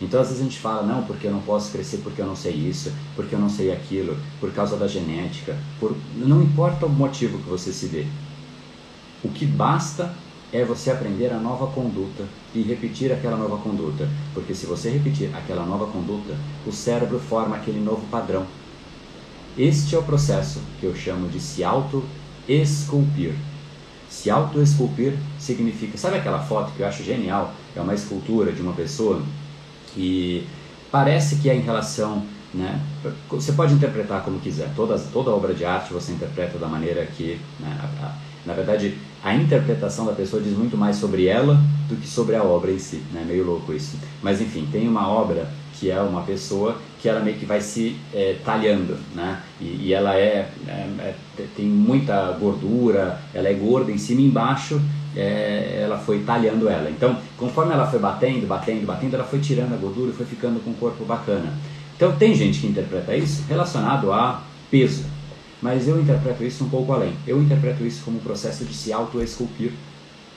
Então 0.01 0.21
às 0.21 0.29
vezes 0.29 0.41
a 0.41 0.45
gente 0.45 0.61
fala, 0.61 0.83
não, 0.83 1.03
porque 1.03 1.27
eu 1.27 1.33
não 1.33 1.41
posso 1.41 1.73
crescer 1.73 1.99
porque 1.99 2.23
eu 2.23 2.27
não 2.27 2.37
sei 2.37 2.53
isso, 2.53 2.93
porque 3.17 3.35
eu 3.35 3.39
não 3.39 3.51
sei 3.51 3.73
aquilo, 3.73 4.17
por 4.39 4.53
causa 4.53 4.77
da 4.77 4.87
genética, 4.87 5.57
por... 5.81 5.97
não 6.15 6.43
importa 6.43 6.87
o 6.87 6.89
motivo 6.89 7.39
que 7.39 7.49
você 7.49 7.73
se 7.73 7.89
dê. 7.89 8.07
O 9.25 9.29
que 9.29 9.45
basta 9.45 10.15
é 10.53 10.65
você 10.65 10.91
aprender 10.91 11.33
a 11.33 11.39
nova 11.39 11.67
conduta 11.67 12.25
e 12.55 12.63
repetir 12.63 13.11
aquela 13.11 13.37
nova 13.37 13.57
conduta. 13.57 14.09
Porque 14.33 14.55
se 14.55 14.67
você 14.67 14.89
repetir 14.91 15.35
aquela 15.35 15.67
nova 15.67 15.87
conduta, 15.87 16.37
o 16.65 16.71
cérebro 16.71 17.19
forma 17.19 17.57
aquele 17.57 17.81
novo 17.81 18.07
padrão. 18.09 18.47
Este 19.59 19.97
é 19.97 19.99
o 19.99 20.03
processo 20.03 20.61
que 20.79 20.87
eu 20.87 20.95
chamo 20.95 21.29
de 21.29 21.41
se 21.41 21.65
auto-esculpir. 21.65 23.35
Se 24.17 24.31
auto-esculpir 24.31 25.13
significa. 25.39 25.99
Sabe 25.99 26.17
aquela 26.17 26.39
foto 26.39 26.73
que 26.75 26.81
eu 26.81 26.87
acho 26.87 27.05
genial? 27.05 27.53
É 27.77 27.81
uma 27.83 27.93
escultura 27.93 28.51
de 28.51 28.63
uma 28.63 28.73
pessoa 28.73 29.23
e 29.95 30.47
parece 30.91 31.37
que 31.37 31.51
é 31.51 31.55
em 31.55 31.61
relação. 31.61 32.23
Né? 32.55 32.81
Você 33.29 33.53
pode 33.53 33.75
interpretar 33.75 34.23
como 34.23 34.41
quiser. 34.41 34.73
Toda, 34.75 34.99
toda 34.99 35.31
obra 35.31 35.53
de 35.53 35.67
arte 35.67 35.93
você 35.93 36.13
interpreta 36.13 36.57
da 36.59 36.67
maneira 36.67 37.05
que. 37.05 37.39
Né, 37.61 37.79
a, 37.79 38.07
a, 38.07 38.15
na 38.47 38.55
verdade, 38.55 38.97
a 39.23 39.35
interpretação 39.35 40.07
da 40.07 40.13
pessoa 40.13 40.41
diz 40.41 40.57
muito 40.57 40.79
mais 40.79 40.97
sobre 40.97 41.27
ela 41.27 41.61
do 41.87 41.97
que 41.97 42.09
sobre 42.09 42.37
a 42.37 42.43
obra 42.43 42.73
em 42.73 42.79
si. 42.79 43.03
Né? 43.13 43.23
Meio 43.27 43.45
louco 43.45 43.75
isso. 43.75 43.99
Mas 44.23 44.41
enfim, 44.41 44.67
tem 44.73 44.89
uma 44.89 45.07
obra 45.07 45.47
que 45.75 45.91
é 45.91 46.01
uma 46.01 46.23
pessoa 46.23 46.79
que 47.07 47.11
ela 47.11 47.21
meio 47.21 47.37
que 47.37 47.47
vai 47.47 47.61
se 47.61 47.95
é, 48.13 48.35
talhando, 48.45 48.99
né? 49.15 49.41
E, 49.61 49.83
e 49.85 49.93
ela 49.95 50.17
é, 50.17 50.51
é, 50.67 50.71
é, 50.99 51.15
tem 51.55 51.65
muita 51.65 52.33
gordura, 52.33 53.21
ela 53.33 53.47
é 53.47 53.55
gorda 53.55 53.93
em 53.93 53.99
cima 53.99 54.23
e 54.23 54.27
embaixo, 54.27 54.81
é, 55.15 55.83
ela 55.85 55.99
foi 55.99 56.25
talhando 56.25 56.69
ela. 56.69 56.91
Então, 56.91 57.17
conforme 57.39 57.73
ela 57.73 57.87
foi 57.87 58.01
batendo, 58.01 58.45
batendo, 58.49 58.85
batendo, 58.85 59.15
ela 59.15 59.23
foi 59.23 59.39
tirando 59.39 59.73
a 59.73 59.77
gordura 59.77 60.11
e 60.11 60.15
foi 60.15 60.27
ficando 60.27 60.59
com 60.65 60.71
um 60.71 60.75
corpo 60.75 61.05
bacana. 61.05 61.55
Então, 61.95 62.11
tem 62.17 62.35
gente 62.35 62.59
que 62.59 62.67
interpreta 62.67 63.15
isso 63.15 63.45
relacionado 63.49 64.13
a 64.13 64.43
peso, 64.69 65.05
mas 65.63 65.87
eu 65.87 66.01
interpreto 66.01 66.43
isso 66.43 66.65
um 66.65 66.69
pouco 66.69 66.93
além. 66.93 67.13
Eu 67.25 67.41
interpreto 67.41 67.87
isso 67.87 68.03
como 68.05 68.17
um 68.17 68.21
processo 68.21 68.65
de 68.65 68.75
se 68.75 68.93
auto-esculpir 68.93 69.71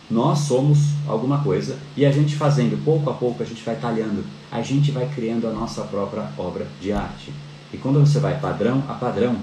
nós 0.10 0.40
somos 0.40 0.80
alguma 1.08 1.40
coisa 1.44 1.78
e 1.96 2.06
a 2.06 2.12
gente 2.12 2.36
fazendo 2.36 2.84
pouco 2.84 3.10
a 3.10 3.14
pouco, 3.14 3.44
a 3.44 3.46
gente 3.46 3.64
vai 3.64 3.76
talhando, 3.76 4.24
a 4.52 4.62
gente 4.62 4.92
vai 4.92 5.08
criando 5.08 5.48
a 5.48 5.52
nossa 5.52 5.84
própria 5.84 6.30
obra 6.38 6.68
de 6.82 6.92
arte. 6.92 7.32
E 7.72 7.78
quando 7.78 8.00
você 8.00 8.20
vai 8.20 8.40
padrão 8.40 8.84
a 8.88 8.94
padrão, 8.94 9.36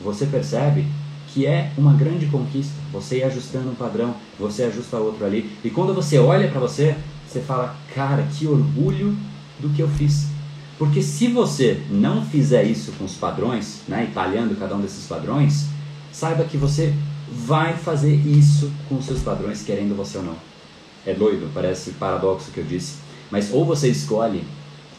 você 0.00 0.26
percebe 0.26 0.86
que 1.28 1.46
é 1.46 1.72
uma 1.78 1.94
grande 1.94 2.26
conquista. 2.26 2.74
Você 2.92 3.18
ir 3.18 3.24
ajustando 3.24 3.70
um 3.70 3.74
padrão, 3.74 4.14
você 4.38 4.64
ajusta 4.64 4.98
outro 4.98 5.24
ali. 5.24 5.50
E 5.64 5.70
quando 5.70 5.94
você 5.94 6.18
olha 6.18 6.48
para 6.50 6.60
você, 6.60 6.94
você 7.26 7.40
fala: 7.40 7.74
Cara, 7.94 8.26
que 8.34 8.46
orgulho 8.46 9.16
do 9.58 9.70
que 9.70 9.80
eu 9.80 9.88
fiz. 9.88 10.26
Porque 10.78 11.02
se 11.02 11.28
você 11.28 11.80
não 11.88 12.24
fizer 12.24 12.64
isso 12.64 12.92
com 12.92 13.04
os 13.04 13.14
padrões, 13.14 13.82
né, 13.86 14.08
e 14.10 14.12
talhando 14.12 14.58
cada 14.58 14.74
um 14.74 14.80
desses 14.80 15.06
padrões, 15.06 15.66
saiba 16.12 16.44
que 16.44 16.56
você 16.56 16.92
vai 17.32 17.76
fazer 17.76 18.14
isso 18.14 18.70
com 18.88 19.00
seus 19.00 19.20
padrões, 19.20 19.62
querendo 19.62 19.96
você 19.96 20.18
ou 20.18 20.24
não. 20.24 20.36
É 21.06 21.14
doido, 21.14 21.50
parece 21.52 21.92
paradoxo 21.92 22.50
que 22.52 22.58
eu 22.58 22.64
disse. 22.64 22.96
Mas 23.30 23.52
ou 23.52 23.64
você 23.64 23.88
escolhe 23.88 24.44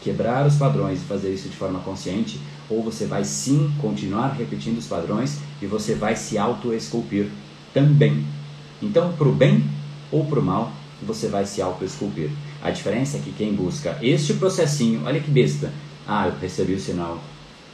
quebrar 0.02 0.46
os 0.46 0.56
padrões 0.56 1.00
e 1.00 1.04
fazer 1.04 1.32
isso 1.32 1.48
de 1.48 1.56
forma 1.56 1.78
consciente, 1.80 2.38
ou 2.68 2.82
você 2.82 3.06
vai 3.06 3.24
sim 3.24 3.72
continuar 3.80 4.28
repetindo 4.32 4.78
os 4.78 4.86
padrões 4.86 5.38
e 5.62 5.66
você 5.66 5.94
vai 5.94 6.16
se 6.16 6.36
auto-esculpir 6.36 7.28
também. 7.72 8.26
Então, 8.82 9.12
para 9.12 9.28
o 9.28 9.32
bem 9.32 9.64
ou 10.10 10.26
para 10.26 10.40
o 10.40 10.42
mal, 10.42 10.72
você 11.02 11.28
vai 11.28 11.46
se 11.46 11.62
auto-esculpir. 11.62 12.30
A 12.62 12.70
diferença 12.70 13.16
é 13.16 13.20
que 13.20 13.32
quem 13.32 13.54
busca 13.54 13.98
este 14.02 14.34
processinho, 14.34 15.02
olha 15.04 15.20
que 15.20 15.30
besta, 15.30 15.72
ah, 16.06 16.26
eu 16.28 16.34
recebi 16.38 16.74
o 16.74 16.80
sinal, 16.80 17.22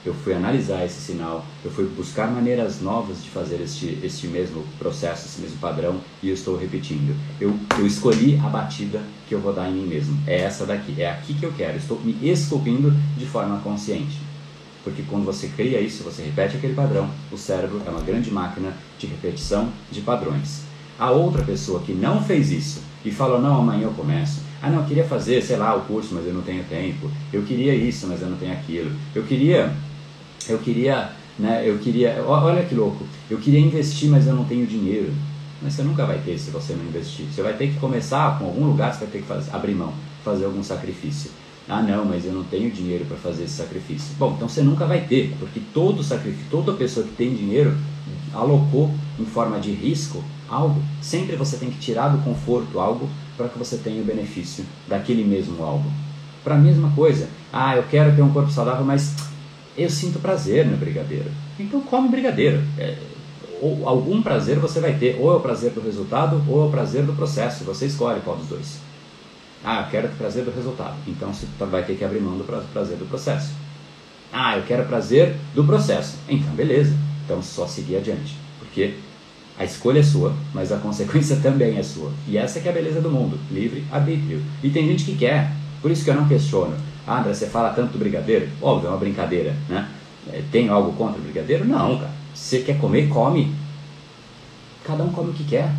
eu 0.04 0.14
fui 0.14 0.32
analisar 0.32 0.84
esse 0.84 1.00
sinal, 1.00 1.44
eu 1.62 1.70
fui 1.70 1.84
buscar 1.84 2.30
maneiras 2.30 2.80
novas 2.80 3.22
de 3.22 3.28
fazer 3.28 3.60
este, 3.60 3.98
este 4.02 4.26
mesmo 4.26 4.64
processo, 4.78 5.26
esse 5.26 5.40
mesmo 5.40 5.58
padrão 5.58 6.00
e 6.22 6.28
eu 6.28 6.34
estou 6.34 6.56
repetindo. 6.56 7.14
Eu, 7.38 7.54
eu 7.78 7.86
escolhi 7.86 8.40
a 8.42 8.48
batida 8.48 9.02
que 9.28 9.34
eu 9.34 9.40
vou 9.40 9.52
dar 9.52 9.68
em 9.68 9.74
mim 9.74 9.86
mesmo. 9.86 10.18
É 10.26 10.40
essa 10.40 10.64
daqui, 10.64 11.00
é 11.00 11.10
aqui 11.10 11.34
que 11.34 11.44
eu 11.44 11.52
quero. 11.52 11.76
Estou 11.76 12.00
me 12.00 12.16
esculpindo 12.22 12.92
de 13.16 13.26
forma 13.26 13.58
consciente. 13.60 14.18
Porque 14.82 15.02
quando 15.02 15.26
você 15.26 15.48
cria 15.48 15.80
isso, 15.80 16.02
você 16.02 16.22
repete 16.22 16.56
aquele 16.56 16.72
padrão, 16.72 17.10
o 17.30 17.36
cérebro 17.36 17.82
é 17.86 17.90
uma 17.90 18.00
grande 18.00 18.30
máquina 18.30 18.72
de 18.98 19.06
repetição 19.06 19.68
de 19.92 20.00
padrões. 20.00 20.62
A 20.98 21.10
outra 21.10 21.42
pessoa 21.42 21.80
que 21.80 21.92
não 21.92 22.22
fez 22.24 22.50
isso 22.50 22.80
e 23.04 23.10
falou: 23.10 23.40
Não, 23.40 23.58
amanhã 23.58 23.84
eu 23.84 23.92
começo. 23.92 24.40
Ah, 24.62 24.70
não, 24.70 24.80
eu 24.80 24.86
queria 24.86 25.04
fazer, 25.04 25.42
sei 25.42 25.56
lá, 25.56 25.74
o 25.74 25.82
curso, 25.82 26.14
mas 26.14 26.26
eu 26.26 26.34
não 26.34 26.42
tenho 26.42 26.64
tempo. 26.64 27.10
Eu 27.32 27.42
queria 27.42 27.74
isso, 27.74 28.06
mas 28.06 28.20
eu 28.20 28.28
não 28.28 28.36
tenho 28.36 28.52
aquilo. 28.52 28.90
Eu 29.14 29.22
queria 29.22 29.74
eu 30.48 30.58
queria, 30.58 31.10
né, 31.38 31.62
eu 31.64 31.78
queria, 31.78 32.22
olha 32.26 32.64
que 32.64 32.74
louco, 32.74 33.04
eu 33.30 33.38
queria 33.38 33.60
investir, 33.60 34.08
mas 34.08 34.26
eu 34.26 34.34
não 34.34 34.44
tenho 34.44 34.66
dinheiro. 34.66 35.12
Mas 35.62 35.74
você 35.74 35.82
nunca 35.82 36.06
vai 36.06 36.18
ter 36.18 36.38
se 36.38 36.50
você 36.50 36.72
não 36.72 36.84
investir. 36.84 37.26
Você 37.26 37.42
vai 37.42 37.52
ter 37.52 37.68
que 37.68 37.78
começar 37.78 38.38
com 38.38 38.46
algum 38.46 38.64
lugar, 38.64 38.94
você 38.94 39.00
vai 39.00 39.08
ter 39.08 39.18
que 39.18 39.26
fazer, 39.26 39.54
abrir 39.54 39.74
mão, 39.74 39.92
fazer 40.24 40.46
algum 40.46 40.62
sacrifício. 40.62 41.30
Ah, 41.68 41.82
não, 41.82 42.04
mas 42.04 42.24
eu 42.24 42.32
não 42.32 42.42
tenho 42.44 42.70
dinheiro 42.70 43.04
para 43.04 43.16
fazer 43.16 43.44
esse 43.44 43.54
sacrifício. 43.54 44.14
Bom, 44.18 44.32
então 44.34 44.48
você 44.48 44.62
nunca 44.62 44.86
vai 44.86 45.02
ter, 45.02 45.34
porque 45.38 45.60
todo 45.72 46.02
sacrifício, 46.02 46.46
toda 46.50 46.72
pessoa 46.72 47.06
que 47.06 47.12
tem 47.12 47.34
dinheiro 47.34 47.76
alocou 48.32 48.90
em 49.18 49.24
forma 49.24 49.60
de 49.60 49.70
risco 49.70 50.24
algo. 50.48 50.82
Sempre 51.00 51.36
você 51.36 51.56
tem 51.56 51.70
que 51.70 51.78
tirar 51.78 52.08
do 52.08 52.18
conforto 52.24 52.80
algo 52.80 53.08
para 53.36 53.48
que 53.48 53.58
você 53.58 53.76
tenha 53.76 54.02
o 54.02 54.04
benefício 54.04 54.64
daquele 54.88 55.24
mesmo 55.24 55.62
algo. 55.62 55.88
Para 56.42 56.56
a 56.56 56.58
mesma 56.58 56.90
coisa. 56.90 57.28
Ah, 57.52 57.76
eu 57.76 57.84
quero 57.84 58.14
ter 58.16 58.22
um 58.22 58.32
corpo 58.32 58.50
saudável, 58.50 58.84
mas 58.84 59.14
eu 59.82 59.90
sinto 59.90 60.18
prazer 60.18 60.66
no 60.66 60.76
brigadeiro. 60.76 61.30
Então 61.58 61.80
come 61.80 62.08
brigadeiro. 62.08 62.62
É, 62.78 62.96
ou, 63.60 63.88
algum 63.88 64.22
prazer 64.22 64.58
você 64.58 64.80
vai 64.80 64.94
ter, 64.94 65.16
ou 65.20 65.32
é 65.32 65.36
o 65.36 65.40
prazer 65.40 65.70
do 65.72 65.80
resultado, 65.80 66.42
ou 66.48 66.64
é 66.64 66.68
o 66.68 66.70
prazer 66.70 67.04
do 67.04 67.12
processo. 67.12 67.64
Você 67.64 67.86
escolhe 67.86 68.20
qual 68.20 68.36
dos 68.36 68.48
dois. 68.48 68.78
Ah, 69.64 69.82
eu 69.82 69.90
quero 69.90 70.08
o 70.08 70.16
prazer 70.16 70.44
do 70.44 70.50
resultado. 70.50 70.94
Então 71.06 71.32
você 71.32 71.46
vai 71.66 71.84
ter 71.84 71.96
que 71.96 72.04
abrir 72.04 72.20
mão 72.20 72.36
do 72.36 72.44
prazer 72.44 72.96
do 72.96 73.06
processo. 73.06 73.52
Ah, 74.32 74.56
eu 74.56 74.62
quero 74.64 74.84
prazer 74.84 75.36
do 75.54 75.64
processo. 75.64 76.16
Então, 76.28 76.50
beleza. 76.54 76.94
Então 77.24 77.42
só 77.42 77.66
seguir 77.66 77.96
adiante. 77.96 78.36
Porque 78.58 78.94
a 79.58 79.64
escolha 79.64 80.00
é 80.00 80.02
sua, 80.02 80.34
mas 80.54 80.72
a 80.72 80.78
consequência 80.78 81.36
também 81.42 81.76
é 81.76 81.82
sua. 81.82 82.10
E 82.26 82.38
essa 82.38 82.60
que 82.60 82.68
é 82.68 82.70
a 82.70 82.74
beleza 82.74 83.00
do 83.00 83.10
mundo. 83.10 83.38
Livre 83.50 83.84
arbítrio. 83.90 84.42
E 84.62 84.70
tem 84.70 84.86
gente 84.86 85.04
que 85.04 85.16
quer. 85.16 85.52
Por 85.82 85.90
isso 85.90 86.04
que 86.04 86.10
eu 86.10 86.14
não 86.14 86.28
questiono. 86.28 86.74
Ah, 87.10 87.18
André, 87.18 87.34
você 87.34 87.46
fala 87.46 87.70
tanto 87.70 87.94
do 87.94 87.98
brigadeiro? 87.98 88.48
Óbvio, 88.62 88.86
é 88.86 88.90
uma 88.90 88.98
brincadeira, 88.98 89.52
né? 89.68 89.88
É, 90.32 90.44
tem 90.52 90.68
algo 90.68 90.92
contra 90.92 91.18
o 91.18 91.24
brigadeiro? 91.24 91.64
Não, 91.64 91.98
cara. 91.98 92.12
Você 92.32 92.60
quer 92.60 92.78
comer, 92.78 93.08
come. 93.08 93.52
cada 94.84 95.02
um 95.02 95.10
come 95.10 95.30
o 95.30 95.32
que 95.32 95.42
quer. 95.42 95.72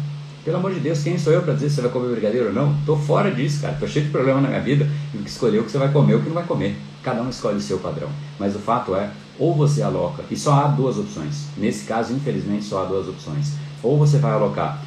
Pelo 0.43 0.57
amor 0.57 0.73
de 0.73 0.81
Deus, 0.81 1.01
quem 1.01 1.17
sou 1.17 1.31
eu 1.31 1.41
para 1.41 1.53
dizer 1.53 1.69
se 1.69 1.75
você 1.75 1.83
vai 1.83 1.91
comer 1.91 2.11
brigadeiro 2.11 2.47
ou 2.47 2.53
não? 2.53 2.75
Tô 2.85 2.97
fora 2.97 3.31
disso, 3.31 3.61
cara. 3.61 3.77
Tô 3.79 3.87
cheio 3.87 4.07
de 4.07 4.11
problema 4.11 4.41
na 4.41 4.49
minha 4.49 4.59
vida 4.59 4.89
e 5.13 5.19
que 5.19 5.29
escolher 5.29 5.59
o 5.59 5.63
que 5.63 5.71
você 5.71 5.77
vai 5.77 5.89
comer 5.89 6.15
ou 6.15 6.19
o 6.19 6.21
que 6.21 6.27
não 6.27 6.35
vai 6.35 6.45
comer. 6.45 6.75
Cada 7.01 7.21
um 7.21 7.29
escolhe 7.29 7.55
o 7.55 7.61
seu 7.61 7.79
padrão. 7.79 8.09
Mas 8.37 8.53
o 8.53 8.59
fato 8.59 8.93
é, 8.93 9.09
ou 9.39 9.55
você 9.55 9.81
aloca, 9.81 10.25
e 10.29 10.35
só 10.35 10.51
há 10.51 10.67
duas 10.67 10.97
opções. 10.97 11.45
Nesse 11.55 11.85
caso, 11.85 12.11
infelizmente, 12.11 12.65
só 12.65 12.83
há 12.83 12.85
duas 12.85 13.07
opções. 13.07 13.53
Ou 13.81 13.97
você 13.97 14.17
vai 14.17 14.33
alocar, 14.33 14.81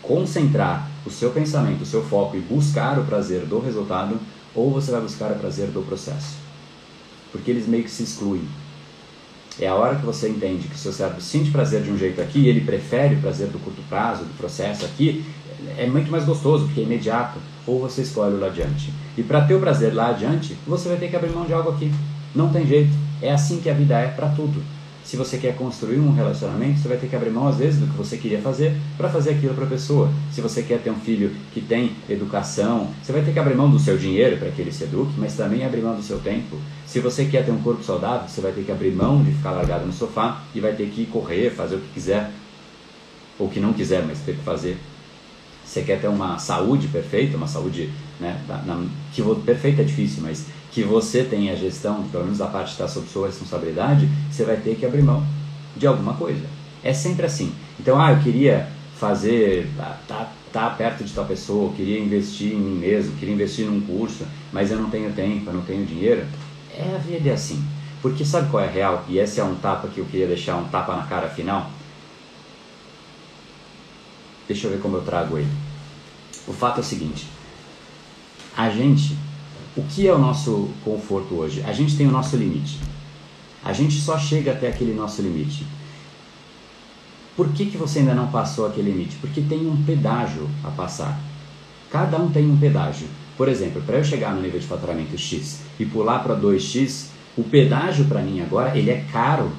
concentrar 0.00 0.88
o 1.04 1.10
seu 1.10 1.32
pensamento, 1.32 1.82
o 1.82 1.86
seu 1.86 2.02
foco 2.02 2.34
e 2.34 2.40
buscar 2.40 2.98
o 2.98 3.04
prazer 3.04 3.44
do 3.44 3.60
resultado, 3.60 4.18
ou 4.54 4.70
você 4.70 4.90
vai 4.90 5.00
buscar 5.00 5.30
o 5.32 5.36
prazer 5.36 5.68
do 5.68 5.82
processo. 5.82 6.36
Porque 7.30 7.50
eles 7.50 7.66
meio 7.66 7.84
que 7.84 7.90
se 7.90 8.02
excluem. 8.02 8.42
É 9.58 9.68
a 9.68 9.74
hora 9.74 9.96
que 9.96 10.04
você 10.04 10.28
entende 10.28 10.68
que 10.68 10.74
o 10.74 10.78
seu 10.78 10.92
cérebro 10.92 11.20
sente 11.20 11.50
prazer 11.50 11.82
de 11.82 11.90
um 11.90 11.98
jeito 11.98 12.20
aqui 12.20 12.48
ele 12.48 12.62
prefere 12.62 13.16
o 13.16 13.20
prazer 13.20 13.48
do 13.48 13.58
curto 13.58 13.82
prazo, 13.88 14.24
do 14.24 14.36
processo 14.36 14.84
aqui, 14.84 15.24
é 15.76 15.86
muito 15.86 16.10
mais 16.10 16.24
gostoso, 16.24 16.64
porque 16.66 16.80
é 16.80 16.84
imediato. 16.84 17.38
Ou 17.66 17.80
você 17.80 18.02
escolhe 18.02 18.34
o 18.34 18.40
lá 18.40 18.48
adiante. 18.48 18.92
E 19.16 19.22
para 19.22 19.42
ter 19.42 19.54
o 19.54 19.60
prazer 19.60 19.94
lá 19.94 20.08
adiante, 20.08 20.56
você 20.66 20.88
vai 20.88 20.98
ter 20.98 21.08
que 21.08 21.16
abrir 21.16 21.30
mão 21.30 21.44
de 21.44 21.52
algo 21.52 21.70
aqui. 21.70 21.92
Não 22.34 22.48
tem 22.50 22.66
jeito. 22.66 22.92
É 23.20 23.32
assim 23.32 23.60
que 23.60 23.70
a 23.70 23.74
vida 23.74 23.96
é 23.98 24.08
para 24.08 24.28
tudo. 24.28 24.60
Se 25.04 25.16
você 25.16 25.36
quer 25.36 25.56
construir 25.56 25.98
um 25.98 26.12
relacionamento, 26.12 26.78
você 26.78 26.88
vai 26.88 26.96
ter 26.96 27.08
que 27.08 27.16
abrir 27.16 27.30
mão 27.30 27.48
às 27.48 27.56
vezes 27.56 27.80
do 27.80 27.86
que 27.86 27.96
você 27.96 28.16
queria 28.16 28.40
fazer 28.40 28.76
para 28.96 29.08
fazer 29.08 29.30
aquilo 29.30 29.54
para 29.54 29.64
a 29.64 29.68
pessoa. 29.68 30.10
Se 30.32 30.40
você 30.40 30.62
quer 30.62 30.80
ter 30.80 30.90
um 30.90 30.96
filho 30.96 31.32
que 31.52 31.60
tem 31.60 31.92
educação, 32.08 32.88
você 33.02 33.12
vai 33.12 33.22
ter 33.22 33.32
que 33.32 33.38
abrir 33.38 33.56
mão 33.56 33.70
do 33.70 33.78
seu 33.78 33.98
dinheiro 33.98 34.36
para 34.36 34.50
que 34.50 34.62
ele 34.62 34.72
se 34.72 34.84
eduque, 34.84 35.12
mas 35.18 35.34
também 35.34 35.64
abrir 35.64 35.82
mão 35.82 35.96
do 35.96 36.02
seu 36.02 36.18
tempo. 36.20 36.56
Se 36.86 37.00
você 37.00 37.24
quer 37.24 37.44
ter 37.44 37.50
um 37.50 37.60
corpo 37.60 37.82
saudável, 37.82 38.28
você 38.28 38.40
vai 38.40 38.52
ter 38.52 38.62
que 38.62 38.70
abrir 38.70 38.92
mão 38.92 39.22
de 39.22 39.32
ficar 39.32 39.50
largado 39.50 39.84
no 39.84 39.92
sofá 39.92 40.42
e 40.54 40.60
vai 40.60 40.72
ter 40.72 40.88
que 40.88 41.04
correr, 41.06 41.50
fazer 41.50 41.76
o 41.76 41.80
que 41.80 41.88
quiser, 41.94 42.30
ou 43.38 43.48
que 43.48 43.58
não 43.58 43.72
quiser, 43.72 44.04
mas 44.06 44.20
ter 44.20 44.36
que 44.36 44.42
fazer. 44.42 44.78
Você 45.64 45.82
quer 45.82 46.00
ter 46.00 46.08
uma 46.08 46.38
saúde 46.38 46.88
perfeita, 46.88 47.36
uma 47.36 47.48
saúde 47.48 47.90
né, 48.20 48.40
na, 48.46 48.58
na, 48.62 48.86
que 49.12 49.22
perfeita 49.44 49.82
é 49.82 49.84
difícil, 49.84 50.22
mas 50.22 50.46
que 50.72 50.82
você 50.82 51.22
tenha 51.22 51.52
a 51.52 51.56
gestão, 51.56 52.02
pelo 52.04 52.24
menos 52.24 52.40
a 52.40 52.46
parte 52.46 52.68
que 52.68 52.72
está 52.72 52.88
sob 52.88 53.06
sua 53.06 53.26
responsabilidade, 53.26 54.08
você 54.30 54.42
vai 54.44 54.56
ter 54.56 54.74
que 54.74 54.86
abrir 54.86 55.02
mão 55.02 55.24
de 55.76 55.86
alguma 55.86 56.14
coisa. 56.14 56.44
É 56.82 56.94
sempre 56.94 57.26
assim. 57.26 57.52
Então, 57.78 58.00
ah, 58.00 58.12
eu 58.12 58.20
queria 58.20 58.68
fazer, 58.96 59.68
tá, 59.76 60.32
tá 60.50 60.70
perto 60.70 61.04
de 61.04 61.12
tal 61.12 61.26
pessoa, 61.26 61.66
eu 61.66 61.74
queria 61.76 62.00
investir 62.00 62.52
em 62.52 62.58
mim 62.58 62.78
mesmo, 62.78 63.16
queria 63.16 63.34
investir 63.34 63.66
num 63.66 63.82
curso, 63.82 64.24
mas 64.50 64.70
eu 64.70 64.78
não 64.78 64.88
tenho 64.88 65.12
tempo, 65.12 65.50
eu 65.50 65.52
não 65.52 65.62
tenho 65.62 65.84
dinheiro. 65.84 66.24
É 66.74 66.94
a 66.94 66.98
vida 66.98 67.28
é 67.28 67.34
assim. 67.34 67.62
Porque 68.00 68.24
sabe 68.24 68.50
qual 68.50 68.64
é 68.64 68.66
a 68.66 68.70
real? 68.70 69.04
E 69.08 69.18
esse 69.18 69.40
é 69.40 69.44
um 69.44 69.54
tapa 69.54 69.88
que 69.88 69.98
eu 69.98 70.06
queria 70.06 70.26
deixar, 70.26 70.56
um 70.56 70.68
tapa 70.68 70.96
na 70.96 71.02
cara 71.02 71.28
final. 71.28 71.70
Deixa 74.48 74.66
eu 74.66 74.72
ver 74.72 74.80
como 74.80 74.96
eu 74.96 75.02
trago 75.02 75.36
ele. 75.36 75.50
O 76.48 76.52
fato 76.52 76.78
é 76.78 76.80
o 76.80 76.84
seguinte: 76.84 77.28
a 78.56 78.68
gente 78.70 79.16
o 79.74 79.82
que 79.82 80.06
é 80.06 80.12
o 80.12 80.18
nosso 80.18 80.68
conforto 80.84 81.34
hoje? 81.34 81.62
A 81.62 81.72
gente 81.72 81.96
tem 81.96 82.06
o 82.06 82.10
nosso 82.10 82.36
limite. 82.36 82.78
A 83.64 83.72
gente 83.72 83.98
só 84.00 84.18
chega 84.18 84.52
até 84.52 84.68
aquele 84.68 84.92
nosso 84.92 85.22
limite. 85.22 85.66
Por 87.34 87.48
que, 87.52 87.66
que 87.66 87.78
você 87.78 88.00
ainda 88.00 88.14
não 88.14 88.30
passou 88.30 88.66
aquele 88.66 88.90
limite? 88.90 89.16
Porque 89.16 89.40
tem 89.40 89.66
um 89.66 89.82
pedágio 89.84 90.46
a 90.62 90.70
passar. 90.70 91.18
Cada 91.90 92.18
um 92.18 92.30
tem 92.30 92.50
um 92.50 92.56
pedágio. 92.56 93.06
Por 93.36 93.48
exemplo, 93.48 93.80
para 93.82 93.96
eu 93.96 94.04
chegar 94.04 94.34
no 94.34 94.42
nível 94.42 94.60
de 94.60 94.66
faturamento 94.66 95.16
X 95.16 95.60
e 95.78 95.86
pular 95.86 96.18
para 96.18 96.36
2X, 96.36 97.06
o 97.36 97.42
pedágio 97.42 98.04
para 98.04 98.20
mim 98.20 98.42
agora 98.42 98.76
ele 98.76 98.90
é 98.90 99.06
caro. 99.10 99.50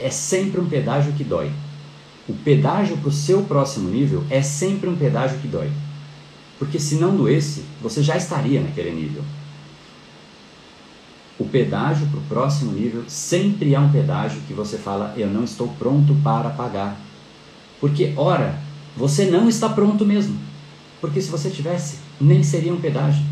É 0.00 0.10
sempre 0.10 0.60
um 0.60 0.68
pedágio 0.68 1.12
que 1.12 1.22
dói. 1.22 1.52
O 2.28 2.34
pedágio 2.34 2.96
para 2.96 3.08
o 3.08 3.12
seu 3.12 3.42
próximo 3.42 3.88
nível 3.88 4.24
é 4.28 4.42
sempre 4.42 4.88
um 4.88 4.96
pedágio 4.96 5.38
que 5.38 5.46
dói. 5.46 5.70
Porque 6.58 6.80
se 6.80 6.96
não 6.96 7.16
doesse, 7.16 7.62
você 7.80 8.02
já 8.02 8.16
estaria 8.16 8.60
naquele 8.60 8.90
nível. 8.90 9.22
O 11.38 11.44
pedágio 11.44 12.06
para 12.06 12.18
o 12.18 12.22
próximo 12.22 12.72
nível 12.72 13.04
sempre 13.06 13.74
é 13.74 13.80
um 13.80 13.92
pedágio 13.92 14.40
que 14.46 14.54
você 14.54 14.78
fala, 14.78 15.12
eu 15.16 15.28
não 15.28 15.44
estou 15.44 15.68
pronto 15.78 16.16
para 16.24 16.50
pagar. 16.50 16.98
Porque, 17.78 18.14
ora, 18.16 18.58
você 18.96 19.26
não 19.26 19.48
está 19.48 19.68
pronto 19.68 20.06
mesmo. 20.06 20.38
Porque 21.00 21.20
se 21.20 21.30
você 21.30 21.50
tivesse, 21.50 21.98
nem 22.18 22.42
seria 22.42 22.72
um 22.72 22.80
pedágio. 22.80 23.22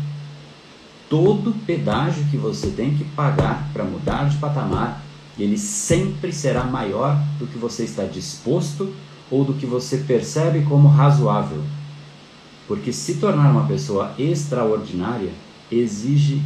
Todo 1.09 1.53
pedágio 1.65 2.25
que 2.29 2.37
você 2.37 2.67
tem 2.67 2.95
que 2.95 3.03
pagar 3.03 3.69
para 3.73 3.83
mudar 3.83 4.29
de 4.29 4.37
patamar, 4.37 5.03
ele 5.37 5.57
sempre 5.57 6.31
será 6.31 6.63
maior 6.63 7.19
do 7.39 7.47
que 7.47 7.57
você 7.57 7.83
está 7.83 8.05
disposto 8.05 8.93
ou 9.29 9.43
do 9.43 9.53
que 9.55 9.65
você 9.65 9.97
percebe 9.97 10.61
como 10.61 10.87
razoável. 10.87 11.63
Porque 12.67 12.93
se 12.93 13.15
tornar 13.15 13.51
uma 13.51 13.67
pessoa 13.67 14.13
extraordinária 14.17 15.31
exige 15.71 16.41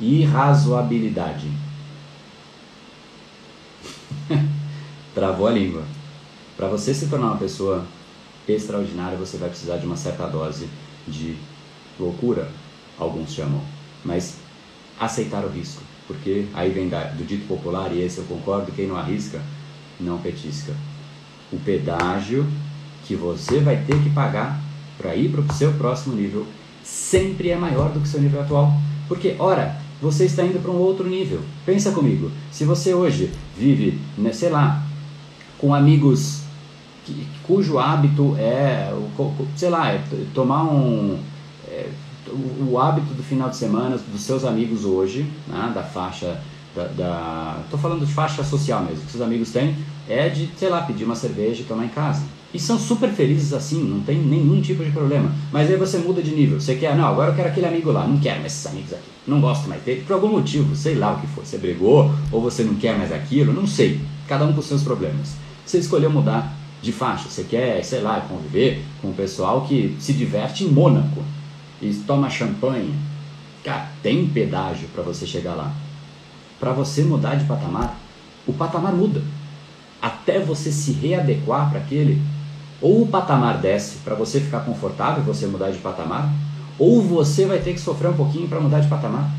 irrazoabilidade. 0.00 1.48
Travou 5.14 5.46
a 5.46 5.50
língua. 5.50 5.84
Para 6.56 6.68
você 6.68 6.94
se 6.94 7.08
tornar 7.08 7.26
uma 7.28 7.36
pessoa 7.36 7.84
extraordinária, 8.48 9.18
você 9.18 9.36
vai 9.36 9.48
precisar 9.48 9.78
de 9.78 9.86
uma 9.86 9.96
certa 9.96 10.26
dose 10.26 10.68
de 11.06 11.36
loucura, 11.98 12.48
alguns 12.98 13.32
chamam, 13.32 13.60
mas 14.04 14.36
aceitar 14.98 15.44
o 15.44 15.48
risco, 15.48 15.82
porque 16.06 16.46
aí 16.54 16.70
vem 16.70 16.88
do 16.88 17.26
dito 17.26 17.46
popular, 17.46 17.92
e 17.92 18.00
esse 18.02 18.18
eu 18.18 18.24
concordo, 18.24 18.72
quem 18.72 18.86
não 18.86 18.96
arrisca, 18.96 19.40
não 19.98 20.18
petisca. 20.18 20.72
O 21.52 21.58
pedágio 21.58 22.46
que 23.04 23.14
você 23.14 23.60
vai 23.60 23.76
ter 23.84 24.02
que 24.02 24.10
pagar 24.10 24.60
para 24.98 25.14
ir 25.14 25.30
para 25.30 25.40
o 25.40 25.52
seu 25.52 25.72
próximo 25.74 26.14
nível 26.14 26.46
sempre 26.82 27.50
é 27.50 27.56
maior 27.56 27.90
do 27.90 28.00
que 28.00 28.08
seu 28.08 28.20
nível 28.20 28.40
atual. 28.40 28.72
Porque, 29.08 29.36
ora, 29.38 29.76
você 30.00 30.24
está 30.24 30.44
indo 30.44 30.60
para 30.60 30.70
um 30.70 30.78
outro 30.78 31.08
nível. 31.08 31.40
Pensa 31.64 31.92
comigo, 31.92 32.30
se 32.50 32.64
você 32.64 32.94
hoje 32.94 33.30
vive, 33.56 33.98
né, 34.18 34.32
sei 34.32 34.50
lá, 34.50 34.82
com 35.58 35.74
amigos 35.74 36.42
que, 37.04 37.26
cujo 37.42 37.78
hábito 37.78 38.34
é, 38.38 38.92
sei 39.56 39.70
lá, 39.70 39.90
é 39.90 40.02
tomar 40.32 40.64
um. 40.64 41.18
É, 41.68 41.88
o, 42.66 42.78
hábito 42.78 43.12
do 43.14 43.22
final 43.22 43.50
de 43.50 43.56
semana 43.56 43.98
dos 43.98 44.22
seus 44.22 44.44
amigos 44.44 44.84
hoje, 44.84 45.26
né, 45.46 45.72
da 45.74 45.82
faixa. 45.82 46.40
Da, 46.74 46.86
da, 46.88 47.62
tô 47.70 47.78
falando 47.78 48.04
de 48.04 48.12
faixa 48.12 48.42
social 48.42 48.82
mesmo, 48.82 49.04
que 49.04 49.12
seus 49.12 49.22
amigos 49.22 49.52
têm, 49.52 49.76
é 50.08 50.28
de, 50.28 50.50
sei 50.56 50.68
lá, 50.68 50.82
pedir 50.82 51.04
uma 51.04 51.14
cerveja 51.14 51.62
e 51.62 51.64
tomar 51.64 51.84
em 51.84 51.88
casa. 51.88 52.22
E 52.54 52.58
são 52.60 52.78
super 52.78 53.10
felizes 53.10 53.52
assim, 53.52 53.82
não 53.82 53.98
tem 54.00 54.16
nenhum 54.16 54.60
tipo 54.60 54.84
de 54.84 54.92
problema. 54.92 55.32
Mas 55.50 55.68
aí 55.68 55.76
você 55.76 55.98
muda 55.98 56.22
de 56.22 56.30
nível. 56.30 56.60
Você 56.60 56.76
quer, 56.76 56.96
não, 56.96 57.04
agora 57.04 57.32
eu 57.32 57.34
quero 57.34 57.48
aquele 57.48 57.66
amigo 57.66 57.90
lá, 57.90 58.06
não 58.06 58.20
quero 58.20 58.40
mais 58.40 58.52
esses 58.52 58.66
amigos 58.68 58.92
aqui. 58.92 59.02
Não 59.26 59.40
gosto 59.40 59.68
mais 59.68 59.82
dele, 59.82 60.04
por 60.06 60.12
algum 60.12 60.28
motivo, 60.28 60.76
sei 60.76 60.94
lá 60.94 61.14
o 61.14 61.20
que 61.20 61.26
for. 61.26 61.44
Você 61.44 61.58
brigou, 61.58 62.14
ou 62.30 62.40
você 62.40 62.62
não 62.62 62.76
quer 62.76 62.96
mais 62.96 63.10
aquilo, 63.10 63.52
não 63.52 63.66
sei. 63.66 64.00
Cada 64.28 64.44
um 64.44 64.52
com 64.52 64.62
seus 64.62 64.84
problemas. 64.84 65.34
Você 65.66 65.78
escolheu 65.78 66.10
mudar 66.10 66.54
de 66.80 66.92
faixa. 66.92 67.28
Você 67.28 67.42
quer, 67.42 67.82
sei 67.84 68.00
lá, 68.02 68.20
conviver 68.20 68.84
com 69.02 69.08
o 69.08 69.14
pessoal 69.14 69.62
que 69.62 69.96
se 69.98 70.12
diverte 70.12 70.62
em 70.62 70.68
Mônaco 70.68 71.24
e 71.82 71.92
toma 72.06 72.30
champanhe. 72.30 72.94
Cara, 73.64 73.88
tem 74.00 74.28
pedágio 74.28 74.86
para 74.94 75.02
você 75.02 75.26
chegar 75.26 75.54
lá. 75.54 75.74
Para 76.60 76.72
você 76.72 77.02
mudar 77.02 77.34
de 77.34 77.46
patamar, 77.46 77.98
o 78.46 78.52
patamar 78.52 78.92
muda. 78.92 79.22
Até 80.00 80.38
você 80.38 80.70
se 80.70 80.92
readequar 80.92 81.70
para 81.70 81.80
aquele, 81.80 82.22
ou 82.80 83.02
o 83.02 83.06
patamar 83.06 83.58
desce 83.58 83.98
para 83.98 84.14
você 84.14 84.40
ficar 84.40 84.60
confortável 84.60 85.22
e 85.22 85.26
você 85.26 85.46
mudar 85.46 85.70
de 85.70 85.78
patamar, 85.78 86.32
ou 86.78 87.02
você 87.02 87.46
vai 87.46 87.58
ter 87.60 87.72
que 87.72 87.80
sofrer 87.80 88.10
um 88.10 88.16
pouquinho 88.16 88.48
para 88.48 88.60
mudar 88.60 88.80
de 88.80 88.88
patamar. 88.88 89.30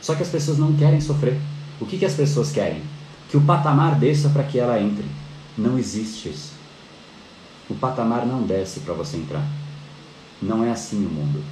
Só 0.00 0.14
que 0.14 0.22
as 0.22 0.28
pessoas 0.28 0.58
não 0.58 0.72
querem 0.74 1.00
sofrer. 1.00 1.38
O 1.80 1.86
que, 1.86 1.98
que 1.98 2.04
as 2.04 2.14
pessoas 2.14 2.50
querem? 2.50 2.82
Que 3.28 3.36
o 3.36 3.40
patamar 3.40 3.98
desça 3.98 4.28
para 4.28 4.42
que 4.42 4.58
ela 4.58 4.80
entre. 4.80 5.06
Não 5.56 5.78
existe 5.78 6.28
isso. 6.28 6.52
O 7.68 7.74
patamar 7.74 8.26
não 8.26 8.42
desce 8.42 8.80
para 8.80 8.94
você 8.94 9.16
entrar. 9.16 9.46
Não 10.40 10.64
é 10.64 10.70
assim 10.70 11.04
o 11.06 11.08
mundo. 11.08 11.42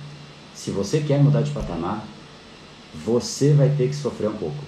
Se 0.54 0.70
você 0.70 1.00
quer 1.00 1.22
mudar 1.22 1.42
de 1.42 1.52
patamar, 1.52 2.04
você 3.04 3.52
vai 3.52 3.68
ter 3.70 3.88
que 3.88 3.94
sofrer 3.94 4.28
um 4.28 4.36
pouco. 4.36 4.62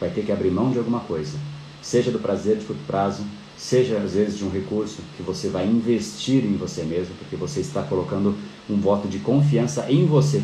Vai 0.00 0.10
ter 0.10 0.24
que 0.24 0.32
abrir 0.32 0.50
mão 0.50 0.70
de 0.70 0.78
alguma 0.78 1.00
coisa. 1.00 1.38
Seja 1.80 2.10
do 2.10 2.18
prazer 2.18 2.56
de 2.56 2.64
curto 2.64 2.82
prazo, 2.86 3.24
seja 3.68 3.96
às 3.96 4.12
vezes 4.12 4.36
de 4.36 4.44
um 4.44 4.50
recurso 4.50 4.98
que 5.16 5.22
você 5.22 5.48
vai 5.48 5.66
investir 5.66 6.44
em 6.44 6.54
você 6.54 6.82
mesmo, 6.82 7.14
porque 7.18 7.34
você 7.34 7.60
está 7.60 7.82
colocando 7.82 8.36
um 8.68 8.78
voto 8.78 9.08
de 9.08 9.18
confiança 9.20 9.90
em 9.90 10.04
você. 10.04 10.42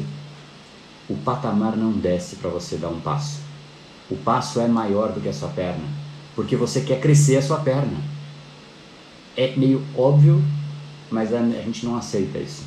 O 1.06 1.14
patamar 1.16 1.76
não 1.76 1.92
desce 1.92 2.36
para 2.36 2.48
você 2.48 2.78
dar 2.78 2.88
um 2.88 2.98
passo. 2.98 3.40
O 4.10 4.16
passo 4.16 4.58
é 4.58 4.66
maior 4.66 5.12
do 5.12 5.20
que 5.20 5.28
a 5.28 5.34
sua 5.34 5.50
perna, 5.50 5.84
porque 6.34 6.56
você 6.56 6.80
quer 6.80 6.98
crescer 6.98 7.36
a 7.36 7.42
sua 7.42 7.58
perna. 7.58 7.98
É 9.36 9.54
meio 9.54 9.82
óbvio, 9.94 10.42
mas 11.10 11.34
a 11.34 11.42
gente 11.42 11.84
não 11.84 11.96
aceita 11.96 12.38
isso. 12.38 12.62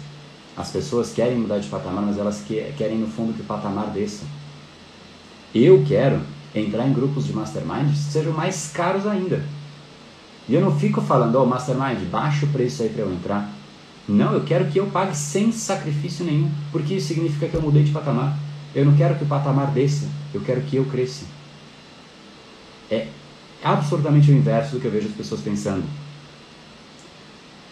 As 0.56 0.70
pessoas 0.70 1.12
querem 1.12 1.36
mudar 1.36 1.58
de 1.58 1.68
patamar, 1.68 2.04
mas 2.04 2.20
elas 2.20 2.44
querem 2.78 3.00
no 3.00 3.08
fundo 3.08 3.34
que 3.34 3.42
o 3.42 3.46
patamar 3.46 3.88
desça. 3.88 4.24
Eu 5.54 5.84
quero 5.88 6.22
entrar 6.54 6.88
em 6.88 6.94
grupos 6.94 7.26
de 7.26 7.34
mastermind 7.34 7.90
que 7.90 7.98
sejam 7.98 8.34
mais 8.34 8.70
caros 8.72 9.08
ainda 9.08 9.44
E 10.48 10.56
eu 10.56 10.62
não 10.62 10.78
fico 10.78 11.02
falando, 11.02 11.36
ó, 11.36 11.44
oh, 11.44 11.46
Mastermind, 11.46 12.00
baixa 12.10 12.46
o 12.46 12.50
preço 12.50 12.84
aí 12.84 12.90
para 12.90 13.04
eu 13.04 13.14
entrar. 13.14 13.50
Não, 14.08 14.34
eu 14.34 14.44
quero 14.44 14.66
que 14.66 14.78
eu 14.78 14.88
pague 14.88 15.16
sem 15.16 15.52
sacrifício 15.52 16.26
nenhum, 16.26 16.52
porque 16.72 16.96
isso 16.96 17.08
significa 17.08 17.48
que 17.48 17.54
eu 17.56 17.62
mudei 17.62 17.84
de 17.84 17.92
patamar. 17.92 18.38
Eu 18.76 18.86
não 18.86 18.96
quero 18.96 19.16
que 19.16 19.24
o 19.24 19.28
patamar 19.28 19.68
desça, 19.72 20.08
eu 20.34 20.42
quero 20.42 20.62
que 20.62 20.76
eu 20.76 20.86
cresça. 20.86 21.26
É 22.92 23.08
absolutamente 23.64 24.30
o 24.30 24.36
inverso 24.36 24.74
do 24.74 24.82
que 24.82 24.86
eu 24.86 24.92
vejo 24.92 25.08
as 25.08 25.16
pessoas 25.16 25.42
pensando. 25.42 25.84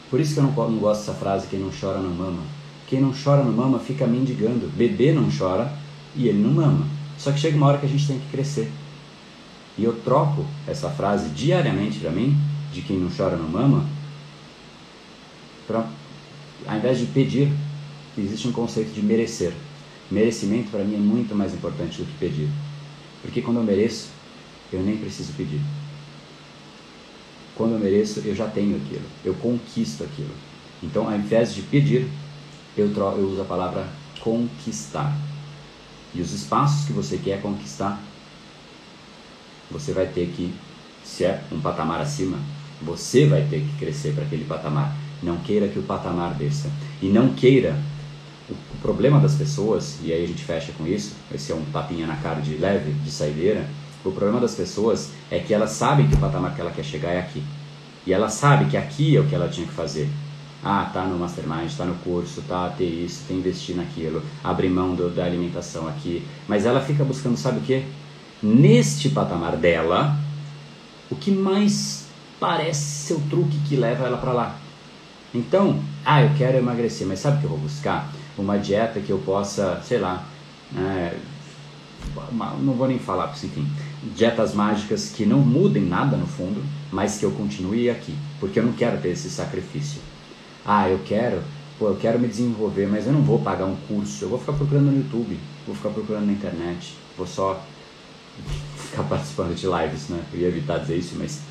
Por 0.10 0.20
isso 0.20 0.34
que 0.34 0.40
eu 0.40 0.44
não, 0.44 0.52
não 0.70 0.78
gosto 0.78 1.02
dessa 1.02 1.14
frase, 1.14 1.48
quem 1.48 1.60
não 1.60 1.70
chora 1.70 2.00
não 2.00 2.14
mama. 2.14 2.42
Quem 2.88 3.00
não 3.00 3.14
chora 3.14 3.44
não 3.44 3.52
mama 3.52 3.80
fica 3.80 4.06
mendigando. 4.06 4.70
Bebê 4.76 5.14
não 5.14 5.30
chora 5.32 5.72
e 6.16 6.28
ele 6.28 6.40
não 6.40 6.52
mama. 6.52 6.86
Só 7.18 7.32
que 7.32 7.40
chega 7.40 7.56
uma 7.56 7.68
hora 7.68 7.78
que 7.78 7.86
a 7.86 7.90
gente 7.90 8.08
tem 8.08 8.20
que 8.20 8.30
crescer. 8.30 8.70
E 9.78 9.84
eu 9.84 9.94
troco 10.04 10.46
essa 10.68 10.90
frase 10.90 11.30
diariamente 11.30 12.00
para 12.00 12.12
mim, 12.12 12.38
de 12.72 12.82
quem 12.82 12.98
não 12.98 13.10
chora 13.10 13.36
não 13.36 13.48
mama, 13.48 13.86
para 15.68 15.88
ao 16.68 16.78
invés 16.78 17.00
de 17.00 17.06
pedir, 17.08 17.52
existe 18.18 18.48
um 18.48 18.52
conceito 18.52 18.94
de 18.94 19.02
merecer. 19.02 19.54
Merecimento 20.10 20.70
para 20.70 20.84
mim 20.84 20.96
é 20.96 21.00
muito 21.00 21.34
mais 21.36 21.54
importante 21.54 21.98
do 21.98 22.06
que 22.06 22.18
pedir. 22.18 22.50
Porque 23.22 23.42
quando 23.42 23.58
eu 23.58 23.64
mereço, 23.64 24.10
eu 24.72 24.82
nem 24.82 24.98
preciso 24.98 25.34
pedir. 25.34 25.62
Quando 27.56 27.74
eu 27.74 27.80
mereço, 27.80 28.22
eu 28.26 28.36
já 28.36 28.48
tenho 28.48 28.76
aquilo. 28.78 29.06
Eu 29.24 29.34
conquisto 29.36 30.04
aquilo. 30.04 30.34
Então, 30.84 31.08
ao 31.08 31.16
invés 31.16 31.54
de 31.54 31.62
pedir, 31.62 32.08
eu, 32.78 32.88
eu 32.88 33.30
uso 33.30 33.42
a 33.42 33.46
palavra 33.46 33.88
conquistar. 34.20 35.16
E 36.14 36.22
os 36.22 36.34
espaços 36.34 36.86
que 36.86 36.94
você 36.94 37.18
quer 37.18 37.42
conquistar, 37.42 38.02
você 39.70 39.94
vai 39.94 40.08
ter 40.08 40.28
que, 40.36 40.54
se 41.04 41.24
é 41.24 41.44
um 41.52 41.62
patamar 41.62 42.02
acima, 42.02 42.38
você 42.82 43.26
vai 43.26 43.44
ter 43.44 43.62
que 43.62 43.78
crescer 43.78 44.14
para 44.14 44.24
aquele 44.24 44.46
patamar. 44.46 44.96
Não 45.22 45.38
queira 45.38 45.68
que 45.68 45.80
o 45.80 45.84
patamar 45.84 46.34
desça. 46.34 46.70
E 47.02 47.08
não 47.08 47.34
queira. 47.34 47.78
O, 48.50 48.78
problema 48.82 49.20
das 49.20 49.36
pessoas, 49.36 50.00
e 50.04 50.12
aí 50.12 50.24
a 50.24 50.28
gente 50.28 50.44
fecha 50.44 50.72
com 50.76 50.88
isso, 50.88 51.14
esse 51.34 51.52
é 51.52 51.56
um 51.56 51.64
tapinha 51.66 52.08
na 52.08 52.16
cara 52.16 52.42
de 52.42 52.56
leve, 52.56 52.92
de 52.92 53.12
saideira. 53.12 53.66
O 54.04 54.12
problema 54.12 54.42
das 54.42 54.56
pessoas 54.56 55.12
é 55.30 55.38
que 55.40 55.54
elas 55.54 55.70
sabem 55.70 56.08
que 56.08 56.16
o 56.16 56.18
patamar 56.18 56.56
que 56.56 56.62
ela 56.62 56.72
quer 56.72 56.84
chegar 56.84 57.12
é 57.12 57.20
aqui. 57.20 57.44
E 58.06 58.12
ela 58.12 58.28
sabe 58.28 58.66
que 58.66 58.76
aqui 58.76 59.16
é 59.16 59.20
o 59.20 59.28
que 59.28 59.36
ela 59.36 59.48
tinha 59.48 59.68
que 59.68 59.74
fazer. 59.74 60.10
Ah, 60.64 60.90
tá 60.92 61.04
no 61.04 61.18
mastermind, 61.18 61.72
tá 61.76 61.86
no 61.86 61.96
curso, 61.96 62.42
tá 62.42 62.70
ter 62.70 62.86
isso, 62.86 63.24
tem 63.28 63.38
investir 63.38 63.76
naquilo, 63.76 64.22
abrir 64.44 64.70
mão 64.70 64.96
do, 64.96 65.10
da 65.10 65.24
alimentação 65.24 65.88
aqui. 65.88 66.26
Mas 66.48 66.66
ela 66.66 66.82
fica 66.82 67.04
buscando, 67.04 67.38
sabe 67.38 67.60
o 67.60 67.62
que? 67.62 67.84
Neste 68.42 69.10
patamar 69.10 69.56
dela, 69.56 70.18
o 71.10 71.16
que 71.16 71.30
mais 71.30 72.01
parece 72.42 72.82
ser 72.82 73.14
o 73.14 73.22
truque 73.30 73.60
que 73.70 73.76
leva 73.76 74.08
ela 74.08 74.18
para 74.18 74.34
lá. 74.34 74.58
Então, 75.32 75.80
ah, 76.04 76.24
eu 76.24 76.32
quero 76.36 76.58
emagrecer, 76.58 77.06
mas 77.06 77.20
sabe 77.20 77.38
o 77.38 77.40
que 77.40 77.46
eu 77.46 77.52
vou 77.52 77.60
buscar? 77.60 78.12
Uma 78.36 78.58
dieta 78.58 79.00
que 79.00 79.12
eu 79.12 79.20
possa, 79.20 79.80
sei 79.86 80.00
lá, 80.00 80.26
é, 80.76 81.16
não 82.60 82.74
vou 82.74 82.88
nem 82.88 82.98
falar, 82.98 83.28
porque 83.28 83.46
enfim, 83.46 83.68
dietas 84.16 84.56
mágicas 84.56 85.12
que 85.16 85.24
não 85.24 85.38
mudem 85.38 85.84
nada 85.84 86.18
no 86.18 86.26
fundo, 86.26 86.64
mas 86.92 87.20
que 87.20 87.24
eu 87.24 87.32
continue 87.32 87.92
aqui, 87.92 88.16
porque 88.40 88.60
eu 88.60 88.64
não 88.64 88.74
quero 88.74 89.00
ter 89.00 89.10
esse 89.10 89.30
sacrifício. 89.30 90.02
Ah, 90.66 90.90
eu 90.90 91.00
quero, 91.06 91.44
pô, 91.78 91.90
eu 91.90 91.96
quero 91.96 92.18
me 92.18 92.28
desenvolver, 92.28 92.88
mas 92.88 93.06
eu 93.06 93.14
não 93.14 93.22
vou 93.22 93.38
pagar 93.38 93.66
um 93.66 93.76
curso, 93.88 94.26
eu 94.26 94.30
vou 94.30 94.40
ficar 94.40 94.54
procurando 94.54 94.86
no 94.86 94.98
YouTube, 94.98 95.38
vou 95.68 95.76
ficar 95.76 95.90
procurando 95.90 96.26
na 96.26 96.34
internet, 96.34 96.96
vou 97.16 97.28
só 97.28 97.62
ficar 98.90 99.04
participando 99.04 99.56
de 99.56 99.68
lives, 99.68 100.10
né? 100.10 100.20
Eu 100.34 100.40
ia 100.40 100.48
evitar 100.48 100.80
dizer 100.80 100.98
isso, 100.98 101.16
mas 101.20 101.51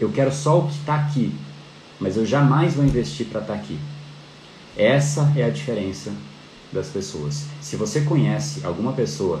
eu 0.00 0.10
quero 0.10 0.32
só 0.32 0.58
o 0.58 0.68
que 0.68 0.74
está 0.74 0.96
aqui, 0.96 1.34
mas 2.00 2.16
eu 2.16 2.26
jamais 2.26 2.74
vou 2.74 2.84
investir 2.84 3.26
para 3.26 3.40
estar 3.40 3.54
tá 3.54 3.58
aqui. 3.58 3.78
Essa 4.76 5.32
é 5.36 5.44
a 5.44 5.50
diferença 5.50 6.12
das 6.72 6.88
pessoas. 6.88 7.46
Se 7.60 7.76
você 7.76 8.00
conhece 8.00 8.64
alguma 8.64 8.92
pessoa 8.92 9.40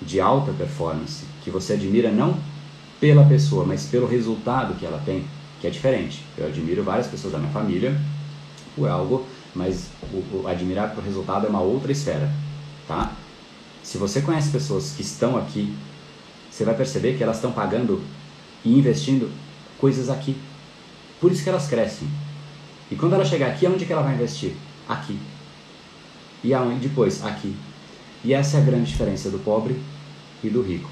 de 0.00 0.20
alta 0.20 0.52
performance 0.52 1.24
que 1.42 1.50
você 1.50 1.74
admira 1.74 2.10
não 2.10 2.36
pela 3.00 3.24
pessoa, 3.24 3.64
mas 3.64 3.84
pelo 3.84 4.06
resultado 4.06 4.74
que 4.78 4.86
ela 4.86 5.00
tem, 5.04 5.24
que 5.60 5.66
é 5.66 5.70
diferente. 5.70 6.24
Eu 6.36 6.46
admiro 6.46 6.82
várias 6.82 7.06
pessoas 7.06 7.32
da 7.32 7.38
minha 7.38 7.52
família 7.52 7.98
por 8.74 8.88
algo, 8.88 9.26
mas 9.54 9.88
o, 10.12 10.42
o 10.42 10.48
admirar 10.48 10.94
por 10.94 11.04
resultado 11.04 11.46
é 11.46 11.48
uma 11.48 11.60
outra 11.60 11.92
esfera, 11.92 12.30
tá? 12.88 13.12
Se 13.82 13.98
você 13.98 14.20
conhece 14.22 14.50
pessoas 14.50 14.92
que 14.96 15.02
estão 15.02 15.36
aqui, 15.36 15.74
você 16.50 16.64
vai 16.64 16.74
perceber 16.74 17.16
que 17.16 17.22
elas 17.22 17.36
estão 17.36 17.52
pagando 17.52 18.02
e 18.64 18.78
investindo 18.78 19.30
coisas 19.78 20.08
aqui 20.08 20.36
por 21.24 21.32
isso 21.32 21.42
que 21.42 21.48
elas 21.48 21.66
crescem. 21.66 22.06
E 22.90 22.96
quando 22.96 23.14
ela 23.14 23.24
chegar 23.24 23.46
aqui, 23.46 23.64
aonde 23.64 23.86
que 23.86 23.92
ela 23.94 24.02
vai 24.02 24.12
investir? 24.12 24.52
Aqui. 24.86 25.18
E 26.42 26.52
aonde? 26.52 26.86
Depois, 26.86 27.24
aqui. 27.24 27.56
E 28.22 28.34
essa 28.34 28.58
é 28.58 28.60
a 28.60 28.64
grande 28.64 28.90
diferença 28.90 29.30
do 29.30 29.38
pobre 29.38 29.80
e 30.42 30.50
do 30.50 30.60
rico. 30.60 30.90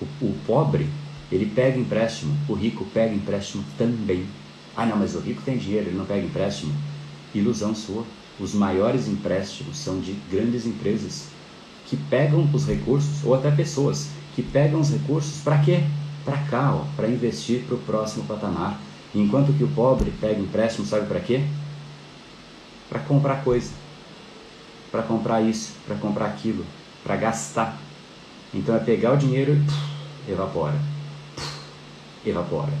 O, 0.00 0.24
o 0.24 0.34
pobre, 0.46 0.88
ele 1.30 1.44
pega 1.44 1.78
empréstimo, 1.78 2.34
o 2.48 2.54
rico 2.54 2.86
pega 2.86 3.14
empréstimo 3.14 3.62
também. 3.76 4.24
Ah, 4.74 4.86
não, 4.86 4.96
mas 4.96 5.14
o 5.14 5.20
rico 5.20 5.42
tem 5.42 5.58
dinheiro, 5.58 5.88
ele 5.88 5.98
não 5.98 6.06
pega 6.06 6.24
empréstimo. 6.24 6.72
Ilusão 7.34 7.74
sua. 7.74 8.04
Os 8.40 8.54
maiores 8.54 9.06
empréstimos 9.06 9.76
são 9.76 10.00
de 10.00 10.12
grandes 10.30 10.64
empresas 10.64 11.26
que 11.86 11.98
pegam 11.98 12.48
os 12.50 12.66
recursos, 12.66 13.22
ou 13.24 13.34
até 13.34 13.50
pessoas, 13.50 14.08
que 14.34 14.42
pegam 14.42 14.80
os 14.80 14.90
recursos 14.90 15.42
para 15.42 15.58
quê? 15.58 15.84
Para 16.26 16.36
cá, 16.38 16.84
para 16.96 17.08
investir 17.08 17.62
para 17.62 17.76
o 17.76 17.78
próximo 17.78 18.24
patamar. 18.24 18.78
Enquanto 19.14 19.56
que 19.56 19.64
o 19.64 19.68
pobre 19.68 20.12
pega 20.20 20.40
empréstimo, 20.40 20.86
sabe 20.86 21.06
para 21.06 21.20
quê? 21.20 21.42
Para 22.90 23.00
comprar 23.00 23.42
coisa. 23.42 23.70
Para 24.90 25.02
comprar 25.02 25.40
isso, 25.40 25.72
para 25.86 25.96
comprar 25.96 26.26
aquilo, 26.26 26.66
para 27.02 27.16
gastar. 27.16 27.78
Então 28.52 28.74
é 28.74 28.78
pegar 28.78 29.12
o 29.12 29.16
dinheiro 29.16 29.52
e 29.52 29.60
puf, 29.60 30.32
evapora. 30.32 30.78
Puf, 31.34 32.28
evapora. 32.28 32.72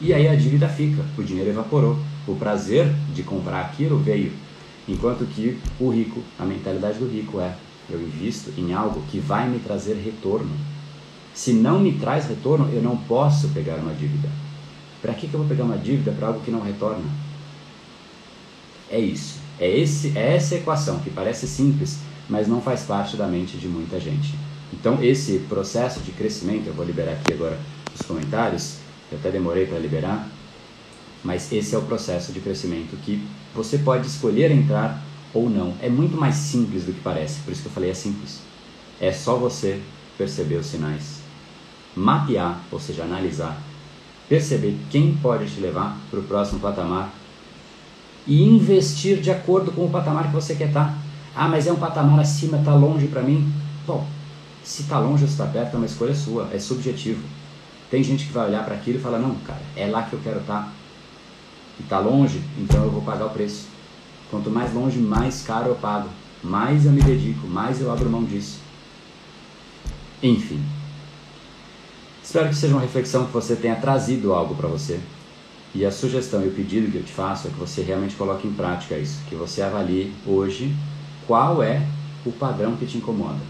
E 0.00 0.12
aí 0.12 0.26
a 0.26 0.34
dívida 0.34 0.68
fica, 0.68 1.04
o 1.16 1.22
dinheiro 1.22 1.50
evaporou. 1.50 1.96
O 2.26 2.34
prazer 2.34 2.92
de 3.14 3.22
comprar 3.22 3.60
aquilo 3.60 3.98
veio. 3.98 4.32
Enquanto 4.88 5.26
que 5.26 5.60
o 5.78 5.90
rico, 5.90 6.22
a 6.38 6.44
mentalidade 6.44 6.98
do 6.98 7.06
rico 7.06 7.40
é: 7.40 7.54
eu 7.88 8.00
invisto 8.00 8.52
em 8.56 8.72
algo 8.72 9.02
que 9.10 9.20
vai 9.20 9.48
me 9.48 9.58
trazer 9.58 9.94
retorno. 9.94 10.50
Se 11.34 11.52
não 11.52 11.78
me 11.78 11.92
traz 11.92 12.26
retorno, 12.26 12.68
eu 12.72 12.82
não 12.82 12.96
posso 12.96 13.48
pegar 13.48 13.76
uma 13.76 13.94
dívida. 13.94 14.28
Para 15.00 15.14
que, 15.14 15.26
que 15.26 15.34
eu 15.34 15.40
vou 15.40 15.48
pegar 15.48 15.64
uma 15.64 15.78
dívida 15.78 16.12
para 16.12 16.28
algo 16.28 16.40
que 16.40 16.50
não 16.50 16.60
retorna? 16.60 17.04
É 18.90 19.00
isso. 19.00 19.40
É, 19.58 19.68
esse, 19.68 20.16
é 20.16 20.36
essa 20.36 20.56
equação 20.56 20.98
que 21.00 21.10
parece 21.10 21.46
simples, 21.46 21.98
mas 22.28 22.46
não 22.46 22.60
faz 22.60 22.82
parte 22.82 23.16
da 23.16 23.26
mente 23.26 23.56
de 23.56 23.66
muita 23.66 23.98
gente. 23.98 24.34
Então, 24.72 25.02
esse 25.02 25.38
processo 25.48 26.00
de 26.00 26.12
crescimento, 26.12 26.66
eu 26.66 26.74
vou 26.74 26.84
liberar 26.84 27.12
aqui 27.12 27.32
agora 27.32 27.58
os 27.94 28.06
comentários, 28.06 28.76
eu 29.10 29.18
até 29.18 29.30
demorei 29.30 29.66
para 29.66 29.78
liberar, 29.78 30.28
mas 31.22 31.52
esse 31.52 31.74
é 31.74 31.78
o 31.78 31.82
processo 31.82 32.32
de 32.32 32.40
crescimento 32.40 32.96
que 33.04 33.24
você 33.54 33.78
pode 33.78 34.06
escolher 34.06 34.50
entrar 34.50 35.02
ou 35.32 35.48
não. 35.48 35.74
É 35.80 35.88
muito 35.88 36.16
mais 36.16 36.34
simples 36.36 36.84
do 36.84 36.92
que 36.92 37.00
parece, 37.00 37.40
por 37.40 37.52
isso 37.52 37.62
que 37.62 37.68
eu 37.68 37.72
falei 37.72 37.90
é 37.90 37.94
simples. 37.94 38.40
É 39.00 39.12
só 39.12 39.36
você 39.36 39.80
perceber 40.16 40.56
os 40.56 40.66
sinais, 40.66 41.21
mapear, 41.96 42.60
ou 42.70 42.80
seja, 42.80 43.02
analisar 43.02 43.60
perceber 44.32 44.78
quem 44.88 45.14
pode 45.14 45.46
te 45.46 45.60
levar 45.60 45.94
para 46.10 46.18
o 46.18 46.22
próximo 46.22 46.58
patamar 46.58 47.12
e 48.26 48.42
investir 48.42 49.20
de 49.20 49.30
acordo 49.30 49.70
com 49.72 49.84
o 49.84 49.90
patamar 49.90 50.28
que 50.28 50.32
você 50.32 50.54
quer 50.54 50.68
estar. 50.68 50.96
Ah, 51.34 51.48
mas 51.48 51.66
é 51.66 51.72
um 51.72 51.76
patamar 51.76 52.18
acima, 52.18 52.56
está 52.56 52.74
longe 52.74 53.08
para 53.08 53.20
mim. 53.20 53.52
Bom, 53.86 54.06
se 54.64 54.82
está 54.82 54.98
longe 54.98 55.24
ou 55.24 55.28
se 55.28 55.34
está 55.34 55.46
perto 55.46 55.74
é 55.74 55.76
uma 55.76 55.84
escolha 55.84 56.14
sua, 56.14 56.48
é 56.50 56.58
subjetivo. 56.58 57.22
Tem 57.90 58.02
gente 58.02 58.24
que 58.24 58.32
vai 58.32 58.48
olhar 58.48 58.64
para 58.64 58.74
aquilo 58.74 58.98
e 58.98 59.02
falar, 59.02 59.18
não, 59.18 59.34
cara, 59.34 59.60
é 59.76 59.86
lá 59.86 60.02
que 60.04 60.14
eu 60.14 60.20
quero 60.20 60.40
estar. 60.40 60.62
Tá. 60.62 60.72
E 61.78 61.82
está 61.82 61.98
longe, 61.98 62.42
então 62.56 62.84
eu 62.84 62.90
vou 62.90 63.02
pagar 63.02 63.26
o 63.26 63.30
preço. 63.30 63.66
Quanto 64.30 64.50
mais 64.50 64.72
longe, 64.72 64.98
mais 64.98 65.42
caro 65.42 65.68
eu 65.68 65.74
pago. 65.74 66.08
Mais 66.42 66.86
eu 66.86 66.92
me 66.92 67.02
dedico, 67.02 67.46
mais 67.46 67.82
eu 67.82 67.92
abro 67.92 68.08
mão 68.08 68.24
disso. 68.24 68.60
Enfim, 70.22 70.64
Espero 72.22 72.48
que 72.48 72.54
seja 72.54 72.74
uma 72.74 72.82
reflexão 72.82 73.26
que 73.26 73.32
você 73.32 73.56
tenha 73.56 73.76
trazido 73.76 74.32
algo 74.32 74.54
para 74.54 74.68
você. 74.68 75.00
E 75.74 75.84
a 75.84 75.90
sugestão 75.90 76.44
e 76.44 76.48
o 76.48 76.52
pedido 76.52 76.90
que 76.90 76.98
eu 76.98 77.02
te 77.02 77.12
faço 77.12 77.48
é 77.48 77.50
que 77.50 77.58
você 77.58 77.82
realmente 77.82 78.14
coloque 78.14 78.46
em 78.46 78.52
prática 78.52 78.96
isso, 78.96 79.20
que 79.28 79.34
você 79.34 79.62
avalie 79.62 80.12
hoje 80.26 80.74
qual 81.26 81.62
é 81.62 81.82
o 82.24 82.30
padrão 82.30 82.76
que 82.76 82.86
te 82.86 82.98
incomoda. 82.98 83.40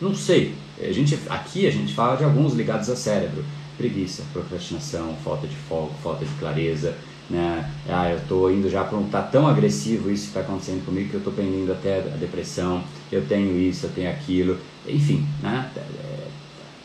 Não 0.00 0.14
sei. 0.14 0.54
A 0.80 0.92
gente, 0.92 1.16
aqui 1.28 1.66
a 1.66 1.70
gente 1.70 1.94
fala 1.94 2.16
de 2.16 2.24
alguns 2.24 2.54
ligados 2.54 2.90
a 2.90 2.96
cérebro. 2.96 3.44
Preguiça, 3.78 4.24
procrastinação, 4.32 5.14
falta 5.24 5.46
de 5.46 5.54
foco, 5.54 5.94
falta 6.02 6.24
de 6.24 6.34
clareza, 6.34 6.96
né? 7.30 7.70
Ah, 7.88 8.10
eu 8.10 8.18
estou 8.18 8.52
indo 8.52 8.68
já 8.68 8.84
para 8.84 8.98
um 8.98 9.08
tá 9.08 9.22
tão 9.22 9.46
agressivo 9.46 10.10
isso 10.10 10.24
que 10.24 10.28
está 10.30 10.40
acontecendo 10.40 10.84
comigo 10.84 11.08
que 11.08 11.14
eu 11.14 11.18
estou 11.18 11.32
pendendo 11.32 11.72
até 11.72 12.00
a 12.00 12.16
depressão. 12.16 12.82
Eu 13.10 13.24
tenho 13.26 13.56
isso, 13.56 13.86
eu 13.86 13.90
tenho 13.90 14.10
aquilo, 14.10 14.58
enfim, 14.86 15.26
né? 15.40 15.70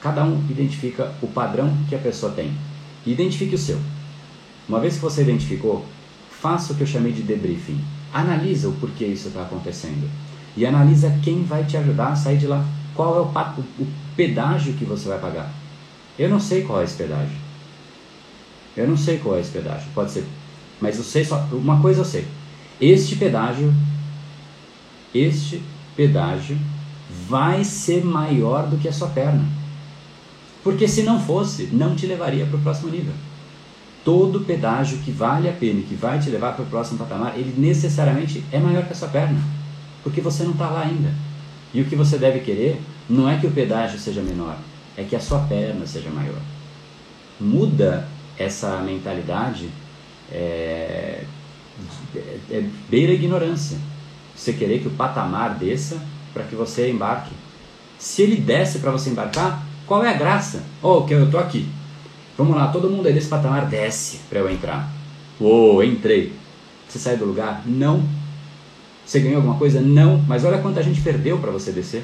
Cada 0.08 0.24
um 0.24 0.41
identifica 0.49 1.12
o 1.22 1.28
padrão 1.28 1.70
que 1.89 1.93
a 1.93 1.99
pessoa 1.99 2.32
tem. 2.32 2.53
Identifique 3.05 3.55
o 3.55 3.58
seu. 3.58 3.78
Uma 4.66 4.80
vez 4.80 4.93
que 4.93 5.01
você 5.01 5.22
identificou, 5.22 5.86
faça 6.32 6.72
o 6.72 6.78
que 6.78 6.84
eu 6.84 6.88
chamei 6.88 7.12
de 7.12 7.24
debriefing. 7.24 7.78
Analisa 8.14 8.70
o 8.70 8.74
porquê 8.76 9.03
isso 9.03 9.28
está 9.28 9.41
acontecendo. 9.41 10.10
E 10.55 10.66
analisa 10.66 11.20
quem 11.22 11.43
vai 11.43 11.66
te 11.66 11.76
ajudar 11.76 12.14
a 12.14 12.16
sair 12.16 12.38
de 12.38 12.47
lá. 12.47 12.66
Qual 12.95 13.18
é 13.18 13.20
o, 13.20 13.84
o 13.84 13.88
pedágio 14.16 14.76
que 14.76 14.86
você 14.86 15.10
vai 15.10 15.20
pagar. 15.20 15.51
Eu 16.18 16.30
não 16.30 16.39
sei 16.39 16.62
qual 16.62 16.80
é 16.80 16.86
esse 16.86 16.95
pedágio. 16.95 17.36
Eu 18.78 18.88
não 18.88 18.95
sei 18.95 19.18
qual 19.18 19.36
é 19.36 19.41
esse 19.41 19.51
pedágio. 19.51 19.89
Pode 19.93 20.12
ser. 20.12 20.26
Mas 20.80 20.97
eu 20.97 21.03
sei 21.03 21.26
só. 21.26 21.45
Uma 21.51 21.82
coisa 21.82 21.99
eu 21.99 22.05
sei. 22.05 22.26
Este 22.80 23.18
pedágio. 23.18 23.74
Este 25.14 25.62
pedágio 25.97 26.58
vai 27.28 27.66
ser 27.66 28.05
maior 28.05 28.68
do 28.68 28.78
que 28.78 28.88
a 28.88 28.93
sua 28.93 29.10
perna. 29.10 29.57
Porque 30.68 30.86
se 30.86 31.03
não 31.03 31.18
fosse, 31.18 31.70
não 31.72 31.95
te 31.95 32.05
levaria 32.05 32.45
para 32.45 32.57
o 32.57 32.61
próximo 32.61 32.91
nível. 32.91 33.13
Todo 34.03 34.41
pedágio 34.41 34.97
que 34.97 35.11
vale 35.11 35.47
a 35.47 35.53
pena 35.53 35.80
e 35.80 35.84
que 35.84 35.95
vai 35.95 36.20
te 36.20 36.30
levar 36.30 36.55
para 36.55 36.63
o 36.63 36.68
próximo 36.68 36.99
patamar, 36.99 37.39
ele 37.39 37.53
necessariamente 37.57 38.43
é 38.51 38.59
maior 38.59 38.86
que 38.86 38.91
a 38.91 38.95
sua 38.95 39.07
perna. 39.07 39.39
Porque 40.03 40.20
você 40.20 40.43
não 40.43 40.51
está 40.51 40.70
lá 40.70 40.82
ainda. 40.82 41.09
E 41.74 41.80
o 41.80 41.86
que 41.86 41.95
você 41.95 42.18
deve 42.18 42.41
querer 42.41 42.82
não 43.09 43.30
é 43.30 43.38
que 43.38 43.47
o 43.47 43.51
pedágio 43.51 43.97
seja 43.97 44.22
menor, 44.22 44.57
é 44.97 45.05
que 45.05 45.15
a 45.15 45.22
sua 45.22 45.39
perna 45.39 45.88
seja 45.88 46.09
maior. 46.09 46.41
Muda 47.39 48.05
essa 48.38 48.78
mentalidade, 48.82 49.70
é, 50.30 51.24
é, 52.13 52.39
é 52.51 52.70
beira 52.89 53.13
a 53.13 53.15
ignorância. 53.15 53.78
Você 54.36 54.51
querer 54.51 54.82
que 54.82 54.89
o 54.89 54.91
patamar 54.91 55.55
desça 55.55 55.97
para 56.34 56.43
que 56.43 56.55
você 56.55 56.91
embarque. 56.91 57.32
Se 57.97 58.22
ele 58.22 58.36
desce 58.36 58.80
para 58.80 58.91
você 58.91 59.09
embarcar, 59.09 59.65
qual 59.88 60.03
é 60.03 60.09
a 60.09 60.17
graça? 60.17 60.63
Oh, 60.83 61.03
que 61.03 61.13
eu 61.13 61.25
estou 61.25 61.39
aqui. 61.39 61.67
Vamos 62.38 62.55
lá, 62.55 62.67
todo 62.67 62.89
mundo 62.89 63.07
aí 63.07 63.13
desse 63.13 63.29
patamar 63.29 63.65
desce 63.65 64.19
para 64.29 64.39
eu 64.39 64.51
entrar. 64.51 64.91
Uou, 65.39 65.83
entrei. 65.83 66.33
Você 66.88 66.99
sai 66.99 67.17
do 67.17 67.25
lugar? 67.25 67.63
Não. 67.65 68.03
Você 69.05 69.19
ganhou 69.19 69.38
alguma 69.38 69.57
coisa? 69.57 69.81
Não. 69.81 70.21
Mas 70.27 70.43
olha 70.43 70.59
quanta 70.59 70.83
gente 70.83 71.01
perdeu 71.01 71.39
para 71.39 71.51
você 71.51 71.71
descer. 71.71 72.03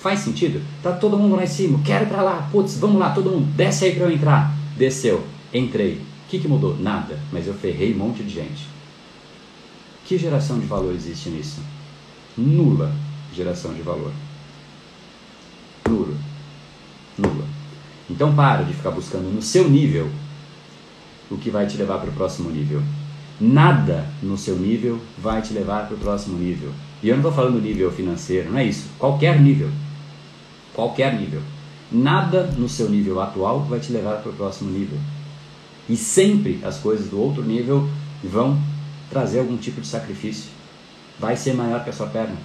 Faz 0.00 0.20
sentido? 0.20 0.62
Tá 0.82 0.92
todo 0.92 1.18
mundo 1.18 1.36
lá 1.36 1.44
em 1.44 1.48
cima, 1.48 1.78
quero 1.84 2.06
para 2.06 2.22
lá. 2.22 2.48
Putz, 2.50 2.78
vamos 2.78 2.98
lá, 2.98 3.10
todo 3.10 3.30
mundo, 3.30 3.46
desce 3.54 3.84
aí 3.84 3.94
para 3.94 4.04
eu 4.04 4.12
entrar. 4.12 4.54
Desceu, 4.76 5.22
entrei. 5.52 5.94
O 5.94 6.30
que, 6.30 6.38
que 6.38 6.48
mudou? 6.48 6.74
Nada. 6.78 7.18
Mas 7.30 7.46
eu 7.46 7.52
ferrei 7.52 7.92
um 7.92 7.98
monte 7.98 8.22
de 8.22 8.30
gente. 8.30 8.66
Que 10.06 10.16
geração 10.16 10.58
de 10.58 10.64
valor 10.64 10.94
existe 10.94 11.28
nisso? 11.28 11.60
Nula 12.36 12.90
geração 13.34 13.74
de 13.74 13.82
valor. 13.82 14.12
Nula. 15.88 16.16
Nula. 17.18 17.44
Então 18.08 18.34
para 18.34 18.62
de 18.62 18.74
ficar 18.74 18.90
buscando 18.90 19.32
no 19.32 19.42
seu 19.42 19.68
nível 19.68 20.10
o 21.30 21.36
que 21.36 21.50
vai 21.50 21.66
te 21.66 21.76
levar 21.76 21.98
para 21.98 22.10
o 22.10 22.12
próximo 22.12 22.50
nível. 22.50 22.82
Nada 23.40 24.06
no 24.22 24.36
seu 24.36 24.56
nível 24.56 25.00
vai 25.16 25.40
te 25.40 25.54
levar 25.54 25.86
para 25.86 25.94
o 25.94 25.98
próximo 25.98 26.36
nível. 26.36 26.72
E 27.02 27.08
eu 27.08 27.16
não 27.16 27.22
estou 27.22 27.32
falando 27.32 27.62
nível 27.62 27.90
financeiro, 27.90 28.50
não 28.50 28.58
é 28.58 28.64
isso. 28.64 28.88
Qualquer 28.98 29.40
nível. 29.40 29.70
Qualquer 30.74 31.14
nível. 31.18 31.40
Nada 31.90 32.42
no 32.58 32.68
seu 32.68 32.90
nível 32.90 33.20
atual 33.20 33.60
vai 33.62 33.80
te 33.80 33.92
levar 33.92 34.18
para 34.18 34.30
o 34.30 34.34
próximo 34.34 34.70
nível. 34.70 34.98
E 35.88 35.96
sempre 35.96 36.60
as 36.62 36.78
coisas 36.78 37.08
do 37.08 37.18
outro 37.18 37.42
nível 37.42 37.88
vão 38.22 38.60
trazer 39.08 39.38
algum 39.38 39.56
tipo 39.56 39.80
de 39.80 39.86
sacrifício. 39.86 40.50
Vai 41.18 41.36
ser 41.36 41.54
maior 41.54 41.82
que 41.82 41.90
a 41.90 41.92
sua 41.92 42.06
perna. 42.06 42.36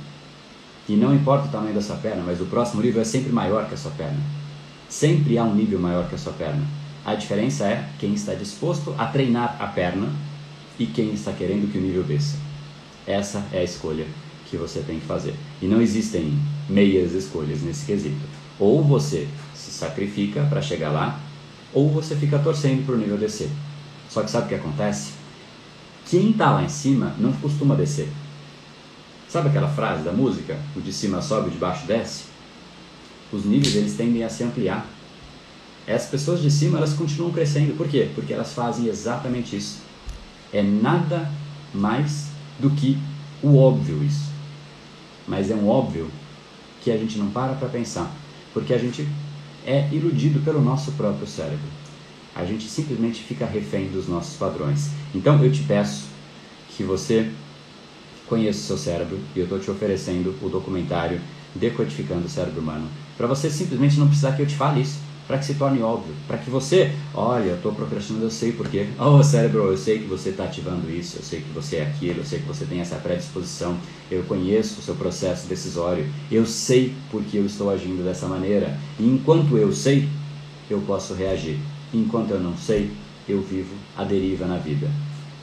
E 0.88 0.96
não 0.96 1.16
importa 1.16 1.48
o 1.48 1.52
tamanho 1.52 1.74
da 1.74 1.82
sua 1.82 1.96
perna, 1.96 2.24
mas 2.26 2.40
o 2.40 2.46
próximo 2.46 2.82
nível 2.82 3.02
é 3.02 3.06
sempre 3.06 3.32
maior 3.32 3.68
que 3.68 3.74
a 3.74 3.78
sua 3.78 3.92
perna. 3.92 4.20
Sempre 4.88 5.38
há 5.38 5.44
um 5.44 5.56
nível 5.56 5.80
maior 5.80 6.08
que 6.08 6.16
a 6.16 6.18
sua 6.18 6.34
perna. 6.34 6.64
A 7.04 7.16
diferença 7.16 7.66
é 7.66 7.90
quem 8.00 8.14
está 8.14 8.34
disposto 8.34 8.94
a 8.98 9.06
treinar 9.06 9.58
a 9.60 9.68
perna 9.68 10.10
e 10.78 10.86
quem 10.86 11.14
está 11.14 11.32
querendo 11.32 11.72
que 11.72 11.78
o 11.78 11.82
nível 11.82 12.04
desça. 12.04 12.38
Essa 13.06 13.44
é 13.52 13.60
a 13.60 13.64
escolha 13.64 14.06
que 14.50 14.58
você 14.58 14.80
tem 14.82 15.00
que 15.00 15.06
fazer. 15.06 15.36
E 15.62 15.66
não 15.66 15.82
existem 15.82 16.38
meias 16.70 17.14
escolhas 17.14 17.62
nesse 17.62 17.86
quesito. 17.86 18.26
Ou 18.60 18.84
você 18.84 19.28
se 19.54 19.72
sacrifica 19.72 20.44
para 20.44 20.62
chegar 20.62 20.90
lá, 20.90 21.20
ou 21.74 21.90
você 21.90 22.16
fica 22.16 22.40
torcendo 22.40 22.86
para 22.86 22.96
o 22.96 22.98
nível 22.98 23.18
descer. 23.18 23.50
Só 24.10 24.22
que 24.22 24.32
sabe 24.32 24.46
o 24.46 24.50
que 24.50 24.56
acontece? 24.56 25.14
Quem 26.10 26.32
está 26.32 26.52
lá 26.52 26.64
em 26.64 26.70
cima 26.70 27.16
não 27.20 27.34
costuma 27.34 27.76
descer. 27.76 28.08
Sabe 29.36 29.50
aquela 29.50 29.68
frase 29.68 30.02
da 30.02 30.14
música? 30.14 30.58
O 30.78 30.80
de 30.80 30.94
cima 30.94 31.22
sobe, 31.22 31.50
o 31.50 31.52
de 31.52 31.58
baixo 31.58 31.86
desce? 31.86 32.24
Os 33.34 33.44
níveis 33.44 33.76
eles 33.76 33.98
tendem 33.98 34.24
a 34.24 34.30
se 34.30 34.46
ampliar. 34.46 34.88
As 35.86 36.06
pessoas 36.06 36.42
de 36.42 36.50
cima 36.50 36.78
elas 36.78 36.94
continuam 36.94 37.34
crescendo. 37.34 37.76
Por 37.76 37.86
quê? 37.90 38.10
Porque 38.16 38.32
elas 38.32 38.54
fazem 38.54 38.88
exatamente 38.88 39.58
isso. 39.58 39.80
É 40.54 40.64
nada 40.64 41.30
mais 41.74 42.28
do 42.58 42.70
que 42.70 42.98
o 43.44 43.58
óbvio 43.58 44.02
isso 44.06 44.36
mas 45.28 45.50
é 45.50 45.56
um 45.56 45.68
óbvio 45.68 46.10
que 46.82 46.92
a 46.92 46.98
gente 46.98 47.18
não 47.18 47.30
para 47.30 47.56
para 47.56 47.68
pensar, 47.68 48.12
porque 48.54 48.74
a 48.74 48.78
gente 48.78 49.08
é 49.66 49.90
iludido 49.92 50.40
pelo 50.42 50.62
nosso 50.62 50.92
próprio 50.94 51.28
cérebro. 51.28 51.68
A 52.36 52.46
gente 52.46 52.68
simplesmente 52.68 53.24
fica 53.24 53.46
refém 53.46 53.90
dos 53.90 54.08
nossos 54.08 54.38
padrões. 54.38 54.92
Então 55.14 55.44
eu 55.44 55.52
te 55.52 55.64
peço 55.64 56.06
que 56.70 56.84
você 56.84 57.32
conheça 58.28 58.60
o 58.60 58.64
seu 58.64 58.78
cérebro 58.78 59.20
e 59.36 59.40
eu 59.40 59.44
estou 59.46 59.60
te 59.60 59.70
oferecendo 59.70 60.36
o 60.42 60.50
documentário 60.50 61.20
Decodificando 61.56 62.26
o 62.26 62.30
Cérebro 62.30 62.60
Humano 62.60 62.88
para 63.18 63.28
você 63.28 63.50
simplesmente 63.50 63.98
não 63.98 64.08
precisar 64.08 64.34
que 64.34 64.42
eu 64.42 64.46
te 64.46 64.56
fale 64.56 64.82
isso 64.82 65.00
para 65.28 65.40
que 65.40 65.46
se 65.46 65.56
torne 65.56 65.82
óbvio, 65.82 66.14
para 66.28 66.38
que 66.38 66.50
você, 66.50 66.92
olha, 67.14 67.46
eu 67.46 67.56
estou 67.56 67.74
procrastinando, 67.74 68.26
eu 68.26 68.32
sei 68.32 68.52
porquê. 68.52 68.88
Oh, 69.00 69.24
cérebro, 69.24 69.72
eu 69.72 69.78
sei 69.78 70.00
que 70.00 70.06
você 70.06 70.30
está 70.30 70.46
ativando 70.46 70.90
isso, 70.90 71.18
eu 71.18 71.24
sei 71.24 71.42
que 71.42 71.50
você 71.50 71.78
é 71.78 71.84
aquilo, 71.84 72.20
eu 72.20 72.24
sei 72.24 72.40
que 72.40 72.46
você 72.46 72.66
tem 72.66 72.80
essa 72.80 72.96
predisposição, 72.98 73.76
eu 74.10 74.24
conheço 74.24 74.80
o 74.80 74.84
seu 74.84 74.96
processo 74.96 75.48
decisório, 75.48 76.06
eu 76.32 76.46
sei 76.46 76.94
porque 77.12 77.38
eu 77.38 77.46
estou 77.46 77.70
agindo 77.70 78.04
dessa 78.04 78.28
maneira. 78.28 78.78
E 79.00 79.08
enquanto 79.08 79.58
eu 79.58 79.72
sei, 79.72 80.08
eu 80.70 80.82
posso 80.82 81.14
reagir. 81.14 81.58
Enquanto 81.94 82.32
eu 82.32 82.40
não 82.40 82.56
sei, 82.58 82.92
eu 83.28 83.42
vivo 83.42 83.76
a 83.98 84.04
deriva 84.04 84.46
na 84.46 84.58
vida. 84.58 84.90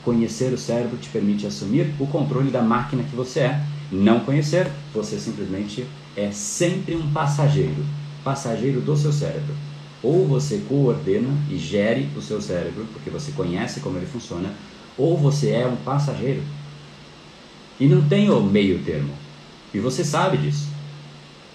Conhecer 0.03 0.53
o 0.53 0.57
cérebro 0.57 0.97
te 0.97 1.09
permite 1.09 1.47
assumir 1.47 1.95
o 1.99 2.07
controle 2.07 2.51
da 2.51 2.61
máquina 2.61 3.03
que 3.03 3.15
você 3.15 3.41
é. 3.41 3.61
Não 3.91 4.21
conhecer, 4.21 4.67
você 4.93 5.19
simplesmente 5.19 5.85
é 6.15 6.31
sempre 6.31 6.95
um 6.95 7.11
passageiro 7.13 7.85
passageiro 8.23 8.81
do 8.81 8.95
seu 8.95 9.11
cérebro. 9.11 9.53
Ou 10.01 10.27
você 10.27 10.59
coordena 10.59 11.29
e 11.49 11.57
gere 11.57 12.09
o 12.15 12.21
seu 12.21 12.41
cérebro, 12.41 12.85
porque 12.91 13.09
você 13.09 13.31
conhece 13.33 13.81
como 13.81 13.97
ele 13.97 14.05
funciona, 14.05 14.49
ou 14.97 15.17
você 15.17 15.51
é 15.51 15.67
um 15.67 15.75
passageiro. 15.77 16.41
E 17.79 17.87
não 17.87 18.07
tem 18.07 18.29
o 18.29 18.41
meio 18.41 18.83
termo. 18.83 19.13
E 19.73 19.79
você 19.79 20.03
sabe 20.03 20.37
disso. 20.37 20.67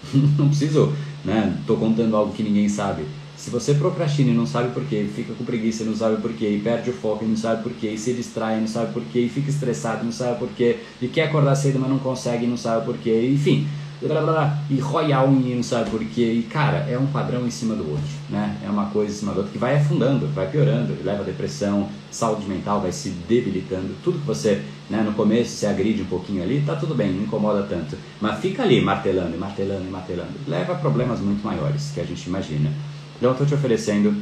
não 0.39 0.49
preciso, 0.49 0.93
né? 1.25 1.63
Tô 1.67 1.77
contando 1.77 2.17
algo 2.17 2.33
que 2.33 2.43
ninguém 2.43 2.69
sabe. 2.69 3.05
Se 3.39 3.51
você 3.51 3.73
procrastina 3.73 4.33
e 4.33 4.35
não 4.35 4.45
sabe 4.45 4.75
porquê, 4.75 5.07
fica 5.15 5.33
com 5.33 5.45
preguiça 5.45 5.85
e 5.85 5.87
não 5.87 5.95
sabe 5.95 6.21
porquê, 6.21 6.57
e 6.57 6.61
perde 6.61 6.91
o 6.91 6.93
foco 6.93 7.25
e 7.25 7.29
não 7.29 7.37
sabe 7.37 7.63
porquê, 7.63 7.87
e 7.91 7.97
se 7.97 8.13
distrai 8.13 8.59
e 8.59 8.61
não 8.61 8.67
sabe 8.67 8.93
porquê, 8.93 9.21
e 9.21 9.29
fica 9.29 9.49
estressado 9.49 10.03
e 10.03 10.07
não 10.07 10.13
sabe 10.13 10.41
porquê, 10.41 10.81
e 11.01 11.07
quer 11.07 11.29
acordar 11.29 11.55
cedo 11.55 11.79
mas 11.79 11.89
não 11.89 12.01
consegue 12.01 12.47
e 12.47 12.49
não 12.49 12.57
sabe 12.57 12.85
porquê, 12.85 13.31
enfim, 13.33 13.69
blá, 14.03 14.21
blá, 14.21 14.33
blá, 14.33 14.59
e 14.69 14.83
unha 14.83 15.53
e 15.53 15.55
não 15.55 15.63
sabe 15.63 15.89
por 15.89 16.05
quê. 16.05 16.33
E 16.33 16.43
cara, 16.43 16.79
é 16.91 16.99
um 16.99 17.07
padrão 17.07 17.47
em 17.47 17.51
cima 17.51 17.77
do 17.77 17.89
outro, 17.89 18.09
né? 18.29 18.57
É 18.65 18.69
uma 18.69 18.87
coisa 18.87 19.13
em 19.13 19.17
cima 19.17 19.33
do 19.33 19.39
outro 19.39 19.53
que 19.53 19.59
vai 19.59 19.77
afundando, 19.77 20.27
vai 20.29 20.51
piorando, 20.51 20.97
leva 21.05 21.23
a 21.23 21.25
depressão, 21.25 21.89
saúde 22.11 22.45
mental 22.45 22.81
vai 22.81 22.91
se 22.91 23.11
debilitando. 23.29 23.95
Tudo 24.03 24.19
que 24.19 24.27
você, 24.27 24.63
né, 24.91 25.01
no 25.03 25.13
começo 25.13 25.57
se 25.57 25.65
agride 25.65 26.03
um 26.03 26.07
pouquinho 26.07 26.43
ali, 26.43 26.61
tá 26.67 26.75
tudo 26.75 26.93
bem, 26.93 27.13
não 27.13 27.23
incomoda 27.23 27.63
tanto. 27.63 27.97
Mas 28.21 28.41
fica 28.41 28.65
ali 28.65 28.81
martelando 28.81 29.39
martelando 29.39 29.89
martelando. 29.91 30.33
Leva 30.47 30.73
a 30.73 30.77
problemas 30.77 31.21
muito 31.21 31.45
maiores 31.45 31.93
que 31.95 32.01
a 32.01 32.05
gente 32.05 32.27
imagina. 32.27 32.71
Então 33.19 33.31
eu 33.31 33.33
estou 33.33 33.47
te 33.47 33.55
oferecendo 33.55 34.15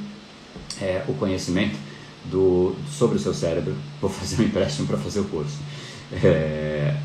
é, 0.80 1.04
o 1.06 1.14
conhecimento 1.14 1.76
do, 2.24 2.74
sobre 2.90 3.16
o 3.16 3.20
seu 3.20 3.32
cérebro. 3.32 3.74
Vou 4.00 4.10
fazer 4.10 4.42
um 4.42 4.44
empréstimo 4.44 4.86
para 4.86 4.98
fazer 4.98 5.20
o 5.20 5.24
curso. 5.24 5.58
É, 6.12 6.96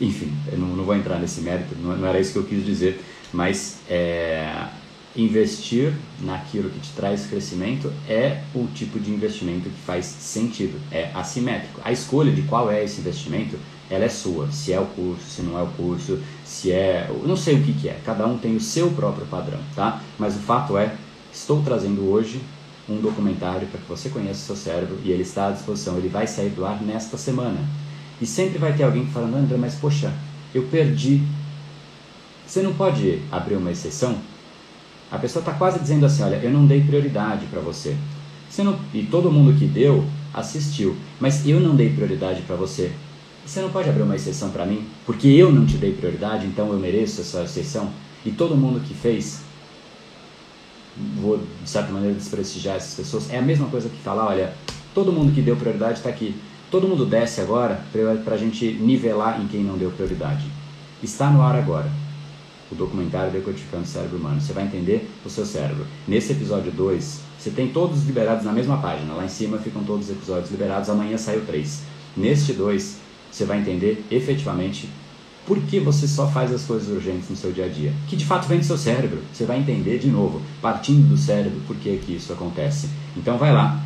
enfim, 0.00 0.32
eu 0.50 0.58
não, 0.58 0.68
não 0.68 0.84
vou 0.84 0.94
entrar 0.94 1.18
nesse 1.18 1.40
mérito, 1.40 1.76
não, 1.80 1.96
não, 1.96 2.08
era 2.08 2.20
isso 2.20 2.32
que 2.32 2.38
eu 2.38 2.44
quis 2.44 2.64
dizer, 2.64 3.00
mas 3.32 3.78
é, 3.88 4.66
investir 5.14 5.92
naquilo 6.20 6.70
que 6.70 6.80
te 6.80 6.90
traz 6.90 7.26
crescimento 7.26 7.92
é 8.08 8.40
o 8.54 8.66
tipo 8.74 8.98
de 8.98 9.12
investimento 9.12 9.70
que 9.70 9.80
faz 9.82 10.06
sentido, 10.06 10.78
é 10.90 11.10
assimétrico. 11.14 11.80
A 11.84 11.92
escolha 11.92 12.32
de 12.32 12.42
qual 12.42 12.70
é 12.70 12.82
esse 12.82 13.00
investimento, 13.00 13.56
ela 13.88 14.04
é 14.04 14.08
sua, 14.08 14.50
se 14.50 14.72
é 14.72 14.80
o 14.80 14.86
curso, 14.86 15.24
se 15.28 15.42
não 15.42 15.58
é 15.58 15.62
o 15.62 15.68
curso, 15.68 16.18
se 16.44 16.72
é, 16.72 17.08
não 17.24 17.36
sei 17.36 17.56
o 17.56 17.62
que, 17.62 17.72
que 17.72 17.88
é, 17.88 18.00
cada 18.04 18.26
um 18.26 18.38
tem 18.38 18.56
o 18.56 18.60
seu 18.60 18.90
próprio 18.90 19.26
padrão, 19.26 19.60
tá? 19.76 20.02
Mas 20.18 20.34
o 20.34 20.40
fato 20.40 20.76
é, 20.76 20.96
estou 21.32 21.62
trazendo 21.62 22.08
hoje 22.10 22.40
um 22.88 23.00
documentário 23.00 23.68
para 23.68 23.80
que 23.80 23.88
você 23.88 24.08
conheça 24.08 24.40
o 24.40 24.56
seu 24.56 24.56
cérebro 24.56 24.98
e 25.04 25.10
ele 25.10 25.22
está 25.22 25.48
à 25.48 25.50
disposição, 25.52 25.96
ele 25.96 26.08
vai 26.08 26.26
sair 26.26 26.50
do 26.50 26.64
ar 26.64 26.82
nesta 26.82 27.16
semana. 27.16 27.58
E 28.20 28.26
sempre 28.26 28.58
vai 28.58 28.72
ter 28.72 28.84
alguém 28.84 29.06
falando, 29.06 29.36
André, 29.36 29.56
mas 29.56 29.74
poxa, 29.74 30.12
eu 30.54 30.64
perdi. 30.64 31.22
Você 32.46 32.62
não 32.62 32.74
pode 32.74 33.20
abrir 33.30 33.56
uma 33.56 33.70
exceção? 33.70 34.16
A 35.10 35.18
pessoa 35.18 35.40
está 35.40 35.52
quase 35.52 35.78
dizendo 35.78 36.06
assim, 36.06 36.22
olha, 36.22 36.36
eu 36.36 36.50
não 36.50 36.66
dei 36.66 36.80
prioridade 36.82 37.46
para 37.46 37.60
você. 37.60 37.96
você 38.48 38.62
não, 38.62 38.78
e 38.92 39.02
todo 39.02 39.30
mundo 39.30 39.58
que 39.58 39.66
deu 39.66 40.04
assistiu, 40.32 40.96
mas 41.20 41.46
eu 41.46 41.60
não 41.60 41.76
dei 41.76 41.90
prioridade 41.90 42.42
para 42.42 42.56
você. 42.56 42.92
Você 43.44 43.60
não 43.60 43.70
pode 43.70 43.88
abrir 43.88 44.02
uma 44.02 44.14
exceção 44.14 44.50
para 44.50 44.64
mim? 44.64 44.86
Porque 45.04 45.28
eu 45.28 45.50
não 45.50 45.66
te 45.66 45.76
dei 45.76 45.92
prioridade, 45.92 46.46
então 46.46 46.72
eu 46.72 46.78
mereço 46.78 47.20
essa 47.20 47.42
exceção? 47.42 47.90
E 48.24 48.30
todo 48.30 48.56
mundo 48.56 48.80
que 48.80 48.94
fez, 48.94 49.40
vou 51.20 51.38
de 51.38 51.68
certa 51.68 51.92
maneira 51.92 52.14
desprestigiar 52.14 52.76
essas 52.76 52.94
pessoas, 52.94 53.30
é 53.30 53.38
a 53.38 53.42
mesma 53.42 53.68
coisa 53.68 53.88
que 53.88 53.96
falar, 53.98 54.26
olha, 54.26 54.54
todo 54.94 55.12
mundo 55.12 55.32
que 55.32 55.40
deu 55.40 55.56
prioridade 55.56 55.98
está 55.98 56.08
aqui. 56.08 56.34
Todo 56.70 56.88
mundo 56.88 57.04
desce 57.04 57.40
agora 57.40 57.82
para 58.24 58.34
a 58.34 58.38
gente 58.38 58.72
nivelar 58.72 59.40
em 59.40 59.46
quem 59.46 59.62
não 59.62 59.76
deu 59.76 59.90
prioridade. 59.90 60.46
Está 61.02 61.30
no 61.30 61.42
ar 61.42 61.54
agora 61.54 61.90
o 62.70 62.74
documentário 62.74 63.30
Decodificando 63.30 63.82
o 63.82 63.86
Cérebro 63.86 64.16
Humano. 64.16 64.40
Você 64.40 64.52
vai 64.52 64.64
entender 64.64 65.10
o 65.24 65.28
seu 65.28 65.44
cérebro. 65.44 65.86
Nesse 66.08 66.32
episódio 66.32 66.72
2, 66.72 67.20
você 67.38 67.50
tem 67.50 67.68
todos 67.68 68.04
liberados 68.04 68.44
na 68.44 68.52
mesma 68.52 68.78
página. 68.78 69.12
Lá 69.12 69.24
em 69.24 69.28
cima 69.28 69.58
ficam 69.58 69.84
todos 69.84 70.06
os 70.06 70.12
episódios 70.12 70.50
liberados. 70.50 70.88
Amanhã 70.88 71.18
saiu 71.18 71.44
3. 71.44 71.82
Neste 72.16 72.54
2, 72.54 72.96
você 73.30 73.44
vai 73.44 73.60
entender 73.60 74.04
efetivamente 74.10 74.88
por 75.46 75.60
que 75.62 75.80
você 75.80 76.06
só 76.06 76.28
faz 76.28 76.52
as 76.52 76.62
coisas 76.62 76.88
urgentes 76.88 77.28
no 77.28 77.36
seu 77.36 77.52
dia 77.52 77.66
a 77.66 77.68
dia. 77.68 77.92
Que 78.08 78.16
de 78.16 78.24
fato 78.24 78.46
vem 78.46 78.58
do 78.58 78.64
seu 78.64 78.78
cérebro. 78.78 79.20
Você 79.32 79.44
vai 79.44 79.58
entender 79.58 79.98
de 79.98 80.08
novo, 80.08 80.40
partindo 80.60 81.08
do 81.08 81.16
cérebro, 81.16 81.60
por 81.66 81.76
que, 81.76 81.96
que 81.98 82.14
isso 82.16 82.32
acontece. 82.32 82.88
Então 83.16 83.36
vai 83.38 83.52
lá, 83.52 83.82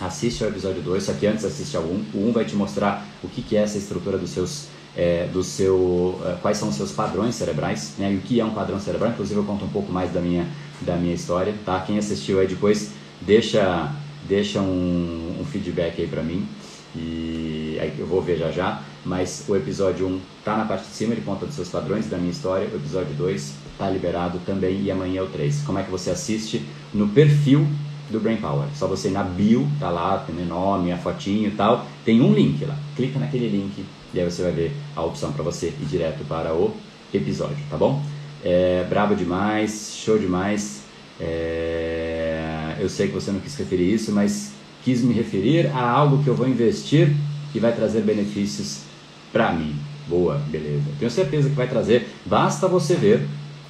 assiste 0.00 0.42
ao 0.44 0.50
episódio 0.50 0.82
2, 0.82 1.02
só 1.02 1.12
que 1.12 1.26
antes 1.26 1.44
assiste 1.44 1.76
ao 1.76 1.82
1. 1.82 1.86
Um. 1.86 2.04
O 2.14 2.26
1 2.26 2.28
um 2.28 2.32
vai 2.32 2.44
te 2.44 2.54
mostrar 2.54 3.06
o 3.22 3.28
que, 3.28 3.42
que 3.42 3.56
é 3.56 3.62
essa 3.62 3.78
estrutura 3.78 4.18
dos 4.18 4.30
seus 4.30 4.68
é, 4.96 5.26
do 5.32 5.42
seu, 5.42 6.20
é, 6.24 6.36
quais 6.42 6.58
são 6.58 6.68
os 6.68 6.74
seus 6.74 6.92
padrões 6.92 7.34
cerebrais, 7.34 7.94
né, 7.98 8.12
e 8.12 8.16
o 8.16 8.20
que 8.20 8.38
é 8.38 8.44
um 8.44 8.50
padrão 8.50 8.78
cerebral. 8.78 9.10
Inclusive 9.10 9.40
eu 9.40 9.44
conto 9.44 9.64
um 9.64 9.68
pouco 9.68 9.90
mais 9.90 10.12
da 10.12 10.20
minha, 10.20 10.46
da 10.82 10.96
minha 10.96 11.14
história, 11.14 11.54
tá? 11.64 11.80
Quem 11.80 11.98
assistiu 11.98 12.40
aí 12.40 12.46
depois 12.46 12.90
deixa, 13.20 13.90
deixa 14.28 14.60
um, 14.60 15.38
um 15.40 15.44
feedback 15.44 16.00
aí 16.00 16.06
pra 16.06 16.22
mim 16.22 16.46
e 16.94 17.78
aí 17.80 17.94
eu 17.98 18.06
vou 18.06 18.20
ver 18.20 18.38
já 18.38 18.50
já. 18.50 18.82
Mas 19.04 19.44
o 19.48 19.56
episódio 19.56 20.06
1 20.06 20.20
tá 20.44 20.56
na 20.56 20.64
parte 20.64 20.86
de 20.86 20.94
cima, 20.94 21.12
ele 21.12 21.22
conta 21.22 21.44
dos 21.44 21.54
seus 21.54 21.68
padrões, 21.68 22.06
da 22.06 22.16
minha 22.16 22.30
história. 22.30 22.68
O 22.72 22.76
episódio 22.76 23.14
2 23.14 23.54
tá 23.76 23.90
liberado 23.90 24.38
também 24.46 24.80
e 24.82 24.90
amanhã 24.90 25.20
é 25.20 25.22
o 25.22 25.26
3. 25.26 25.62
Como 25.62 25.78
é 25.78 25.82
que 25.82 25.90
você 25.90 26.10
assiste? 26.10 26.64
No 26.94 27.08
perfil 27.08 27.66
do 28.10 28.20
Brain 28.20 28.36
Power. 28.36 28.68
Só 28.74 28.86
você 28.86 29.08
ir 29.08 29.12
na 29.12 29.22
bio, 29.22 29.66
tá 29.80 29.90
lá, 29.90 30.18
tem 30.18 30.34
meu 30.34 30.46
nome, 30.46 30.92
a 30.92 30.98
fotinho 30.98 31.48
e 31.48 31.52
tal. 31.52 31.86
Tem 32.04 32.20
um 32.20 32.32
link 32.32 32.64
lá. 32.64 32.76
Clica 32.94 33.18
naquele 33.18 33.48
link 33.48 33.84
e 34.14 34.20
aí 34.20 34.30
você 34.30 34.42
vai 34.42 34.52
ver 34.52 34.72
a 34.94 35.02
opção 35.02 35.32
para 35.32 35.42
você 35.42 35.68
ir 35.68 35.86
direto 35.86 36.24
para 36.26 36.54
o 36.54 36.74
episódio, 37.12 37.64
tá 37.70 37.76
bom? 37.76 38.02
É, 38.44 38.84
brabo 38.88 39.14
demais, 39.14 39.94
show 39.96 40.18
demais. 40.18 40.82
É, 41.18 42.76
eu 42.78 42.88
sei 42.88 43.08
que 43.08 43.14
você 43.14 43.30
não 43.30 43.40
quis 43.40 43.56
referir 43.56 43.92
isso, 43.92 44.12
mas 44.12 44.52
quis 44.84 45.02
me 45.02 45.14
referir 45.14 45.68
a 45.68 45.88
algo 45.88 46.22
que 46.22 46.28
eu 46.28 46.34
vou 46.34 46.48
investir 46.48 47.14
e 47.54 47.58
vai 47.58 47.72
trazer 47.72 48.02
benefícios 48.02 48.91
para 49.32 49.52
mim. 49.52 49.74
Boa, 50.08 50.40
beleza. 50.48 50.84
Tenho 50.98 51.10
certeza 51.10 51.48
que 51.48 51.54
vai 51.54 51.68
trazer. 51.68 52.08
Basta 52.26 52.68
você 52.68 52.94
ver 52.94 53.26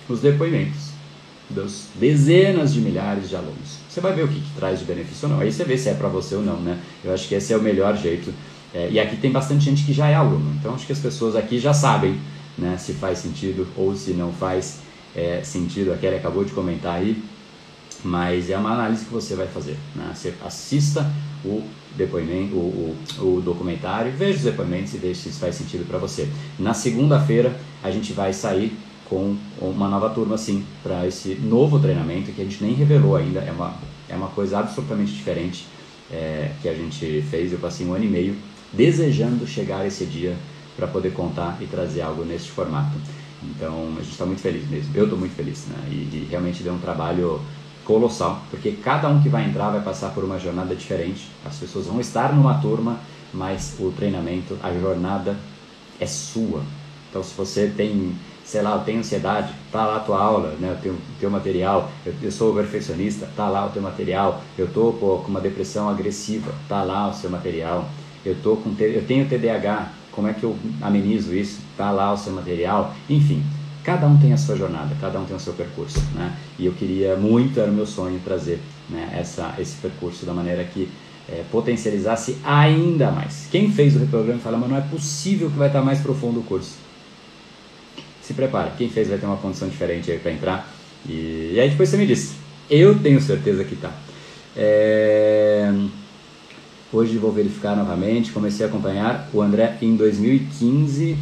os 0.09 0.21
depoimentos 0.21 0.93
dos 1.49 1.85
dezenas 1.95 2.73
de 2.73 2.81
milhares 2.81 3.29
de 3.29 3.37
alunos. 3.37 3.79
Você 3.89 4.01
vai 4.01 4.15
ver 4.15 4.25
o 4.25 4.29
que, 4.29 4.41
que 4.41 4.55
traz 4.57 4.79
de 4.79 4.85
benefício 4.87 5.29
ou 5.29 5.35
não. 5.35 5.41
Aí 5.41 5.53
você 5.53 5.65
vê 5.65 5.77
se 5.77 5.89
é 5.89 5.95
para 5.95 6.09
você 6.09 6.35
ou 6.35 6.43
não, 6.43 6.57
né? 6.57 6.79
Eu 7.05 7.13
acho 7.13 7.29
que 7.29 7.35
esse 7.35 7.53
é 7.53 7.57
o 7.57 7.63
melhor 7.63 7.97
jeito 7.97 8.33
é, 8.75 8.89
e 8.91 8.99
aqui 8.99 9.17
tem 9.17 9.31
bastante 9.31 9.65
gente 9.65 9.85
que 9.85 9.93
já 9.93 10.09
é 10.09 10.15
aluno, 10.15 10.55
então 10.59 10.75
acho 10.75 10.87
que 10.87 10.93
as 10.93 10.99
pessoas 10.99 11.37
aqui 11.37 11.59
já 11.59 11.75
sabem 11.75 12.19
né, 12.57 12.77
se 12.79 12.95
faz 12.95 13.19
sentido 13.19 13.67
ou 13.77 13.95
se 13.95 14.13
não 14.13 14.33
faz 14.33 14.79
é, 15.15 15.43
sentido. 15.45 15.93
A 15.93 15.97
Kelly 15.97 16.17
acabou 16.17 16.43
de 16.43 16.53
comentar 16.53 16.95
aí, 16.95 17.23
mas 18.03 18.49
é 18.49 18.57
uma 18.57 18.73
análise 18.73 19.05
que 19.05 19.13
você 19.13 19.35
vai 19.35 19.47
fazer. 19.47 19.77
Né? 19.95 20.11
Você 20.15 20.33
assista 20.45 21.11
o 21.45 21.63
depoimento, 21.97 22.55
o, 22.55 22.97
o, 23.19 23.37
o 23.37 23.41
documentário, 23.41 24.13
veja 24.13 24.39
os 24.39 24.45
depoimentos 24.45 24.95
e 24.95 24.99
veja 24.99 25.21
se 25.21 25.29
isso 25.29 25.41
faz 25.41 25.55
sentido 25.55 25.87
para 25.87 25.99
você. 25.99 26.29
Na 26.59 26.75
segunda-feira 26.75 27.59
a 27.83 27.91
gente 27.91 28.13
vai 28.13 28.33
sair 28.33 28.77
com 29.09 29.37
uma 29.61 29.89
nova 29.89 30.09
turma 30.11 30.39
sim 30.39 30.65
para 30.83 31.07
esse 31.07 31.35
novo 31.35 31.79
treinamento 31.79 32.33
que 32.33 32.41
a 32.41 32.45
gente 32.45 32.63
nem 32.65 32.73
revelou 32.73 33.17
ainda. 33.17 33.41
É 33.41 33.53
uma, 33.53 33.75
é 34.09 34.17
uma 34.17 34.29
coisa 34.29 34.59
absolutamente 34.59 35.13
diferente 35.13 35.67
é, 36.11 36.53
que 36.63 36.69
a 36.69 36.75
gente 36.75 37.23
fez. 37.31 37.53
Eu 37.53 37.59
passei 37.59 37.87
um 37.87 37.93
ano 37.93 38.05
e 38.05 38.09
meio 38.09 38.37
desejando 38.73 39.47
chegar 39.47 39.87
esse 39.87 40.07
dia 40.07 40.35
para 40.77 40.87
poder 40.87 41.13
contar 41.13 41.59
e 41.61 41.67
trazer 41.67 42.01
algo 42.01 42.25
neste 42.25 42.51
formato. 42.51 42.97
Então 43.43 43.93
a 43.97 44.01
gente 44.03 44.13
está 44.13 44.25
muito 44.25 44.41
feliz 44.41 44.69
mesmo. 44.69 44.91
Eu 44.95 45.05
estou 45.05 45.19
muito 45.19 45.35
feliz, 45.35 45.67
né? 45.67 45.77
E, 45.91 45.95
e, 45.95 46.29
realmente 46.31 46.63
deu 46.63 46.73
um 46.73 46.79
trabalho 46.79 47.41
colossal, 47.93 48.41
porque 48.51 48.73
cada 48.73 49.09
um 49.09 49.21
que 49.23 49.29
vai 49.29 49.45
entrar 49.45 49.71
vai 49.71 49.81
passar 49.81 50.11
por 50.11 50.25
uma 50.25 50.39
jornada 50.39 50.75
diferente. 50.75 51.29
As 51.45 51.57
pessoas 51.57 51.87
vão 51.87 52.01
estar 52.01 52.33
numa 52.33 52.55
turma, 52.55 52.99
mas 53.33 53.77
o 53.79 53.91
treinamento, 53.91 54.57
a 54.63 54.73
jornada 54.73 55.37
é 56.01 56.07
sua. 56.07 56.63
Então 57.11 57.23
se 57.23 57.35
você 57.35 57.73
tem, 57.77 58.15
sei 58.45 58.63
lá, 58.63 58.79
tem 58.79 58.99
ansiedade, 58.99 59.53
tá 59.71 59.85
lá 59.87 59.97
a 59.97 60.01
tua 60.01 60.19
aula, 60.19 60.57
né? 60.59 60.73
O 60.73 60.83
teu, 60.83 60.97
teu 61.21 61.31
material. 61.31 61.91
Eu, 62.07 62.15
eu 62.23 62.33
sou 62.33 62.55
perfeccionista, 62.55 63.29
tá 63.37 63.49
lá 63.49 63.67
o 63.67 63.71
teu 63.71 63.83
material. 63.83 64.43
Eu 64.57 64.69
tô 64.69 64.93
pô, 64.93 65.19
com 65.19 65.29
uma 65.29 65.41
depressão 65.41 65.89
agressiva, 65.89 66.53
tá 66.69 66.83
lá 66.83 67.09
o 67.09 67.15
seu 67.15 67.29
material 67.31 67.87
eu, 68.25 68.37
tô 68.43 68.57
com, 68.57 68.75
eu 68.81 69.05
tenho 69.05 69.29
TDAH, 69.29 69.93
como 70.13 70.29
é 70.29 70.33
que 70.33 70.45
eu 70.45 70.57
amenizo 70.81 71.35
isso? 71.35 71.61
Está 71.73 71.91
lá 71.91 72.13
o 72.13 72.17
seu 72.17 72.33
material, 72.33 72.95
enfim. 73.09 73.43
Cada 73.85 74.07
um 74.07 74.17
tem 74.17 74.33
a 74.33 74.37
sua 74.37 74.57
jornada, 74.57 74.95
cada 75.01 75.19
um 75.19 75.25
tem 75.25 75.37
o 75.37 75.41
seu 75.41 75.55
percurso, 75.55 76.01
né? 76.15 76.37
E 76.59 76.67
eu 76.67 76.73
queria 76.73 77.17
muito, 77.17 77.59
era 77.59 77.71
o 77.71 77.75
meu 77.75 77.87
sonho 77.87 78.21
trazer 78.25 78.61
né, 78.89 79.17
essa, 79.19 79.55
esse 79.59 79.77
percurso 79.77 80.25
da 80.25 80.33
maneira 80.33 80.63
que 80.65 80.89
é, 81.29 81.43
potencializasse 81.51 82.39
ainda 82.45 83.11
mais. 83.11 83.49
Quem 83.51 83.73
fez 83.73 83.97
o 83.97 83.99
reprograma 83.99 84.41
fala, 84.41 84.59
mas 84.59 84.71
não 84.71 84.77
é 84.77 84.81
possível 84.83 85.51
que 85.51 85.57
vai 85.57 85.69
estar 85.69 85.83
mais 85.83 86.01
profundo 86.01 86.41
o 86.41 86.43
curso. 86.43 86.77
Se 88.23 88.35
prepara, 88.35 88.73
quem 88.79 88.89
fez 88.89 89.09
vai 89.09 89.19
ter 89.19 89.27
uma 89.27 89.37
condição 89.37 89.69
diferente 89.69 90.11
aí 90.11 90.19
para 90.19 90.33
entrar. 90.33 90.73
E, 91.09 91.53
e, 91.55 91.61
aí 91.61 91.71
depois 91.71 91.89
você 91.89 91.97
me 91.97 92.07
diz. 92.07 92.35
Eu 92.71 92.99
tenho 92.99 93.21
certeza 93.21 93.65
que 93.65 93.75
tá. 93.75 93.91
É... 94.57 95.73
Hoje 96.93 97.19
vou 97.19 97.33
verificar 97.33 97.75
novamente. 97.75 98.31
Comecei 98.31 98.65
a 98.65 98.69
acompanhar 98.69 99.29
o 99.33 99.43
André 99.43 99.77
em 99.83 99.97
2015. 99.97 101.17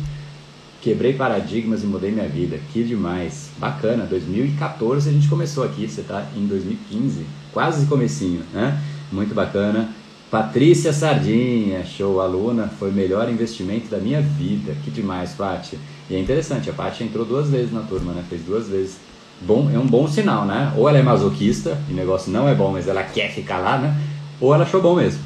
Quebrei 0.80 1.12
paradigmas 1.12 1.82
e 1.82 1.86
mudei 1.86 2.10
minha 2.10 2.28
vida. 2.28 2.58
Que 2.72 2.82
demais. 2.82 3.50
Bacana. 3.58 4.04
2014 4.04 5.08
a 5.08 5.12
gente 5.12 5.28
começou 5.28 5.64
aqui. 5.64 5.86
Você 5.86 6.00
está 6.00 6.26
em 6.36 6.46
2015. 6.46 7.26
Quase 7.52 7.86
comecinho, 7.86 8.42
né? 8.52 8.80
Muito 9.12 9.34
bacana. 9.34 9.90
Patrícia 10.30 10.92
Sardinha, 10.92 11.84
show 11.84 12.20
aluna, 12.20 12.68
foi 12.78 12.90
o 12.90 12.92
melhor 12.92 13.28
investimento 13.28 13.88
da 13.88 13.98
minha 13.98 14.22
vida. 14.22 14.76
Que 14.84 14.90
demais, 14.90 15.32
Paty. 15.32 15.76
E 16.08 16.14
é 16.14 16.20
interessante, 16.20 16.70
a 16.70 16.72
Paty 16.72 17.02
entrou 17.02 17.24
duas 17.24 17.50
vezes 17.50 17.72
na 17.72 17.80
turma, 17.80 18.12
né? 18.12 18.24
Fez 18.28 18.42
duas 18.42 18.68
vezes. 18.68 18.96
Bom, 19.40 19.68
é 19.74 19.78
um 19.78 19.86
bom 19.86 20.06
sinal, 20.06 20.44
né? 20.44 20.72
Ou 20.76 20.88
ela 20.88 20.98
é 20.98 21.02
masoquista, 21.02 21.76
e 21.88 21.92
o 21.92 21.96
negócio 21.96 22.30
não 22.30 22.48
é 22.48 22.54
bom, 22.54 22.70
mas 22.70 22.86
ela 22.86 23.02
quer 23.02 23.32
ficar 23.32 23.58
lá, 23.58 23.76
né? 23.78 23.96
Ou 24.40 24.54
ela 24.54 24.62
achou 24.62 24.80
bom 24.80 24.94
mesmo. 24.94 25.20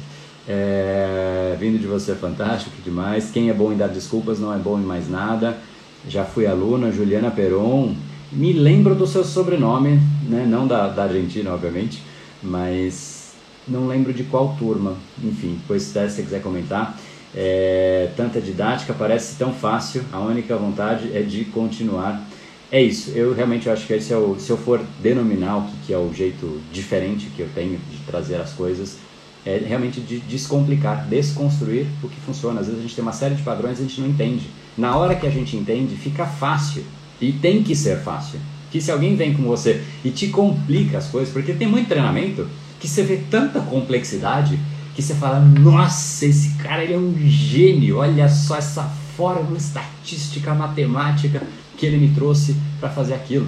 É, 0.47 1.55
vindo 1.59 1.79
de 1.79 1.87
você 1.87 2.11
é 2.11 2.15
fantástico, 2.15 2.75
demais. 2.83 3.31
Quem 3.31 3.49
é 3.49 3.53
bom 3.53 3.71
em 3.71 3.77
dar 3.77 3.87
desculpas 3.87 4.39
não 4.39 4.53
é 4.53 4.57
bom 4.57 4.79
em 4.79 4.83
mais 4.83 5.09
nada. 5.09 5.57
Já 6.07 6.23
fui 6.23 6.45
aluna, 6.45 6.91
Juliana 6.91 7.31
Peron. 7.31 7.95
Me 8.31 8.53
lembro 8.53 8.95
do 8.95 9.07
seu 9.07 9.23
sobrenome, 9.23 9.99
né? 10.27 10.45
não 10.47 10.67
da, 10.67 10.87
da 10.87 11.03
Argentina, 11.03 11.53
obviamente, 11.53 12.01
mas 12.43 13.33
não 13.67 13.87
lembro 13.87 14.13
de 14.13 14.23
qual 14.23 14.55
turma. 14.57 14.95
Enfim, 15.23 15.57
depois 15.59 15.83
se 15.83 15.93
você 15.93 16.21
quiser 16.21 16.41
comentar. 16.41 16.97
É, 17.37 18.11
tanta 18.15 18.39
didática 18.39 18.93
parece 18.93 19.35
tão 19.35 19.53
fácil, 19.53 20.03
a 20.13 20.19
única 20.19 20.55
vontade 20.55 21.11
é 21.13 21.21
de 21.21 21.43
continuar. 21.45 22.25
É 22.71 22.81
isso, 22.81 23.11
eu 23.11 23.33
realmente 23.33 23.69
acho 23.69 23.85
que 23.85 23.93
esse 23.93 24.13
é 24.13 24.17
o, 24.17 24.39
se 24.39 24.49
eu 24.49 24.57
for 24.57 24.81
denominar 25.01 25.57
o 25.57 25.63
que, 25.63 25.87
que 25.87 25.93
é 25.93 25.97
o 25.97 26.11
jeito 26.13 26.61
diferente 26.71 27.29
que 27.35 27.41
eu 27.41 27.49
tenho 27.53 27.77
de 27.91 27.97
trazer 28.07 28.35
as 28.35 28.53
coisas, 28.53 28.97
é 29.45 29.63
realmente 29.65 30.01
de 30.01 30.19
descomplicar, 30.21 31.05
desconstruir 31.07 31.85
o 32.01 32.09
que 32.09 32.19
funciona. 32.21 32.61
Às 32.61 32.65
vezes 32.65 32.79
a 32.79 32.83
gente 32.83 32.95
tem 32.95 33.03
uma 33.03 33.13
série 33.13 33.35
de 33.35 33.43
padrões 33.43 33.79
e 33.79 33.83
a 33.83 33.85
gente 33.85 34.01
não 34.01 34.07
entende. 34.07 34.49
Na 34.77 34.97
hora 34.97 35.15
que 35.15 35.27
a 35.27 35.29
gente 35.29 35.55
entende, 35.55 35.95
fica 35.95 36.25
fácil. 36.25 36.83
E 37.21 37.31
tem 37.31 37.61
que 37.63 37.75
ser 37.75 37.99
fácil. 37.99 38.39
Que 38.71 38.81
se 38.81 38.91
alguém 38.91 39.15
vem 39.15 39.33
com 39.33 39.43
você 39.43 39.83
e 40.03 40.09
te 40.09 40.27
complica 40.29 40.97
as 40.97 41.07
coisas, 41.07 41.31
porque 41.31 41.53
tem 41.53 41.67
muito 41.67 41.87
treinamento 41.87 42.47
que 42.79 42.87
você 42.87 43.03
vê 43.03 43.17
tanta 43.29 43.61
complexidade 43.61 44.59
que 44.95 45.01
você 45.01 45.13
fala: 45.13 45.39
nossa, 45.39 46.25
esse 46.25 46.55
cara 46.55 46.83
ele 46.83 46.93
é 46.93 46.97
um 46.97 47.15
gênio, 47.27 47.97
olha 47.97 48.27
só 48.27 48.57
essa 48.57 48.83
fórmula 49.15 49.57
estatística, 49.57 50.53
matemática 50.53 51.41
que 51.77 51.85
ele 51.85 51.97
me 51.97 52.13
trouxe 52.13 52.55
para 52.79 52.89
fazer 52.89 53.13
aquilo. 53.13 53.47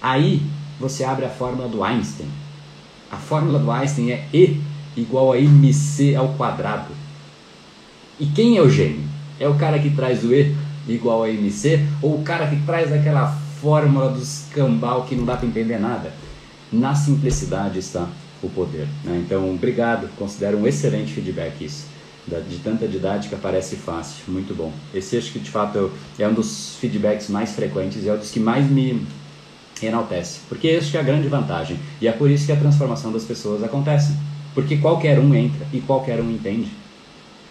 Aí 0.00 0.42
você 0.78 1.02
abre 1.02 1.24
a 1.24 1.30
fórmula 1.30 1.68
do 1.68 1.82
Einstein. 1.82 2.28
A 3.10 3.16
fórmula 3.16 3.58
do 3.58 3.70
Einstein 3.70 4.10
é 4.10 4.28
E 4.32 4.60
igual 4.96 5.32
a 5.32 5.38
mc 5.38 6.14
ao 6.14 6.28
quadrado. 6.34 6.92
E 8.18 8.26
quem 8.26 8.56
é 8.56 8.62
o 8.62 8.70
gênio? 8.70 9.02
É 9.38 9.48
o 9.48 9.54
cara 9.54 9.78
que 9.78 9.90
traz 9.90 10.22
o 10.24 10.32
e 10.32 10.54
igual 10.88 11.24
a 11.24 11.28
mc 11.28 11.80
ou 12.00 12.16
o 12.16 12.22
cara 12.22 12.46
que 12.46 12.56
traz 12.64 12.92
aquela 12.92 13.28
fórmula 13.60 14.10
dos 14.10 14.46
cambal 14.52 15.04
que 15.04 15.16
não 15.16 15.24
dá 15.24 15.36
para 15.36 15.46
entender 15.46 15.78
nada. 15.78 16.12
Na 16.72 16.94
simplicidade 16.94 17.78
está 17.78 18.08
o 18.42 18.48
poder. 18.48 18.86
Né? 19.02 19.22
Então, 19.24 19.52
obrigado, 19.54 20.08
considero 20.16 20.58
um 20.58 20.66
excelente 20.66 21.12
feedback 21.12 21.64
isso. 21.64 21.86
De 22.26 22.56
tanta 22.58 22.88
didática 22.88 23.36
parece 23.36 23.76
fácil, 23.76 24.24
muito 24.28 24.54
bom. 24.54 24.72
Esse 24.94 25.16
acho 25.16 25.30
que 25.30 25.38
de 25.38 25.50
fato 25.50 25.90
é 26.18 26.26
um 26.26 26.32
dos 26.32 26.76
feedbacks 26.80 27.28
mais 27.28 27.52
frequentes 27.52 28.02
e 28.02 28.08
é 28.08 28.14
um 28.14 28.18
dos 28.18 28.30
que 28.30 28.40
mais 28.40 28.68
me 28.70 29.06
enaltece, 29.82 30.40
porque 30.48 30.68
esse 30.68 30.96
é 30.96 31.00
a 31.00 31.02
grande 31.02 31.28
vantagem 31.28 31.78
e 32.00 32.08
é 32.08 32.12
por 32.12 32.30
isso 32.30 32.46
que 32.46 32.52
a 32.52 32.56
transformação 32.56 33.12
das 33.12 33.24
pessoas 33.24 33.62
acontece, 33.62 34.16
porque 34.54 34.76
qualquer 34.76 35.18
um 35.18 35.34
entra 35.34 35.66
e 35.72 35.80
qualquer 35.80 36.20
um 36.20 36.30
entende. 36.30 36.70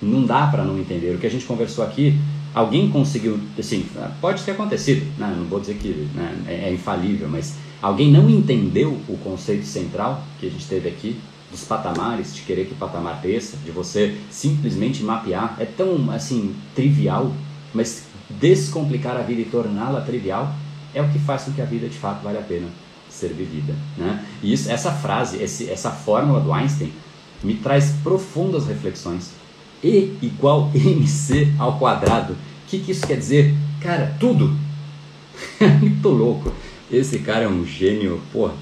Não 0.01 0.25
dá 0.25 0.47
para 0.47 0.63
não 0.63 0.79
entender. 0.79 1.15
O 1.15 1.19
que 1.19 1.27
a 1.27 1.29
gente 1.29 1.45
conversou 1.45 1.83
aqui, 1.83 2.17
alguém 2.53 2.89
conseguiu, 2.89 3.39
assim, 3.57 3.85
pode 4.21 4.43
ter 4.43 4.51
acontecido, 4.51 5.05
né? 5.17 5.33
não 5.37 5.45
vou 5.45 5.59
dizer 5.59 5.75
que 5.75 6.07
né, 6.13 6.35
é, 6.47 6.69
é 6.69 6.73
infalível, 6.73 7.27
mas 7.29 7.55
alguém 7.81 8.11
não 8.11 8.29
entendeu 8.29 8.99
o 9.07 9.17
conceito 9.17 9.65
central 9.65 10.23
que 10.39 10.47
a 10.47 10.49
gente 10.49 10.65
teve 10.65 10.87
aqui, 10.89 11.19
dos 11.51 11.63
patamares, 11.65 12.33
de 12.33 12.41
querer 12.41 12.65
que 12.65 12.73
patamar 12.73 13.21
desça, 13.21 13.57
de 13.63 13.69
você 13.69 14.17
simplesmente 14.31 15.03
mapear, 15.03 15.55
é 15.59 15.65
tão 15.65 16.09
assim 16.09 16.55
trivial, 16.73 17.31
mas 17.73 18.07
descomplicar 18.27 19.15
a 19.15 19.21
vida 19.21 19.41
e 19.41 19.45
torná-la 19.45 20.01
trivial 20.01 20.51
é 20.95 21.01
o 21.01 21.09
que 21.09 21.19
faz 21.19 21.43
com 21.43 21.51
que 21.51 21.61
a 21.61 21.65
vida 21.65 21.87
de 21.87 21.97
fato 21.97 22.23
vale 22.23 22.39
a 22.39 22.41
pena 22.41 22.67
ser 23.13 23.29
vivida, 23.29 23.73
né? 23.97 24.25
E 24.41 24.51
isso, 24.51 24.71
essa 24.71 24.91
frase, 24.91 25.41
esse, 25.41 25.69
essa 25.69 25.91
fórmula 25.91 26.41
do 26.41 26.51
Einstein 26.51 26.91
me 27.43 27.55
traz 27.55 27.91
profundas 28.03 28.65
reflexões. 28.65 29.31
E 29.83 30.17
igual 30.21 30.71
mc 30.73 31.53
ao 31.59 31.77
quadrado. 31.77 32.33
O 32.33 32.37
que, 32.67 32.79
que 32.79 32.91
isso 32.91 33.05
quer 33.05 33.17
dizer? 33.17 33.53
Cara, 33.79 34.15
tudo. 34.19 34.55
Muito 35.79 36.09
louco. 36.09 36.51
Esse 36.91 37.19
cara 37.19 37.43
é 37.43 37.47
um 37.47 37.65
gênio, 37.65 38.21
porra, 38.31 38.53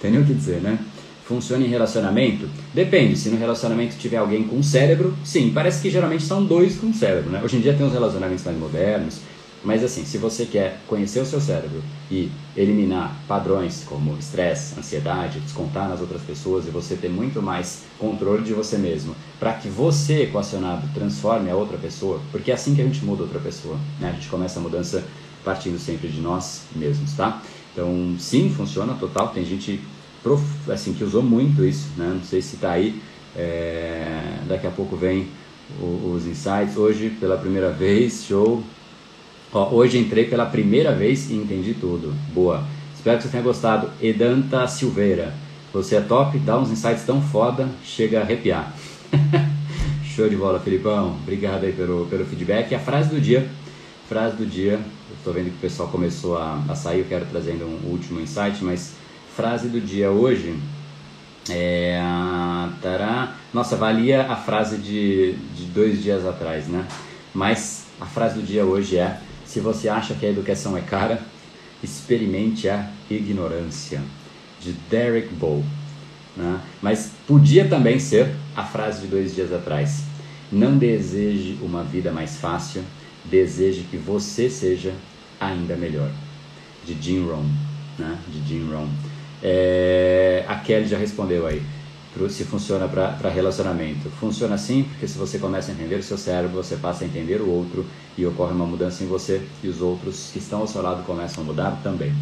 tem 0.00 0.10
nem 0.10 0.20
o 0.20 0.24
que 0.24 0.34
dizer, 0.34 0.60
né? 0.60 0.78
Funciona 1.24 1.64
em 1.64 1.68
relacionamento? 1.68 2.48
Depende, 2.74 3.16
se 3.16 3.28
no 3.28 3.38
relacionamento 3.38 3.96
tiver 3.96 4.16
alguém 4.16 4.42
com 4.42 4.62
cérebro, 4.62 5.16
sim, 5.24 5.50
parece 5.54 5.80
que 5.80 5.90
geralmente 5.90 6.24
são 6.24 6.44
dois 6.44 6.76
com 6.76 6.92
cérebro, 6.92 7.30
né? 7.30 7.40
Hoje 7.42 7.56
em 7.56 7.60
dia 7.60 7.72
tem 7.72 7.86
uns 7.86 7.92
relacionamentos 7.92 8.44
mais 8.44 8.58
modernos, 8.58 9.20
mas 9.64 9.84
assim, 9.84 10.04
se 10.04 10.18
você 10.18 10.44
quer 10.44 10.80
conhecer 10.88 11.20
o 11.20 11.26
seu 11.26 11.40
cérebro 11.40 11.82
e 12.10 12.30
eliminar 12.56 13.16
padrões 13.28 13.84
como 13.84 14.16
estresse, 14.18 14.78
ansiedade, 14.78 15.40
descontar 15.40 15.88
nas 15.88 16.00
outras 16.00 16.22
pessoas 16.22 16.66
e 16.66 16.70
você 16.70 16.96
ter 16.96 17.08
muito 17.08 17.40
mais 17.40 17.84
controle 17.98 18.42
de 18.42 18.52
você 18.52 18.76
mesmo, 18.76 19.14
para 19.38 19.52
que 19.54 19.68
você, 19.68 20.22
equacionado, 20.22 20.88
transforme 20.92 21.50
a 21.50 21.56
outra 21.56 21.78
pessoa, 21.78 22.20
porque 22.30 22.50
é 22.50 22.54
assim 22.54 22.74
que 22.74 22.82
a 22.82 22.84
gente 22.84 23.04
muda 23.04 23.22
outra 23.22 23.38
pessoa, 23.38 23.76
né? 24.00 24.10
A 24.10 24.12
gente 24.12 24.28
começa 24.28 24.58
a 24.58 24.62
mudança 24.62 25.04
partindo 25.44 25.78
sempre 25.78 26.08
de 26.08 26.20
nós 26.20 26.62
mesmos, 26.74 27.12
tá? 27.14 27.42
Então, 27.72 28.14
sim, 28.18 28.50
funciona 28.50 28.94
total. 28.94 29.28
Tem 29.28 29.44
gente 29.44 29.80
prof, 30.22 30.44
assim, 30.70 30.92
que 30.92 31.02
usou 31.02 31.22
muito 31.22 31.64
isso, 31.64 31.88
né? 31.96 32.12
Não 32.14 32.24
sei 32.24 32.42
se 32.42 32.56
está 32.56 32.72
aí. 32.72 33.00
É, 33.34 34.38
daqui 34.46 34.66
a 34.66 34.70
pouco 34.70 34.96
vem 34.96 35.28
os 35.80 36.26
insights. 36.26 36.76
Hoje, 36.76 37.10
pela 37.10 37.36
primeira 37.36 37.70
vez, 37.70 38.24
show. 38.24 38.62
Ó, 39.52 39.68
hoje 39.74 39.98
entrei 39.98 40.24
pela 40.24 40.46
primeira 40.46 40.94
vez 40.94 41.30
e 41.30 41.34
entendi 41.34 41.74
tudo. 41.74 42.14
Boa. 42.32 42.64
Espero 42.94 43.18
que 43.18 43.24
você 43.24 43.28
tenha 43.28 43.42
gostado. 43.42 43.90
Edanta 44.00 44.66
Silveira. 44.66 45.34
Você 45.74 45.96
é 45.96 46.00
top, 46.00 46.38
dá 46.38 46.58
uns 46.58 46.70
insights 46.70 47.04
tão 47.04 47.20
foda, 47.20 47.68
chega 47.84 48.20
a 48.20 48.22
arrepiar. 48.22 48.72
Show 50.04 50.28
de 50.28 50.36
bola, 50.36 50.58
Felipão. 50.58 51.16
Obrigado 51.22 51.64
aí 51.64 51.72
pelo, 51.72 52.06
pelo 52.06 52.24
feedback. 52.24 52.72
E 52.72 52.74
a 52.74 52.78
frase 52.78 53.10
do 53.10 53.20
dia. 53.20 53.46
Frase 54.08 54.36
do 54.36 54.46
dia. 54.46 54.80
Estou 55.18 55.34
vendo 55.34 55.50
que 55.50 55.56
o 55.56 55.60
pessoal 55.60 55.88
começou 55.88 56.38
a, 56.38 56.62
a 56.68 56.74
sair. 56.74 57.00
Eu 57.00 57.06
quero 57.06 57.26
trazendo 57.26 57.66
um 57.66 57.90
último 57.90 58.20
insight, 58.20 58.62
mas 58.64 58.94
frase 59.36 59.68
do 59.68 59.80
dia 59.80 60.10
hoje 60.10 60.58
é. 61.50 62.00
Tará, 62.80 63.36
nossa, 63.52 63.76
valia 63.76 64.22
a 64.22 64.36
frase 64.36 64.78
de, 64.78 65.32
de 65.54 65.64
dois 65.66 66.02
dias 66.02 66.26
atrás, 66.26 66.66
né? 66.68 66.86
Mas 67.34 67.86
a 68.00 68.06
frase 68.06 68.36
do 68.36 68.42
dia 68.42 68.64
hoje 68.64 68.96
é 68.96 69.18
se 69.52 69.60
você 69.60 69.86
acha 69.86 70.14
que 70.14 70.24
a 70.24 70.30
educação 70.30 70.78
é 70.78 70.80
cara, 70.80 71.20
experimente 71.84 72.70
a 72.70 72.90
ignorância, 73.10 74.00
de 74.58 74.72
Derek 74.88 75.28
Bow. 75.34 75.62
Né? 76.34 76.58
Mas 76.80 77.12
podia 77.26 77.68
também 77.68 77.98
ser 77.98 78.30
a 78.56 78.64
frase 78.64 79.02
de 79.02 79.08
dois 79.08 79.34
dias 79.34 79.52
atrás: 79.52 80.04
Não 80.50 80.78
deseje 80.78 81.58
uma 81.60 81.84
vida 81.84 82.10
mais 82.10 82.38
fácil, 82.38 82.82
deseje 83.26 83.82
que 83.90 83.98
você 83.98 84.48
seja 84.48 84.94
ainda 85.38 85.76
melhor, 85.76 86.10
de 86.86 86.96
Jim 86.98 87.26
Rohn. 87.26 87.44
Né? 87.98 88.18
De 88.28 88.48
Jim 88.48 88.66
Rohn. 88.72 88.88
É, 89.42 90.44
a 90.48 90.54
Kelly 90.54 90.86
já 90.86 90.96
respondeu 90.96 91.46
aí 91.46 91.60
se 92.30 92.44
funciona 92.44 92.86
para 92.88 93.28
relacionamento. 93.28 94.10
Funciona 94.10 94.54
assim 94.54 94.84
porque 94.84 95.08
se 95.08 95.16
você 95.18 95.38
começa 95.38 95.70
a 95.70 95.74
entender 95.74 95.96
o 95.96 96.02
seu 96.02 96.18
cérebro, 96.18 96.62
você 96.62 96.76
passa 96.76 97.04
a 97.04 97.06
entender 97.06 97.40
o 97.40 97.48
outro 97.48 97.86
e 98.16 98.26
ocorre 98.26 98.52
uma 98.52 98.66
mudança 98.66 99.02
em 99.02 99.06
você 99.06 99.42
e 99.62 99.68
os 99.68 99.80
outros 99.80 100.30
que 100.32 100.38
estão 100.38 100.60
ao 100.60 100.66
seu 100.66 100.82
lado 100.82 101.04
começam 101.04 101.42
a 101.42 101.46
mudar 101.46 101.80
também. 101.82 102.12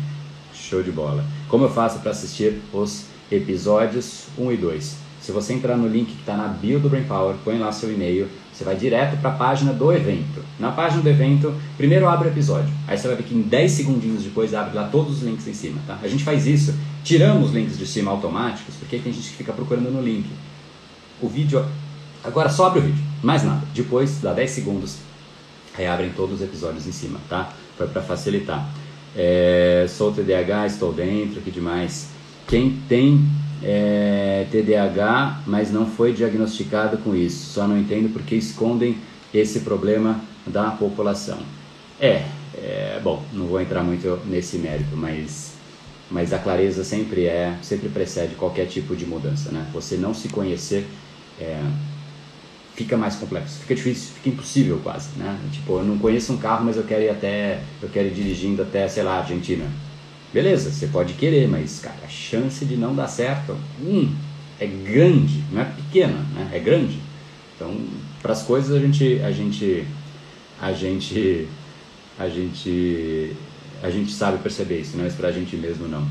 Show 0.55 0.83
de 0.83 0.93
bola. 0.93 1.25
Como 1.49 1.65
eu 1.65 1.71
faço 1.71 1.99
para 2.01 2.13
assistir 2.13 2.61
os 2.73 3.05
episódios 3.31 4.25
1 4.39 4.53
e 4.53 4.57
2? 4.57 5.10
Se 5.21 5.33
você 5.33 5.53
entrar 5.53 5.77
no 5.77 5.87
link 5.87 6.07
que 6.07 6.21
está 6.21 6.35
na 6.35 6.49
bio 6.49 6.81
do 6.81 6.89
Brain 6.89 7.05
Power, 7.05 7.37
põe 7.45 7.59
lá 7.59 7.71
seu 7.71 7.93
e-mail, 7.93 8.27
você 8.53 8.65
vai 8.65 8.75
direto 8.75 9.19
para 9.21 9.31
a 9.31 9.35
página 9.35 9.73
do 9.73 9.93
evento. 9.93 10.43
Na 10.59 10.73
página 10.73 11.03
do 11.03 11.09
evento, 11.09 11.55
primeiro 11.77 12.09
abre 12.09 12.29
o 12.29 12.31
episódio. 12.31 12.73
Aí 12.89 12.97
você 12.97 13.07
vai 13.07 13.17
ver 13.19 13.25
que 13.25 13.35
em 13.35 13.43
10 13.43 13.71
segundinhos 13.71 14.23
depois 14.23 14.55
abre 14.55 14.75
lá 14.75 14.89
todos 14.89 15.19
os 15.19 15.23
links 15.23 15.47
em 15.47 15.53
cima, 15.53 15.81
tá? 15.87 15.99
A 16.03 16.09
gente 16.09 16.25
faz 16.25 16.47
isso, 16.47 16.75
tiramos 17.05 17.49
os 17.49 17.55
links 17.55 17.79
de 17.79 17.87
cima 17.87 18.11
automáticos, 18.11 18.75
porque 18.77 18.99
tem 18.99 19.13
gente 19.13 19.29
que 19.29 19.37
fica 19.37 19.53
procurando 19.53 19.91
no 19.91 20.03
link. 20.03 20.27
O 21.21 21.29
vídeo, 21.29 21.65
agora 22.25 22.49
só 22.49 22.67
abre 22.67 22.81
o 22.81 22.83
vídeo, 22.83 23.05
mais 23.23 23.43
nada. 23.43 23.63
Depois, 23.75 24.21
dá 24.23 24.33
10 24.33 24.51
segundos, 24.51 24.97
aí 25.77 25.87
abrem 25.87 26.11
todos 26.11 26.37
os 26.37 26.43
episódios 26.43 26.87
em 26.87 26.93
cima, 26.93 27.21
tá? 27.29 27.53
Foi 27.77 27.87
para 27.87 28.01
facilitar. 28.01 28.69
É, 29.15 29.87
sou 29.89 30.13
TDAH, 30.13 30.67
estou 30.67 30.93
dentro, 30.93 31.41
que 31.43 31.51
demais. 31.51 32.09
Quem 32.47 32.79
tem 32.89 33.27
é, 33.63 34.47
TDAH, 34.51 35.43
mas 35.47 35.71
não 35.71 35.87
foi 35.87 36.13
diagnosticado 36.13 36.99
com 36.99 37.15
isso. 37.15 37.53
Só 37.53 37.67
não 37.67 37.79
entendo 37.79 38.13
porque 38.13 38.35
escondem 38.35 38.97
esse 39.33 39.61
problema 39.61 40.21
da 40.47 40.71
população. 40.71 41.39
É, 42.01 42.25
é, 42.55 43.01
bom, 43.03 43.23
não 43.33 43.47
vou 43.47 43.61
entrar 43.61 43.83
muito 43.83 44.19
nesse 44.27 44.57
mérito, 44.59 44.97
mas, 44.97 45.55
mas 46.11 46.33
a 46.33 46.39
clareza 46.39 46.83
sempre 46.83 47.27
é, 47.27 47.57
sempre 47.63 47.89
precede 47.89 48.35
qualquer 48.35 48.67
tipo 48.67 48.97
de 48.97 49.07
mudança, 49.07 49.51
né? 49.51 49.67
Você 49.73 49.97
não 49.97 50.15
se 50.15 50.29
conhecer 50.29 50.87
é, 51.39 51.61
fica 52.75 52.97
mais 52.97 53.17
complexo, 53.17 53.61
fica 53.61 53.75
difícil, 53.75 54.15
fica 54.15 54.31
impossível 54.31 54.81
quase, 54.83 55.11
né? 55.19 55.39
Tipo, 55.53 55.79
eu 55.79 55.85
não 55.85 55.99
conheço 55.99 56.33
um 56.33 56.39
carro, 56.39 56.65
mas 56.65 56.77
eu 56.77 56.85
quero 56.85 57.03
ir 57.03 57.11
até, 57.11 57.63
eu 57.83 57.89
quero 57.91 58.09
ir 58.09 58.15
dirigindo 58.15 58.63
até, 58.63 58.89
sei 58.89 59.03
lá, 59.03 59.19
Argentina 59.19 59.67
Beleza, 60.33 60.71
você 60.71 60.87
pode 60.87 61.15
querer, 61.15 61.49
mas 61.49 61.81
cara, 61.81 61.97
a 62.05 62.09
chance 62.09 62.65
de 62.65 62.77
não 62.77 62.95
dar 62.95 63.09
certo, 63.09 63.57
hum, 63.83 64.15
é 64.61 64.67
grande, 64.67 65.43
não 65.51 65.63
é 65.63 65.65
pequena, 65.65 66.19
né? 66.35 66.51
É 66.53 66.59
grande. 66.59 67.01
Então, 67.57 67.77
para 68.23 68.33
as 68.33 68.43
coisas 68.43 68.77
a 68.77 68.79
gente, 68.79 69.21
a 69.25 69.33
gente, 69.33 69.85
a 70.61 70.73
gente, 70.73 71.49
a 72.19 72.29
gente, 72.29 73.37
a 73.83 73.91
gente 73.91 74.13
sabe 74.13 74.39
perceber 74.39 74.81
isso, 74.81 74.97
mas 74.97 75.15
para 75.15 75.29
a 75.29 75.33
gente 75.33 75.57
mesmo 75.57 75.89
não. 75.89 76.07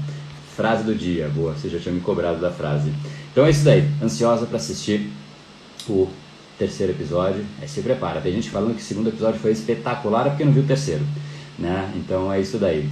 Frase 0.55 0.83
do 0.83 0.93
dia, 0.93 1.29
boa, 1.29 1.53
você 1.53 1.69
já 1.69 1.79
tinha 1.79 1.93
me 1.93 2.01
cobrado 2.01 2.41
da 2.41 2.51
frase. 2.51 2.91
Então 3.31 3.45
é 3.45 3.51
isso 3.51 3.63
daí, 3.63 3.87
ansiosa 4.03 4.45
para 4.45 4.57
assistir 4.57 5.09
o 5.87 6.09
terceiro 6.57 6.91
episódio. 6.91 7.45
Aí 7.61 7.67
se 7.69 7.81
prepara, 7.81 8.19
tem 8.19 8.33
gente 8.33 8.49
falando 8.49 8.75
que 8.75 8.81
o 8.81 8.85
segundo 8.85 9.07
episódio 9.07 9.39
foi 9.39 9.51
espetacular 9.51 10.27
é 10.27 10.29
porque 10.31 10.43
não 10.43 10.51
viu 10.51 10.63
o 10.63 10.67
terceiro, 10.67 11.05
né? 11.57 11.89
Então 11.95 12.33
é 12.33 12.41
isso 12.41 12.57
daí. 12.57 12.89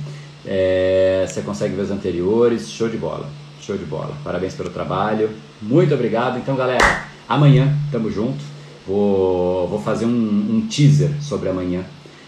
É, 0.48 1.26
você 1.28 1.42
consegue 1.42 1.76
ver 1.76 1.82
os 1.82 1.92
anteriores, 1.92 2.70
show 2.70 2.88
de 2.88 2.98
bola, 2.98 3.30
show 3.62 3.78
de 3.78 3.86
bola. 3.86 4.14
Parabéns 4.24 4.54
pelo 4.54 4.70
trabalho, 4.70 5.30
muito 5.62 5.94
obrigado. 5.94 6.38
Então, 6.38 6.56
galera, 6.56 7.06
amanhã 7.28 7.76
tamo 7.92 8.10
junto. 8.10 8.44
Vou, 8.88 9.68
vou 9.68 9.82
fazer 9.82 10.06
um, 10.06 10.10
um 10.10 10.68
teaser 10.70 11.12
sobre 11.22 11.50
amanhã 11.50 11.84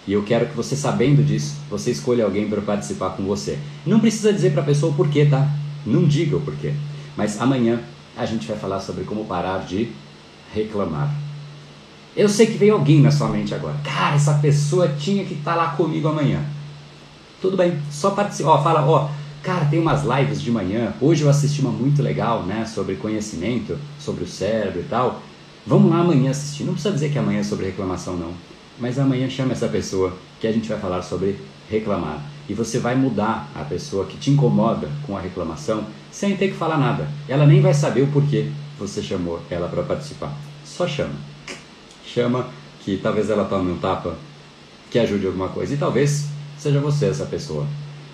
e 0.09 0.13
eu 0.13 0.23
quero 0.23 0.47
que 0.47 0.55
você, 0.55 0.75
sabendo 0.75 1.23
disso, 1.23 1.55
você 1.69 1.91
escolha 1.91 2.23
alguém 2.23 2.49
para 2.49 2.59
participar 2.61 3.11
com 3.11 3.21
você. 3.25 3.59
Não 3.85 3.99
precisa 3.99 4.33
dizer 4.33 4.53
para 4.53 4.63
a 4.63 4.65
pessoa 4.65 4.91
o 4.91 4.95
porquê, 4.95 5.25
tá? 5.25 5.47
Não 5.85 6.03
diga 6.03 6.35
o 6.35 6.41
porquê. 6.41 6.73
Mas 7.15 7.39
amanhã 7.39 7.79
a 8.17 8.25
gente 8.25 8.47
vai 8.47 8.57
falar 8.57 8.79
sobre 8.79 9.03
como 9.03 9.25
parar 9.25 9.59
de 9.59 9.89
reclamar. 10.51 11.13
Eu 12.17 12.27
sei 12.27 12.47
que 12.47 12.57
veio 12.57 12.73
alguém 12.73 13.01
na 13.01 13.11
sua 13.11 13.27
mente 13.27 13.53
agora. 13.53 13.75
Cara, 13.83 14.15
essa 14.15 14.33
pessoa 14.39 14.87
tinha 14.87 15.23
que 15.25 15.35
estar 15.35 15.51
tá 15.51 15.57
lá 15.57 15.67
comigo 15.73 16.07
amanhã. 16.07 16.43
Tudo 17.41 17.55
bem, 17.55 17.79
só 17.91 18.11
participa. 18.11 18.49
Ó, 18.49 18.63
fala, 18.63 18.85
ó, 18.85 19.09
cara, 19.41 19.65
tem 19.65 19.79
umas 19.79 20.03
lives 20.03 20.41
de 20.41 20.51
manhã. 20.51 20.93
Hoje 20.99 21.23
eu 21.23 21.29
assisti 21.29 21.61
uma 21.61 21.71
muito 21.71 22.01
legal, 22.01 22.43
né, 22.43 22.65
sobre 22.65 22.95
conhecimento, 22.95 23.77
sobre 23.99 24.23
o 24.23 24.27
cérebro 24.27 24.81
e 24.81 24.83
tal. 24.83 25.21
Vamos 25.65 25.91
lá 25.91 25.99
amanhã 25.99 26.31
assistir. 26.31 26.63
Não 26.63 26.73
precisa 26.73 26.93
dizer 26.93 27.11
que 27.11 27.19
amanhã 27.19 27.39
é 27.39 27.43
sobre 27.43 27.67
reclamação, 27.67 28.17
não. 28.17 28.33
Mas 28.79 28.97
amanhã 28.97 29.29
chama 29.29 29.53
essa 29.53 29.67
pessoa 29.67 30.13
que 30.39 30.47
a 30.47 30.51
gente 30.51 30.67
vai 30.67 30.79
falar 30.79 31.01
sobre 31.01 31.37
reclamar. 31.69 32.19
e 32.49 32.53
você 32.53 32.79
vai 32.79 32.95
mudar 32.95 33.47
a 33.53 33.63
pessoa 33.63 34.05
que 34.07 34.17
te 34.17 34.31
incomoda 34.31 34.89
com 35.05 35.15
a 35.15 35.21
reclamação 35.21 35.83
sem 36.11 36.35
ter 36.35 36.47
que 36.47 36.55
falar 36.55 36.79
nada. 36.79 37.07
Ela 37.27 37.45
nem 37.45 37.61
vai 37.61 37.75
saber 37.75 38.01
o 38.01 38.07
porquê 38.07 38.49
você 38.79 39.03
chamou 39.03 39.39
ela 39.51 39.67
para 39.67 39.83
participar. 39.83 40.33
Só 40.65 40.87
chama. 40.87 41.13
Chama 42.03 42.47
que 42.83 42.97
talvez 42.97 43.29
ela 43.29 43.45
tome 43.45 43.71
um 43.71 43.77
tapa 43.77 44.15
que 44.89 44.97
ajude 44.97 45.27
alguma 45.27 45.49
coisa. 45.49 45.75
E 45.75 45.77
talvez 45.77 46.25
seja 46.59 46.79
você 46.79 47.05
essa 47.05 47.25
pessoa. 47.25 47.65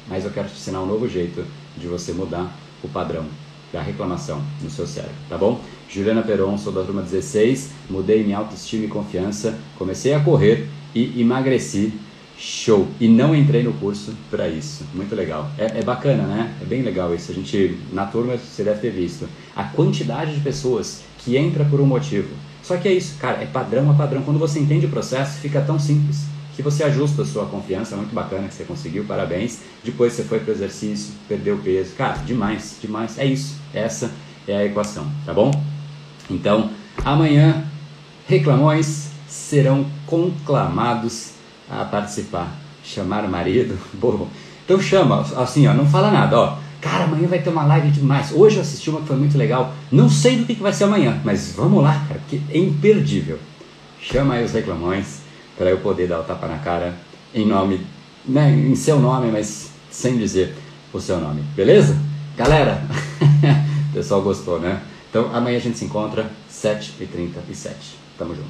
Mas 0.08 0.24
eu 0.24 0.32
quero 0.32 0.48
te 0.48 0.54
ensinar 0.54 0.82
um 0.82 0.86
novo 0.86 1.10
jeito 1.10 1.44
de 1.76 1.88
você 1.88 2.14
mudar 2.14 2.56
o 2.84 2.88
padrão 2.88 3.26
da 3.74 3.82
reclamação 3.82 4.42
no 4.62 4.70
seu 4.70 4.86
cérebro, 4.86 5.16
tá 5.28 5.38
bom? 5.38 5.60
Juliana 5.90 6.22
Peron, 6.22 6.58
sou 6.58 6.72
da 6.72 6.84
turma 6.84 7.02
16, 7.02 7.72
mudei 7.90 8.24
minha 8.24 8.38
autoestima 8.38 8.86
e 8.86 8.88
confiança, 8.88 9.58
comecei 9.78 10.14
a 10.14 10.20
correr 10.20 10.68
e 10.94 11.20
emagreci. 11.20 11.94
Show! 12.38 12.88
E 13.00 13.08
não 13.08 13.34
entrei 13.34 13.64
no 13.64 13.72
curso 13.74 14.14
para 14.30 14.50
isso. 14.50 14.84
Muito 14.94 15.16
legal. 15.16 15.50
É, 15.58 15.80
é, 15.80 15.82
bacana, 15.82 16.24
né? 16.24 16.54
É 16.62 16.66
bem 16.66 16.82
legal 16.82 17.16
isso. 17.16 17.32
A 17.32 17.34
gente, 17.34 17.80
na 17.94 18.06
turma, 18.06 18.36
você 18.36 18.62
deve 18.62 18.82
ter 18.82 18.92
visto 18.92 19.26
a 19.56 19.64
quantidade 19.64 20.36
de 20.36 20.42
pessoas 20.42 21.02
que 21.20 21.38
entra 21.38 21.64
por 21.64 21.80
um 21.80 21.86
motivo. 21.86 22.28
Só 22.62 22.76
que 22.76 22.90
é 22.90 22.94
isso, 22.94 23.18
cara, 23.20 23.42
é 23.42 23.46
padrão 23.46 23.90
a 23.90 23.94
padrão. 23.94 24.22
Quando 24.22 24.38
você 24.38 24.60
entende 24.60 24.86
o 24.86 24.90
processo, 24.90 25.40
fica 25.40 25.62
tão 25.62 25.80
simples 25.80 26.26
que 26.56 26.62
você 26.62 26.84
ajusta 26.84 27.24
a 27.24 27.26
sua 27.26 27.46
confiança, 27.46 27.96
muito 27.98 28.14
bacana 28.14 28.48
que 28.48 28.54
você 28.54 28.64
conseguiu, 28.64 29.04
parabéns. 29.04 29.60
Depois 29.84 30.14
você 30.14 30.24
foi 30.24 30.40
para 30.40 30.52
o 30.52 30.56
exercício, 30.56 31.14
perdeu 31.28 31.58
peso, 31.58 31.94
cara, 31.96 32.18
demais, 32.20 32.78
demais. 32.82 33.20
É 33.20 33.26
isso, 33.26 33.58
essa 33.74 34.12
é 34.48 34.56
a 34.56 34.66
equação, 34.66 35.06
tá 35.26 35.34
bom? 35.34 35.52
Então, 36.30 36.70
amanhã, 37.04 37.66
reclamões 38.28 39.10
serão 39.28 39.86
conclamados 40.06 41.32
a 41.70 41.84
participar. 41.84 42.56
Chamar 42.84 43.26
o 43.26 43.30
marido, 43.30 43.78
bom. 43.94 44.28
Então 44.64 44.80
chama, 44.80 45.22
assim, 45.36 45.68
ó, 45.68 45.74
não 45.74 45.86
fala 45.86 46.10
nada, 46.10 46.40
ó. 46.40 46.58
Cara, 46.80 47.06
amanhã 47.06 47.28
vai 47.28 47.40
ter 47.40 47.50
uma 47.50 47.66
live 47.66 47.90
demais. 47.90 48.32
Hoje 48.32 48.58
eu 48.58 48.62
assisti 48.62 48.90
uma 48.90 49.02
que 49.02 49.08
foi 49.08 49.16
muito 49.16 49.38
legal. 49.38 49.74
Não 49.92 50.08
sei 50.08 50.38
do 50.38 50.46
que, 50.46 50.56
que 50.56 50.62
vai 50.62 50.72
ser 50.72 50.84
amanhã, 50.84 51.20
mas 51.24 51.52
vamos 51.52 51.84
lá, 51.84 51.94
cara, 52.08 52.20
porque 52.20 52.40
é 52.50 52.58
imperdível. 52.60 53.40
Chama 54.00 54.36
aí 54.36 54.46
os 54.46 54.54
reclamões 54.54 55.25
para 55.58 55.70
eu 55.70 55.80
poder 55.80 56.08
dar 56.08 56.20
o 56.20 56.24
tapa 56.24 56.48
na 56.48 56.60
cara 56.60 56.96
em 57.34 57.46
nome, 57.46 57.86
né, 58.26 58.52
em 58.52 58.76
seu 58.76 59.00
nome, 59.00 59.32
mas 59.32 59.70
sem 59.92 60.18
dizer 60.18 60.56
o 60.94 61.00
seu 61.00 61.20
nome, 61.20 61.42
beleza? 61.56 61.98
Galera, 62.36 62.82
o 63.90 63.94
pessoal 63.94 64.22
gostou, 64.22 64.60
né? 64.60 64.82
Então 65.10 65.34
amanhã 65.34 65.58
a 65.58 65.62
gente 65.62 65.78
se 65.78 65.86
encontra 65.86 66.30
7h37. 66.52 67.74
Tamo 68.18 68.36
junto. 68.36 68.50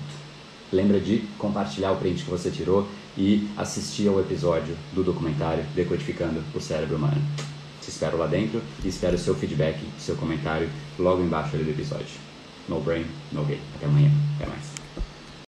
Lembra 0.72 1.00
de 1.00 1.24
compartilhar 1.38 1.92
o 1.92 1.98
print 1.98 2.24
que 2.24 2.30
você 2.30 2.50
tirou 2.50 2.88
e 3.18 3.48
assistir 3.56 4.08
ao 4.08 4.20
episódio 4.20 4.76
do 4.94 5.04
documentário 5.04 5.64
Decodificando 5.76 6.44
o 6.54 6.60
Cérebro 6.60 6.98
Humano. 6.98 7.22
Te 7.82 7.90
espero 7.90 8.18
lá 8.18 8.26
dentro 8.26 8.62
e 8.84 8.88
espero 8.88 9.18
seu 9.18 9.36
feedback, 9.36 9.80
seu 10.00 10.16
comentário 10.16 10.68
logo 10.98 11.22
embaixo 11.22 11.56
do 11.56 11.70
episódio. 11.70 12.18
No 12.68 12.80
brain, 12.80 13.06
no 13.32 13.46
game. 13.46 13.62
Até 13.76 13.86
amanhã. 13.86 14.12
Até 14.38 14.48
mais. 14.48 14.75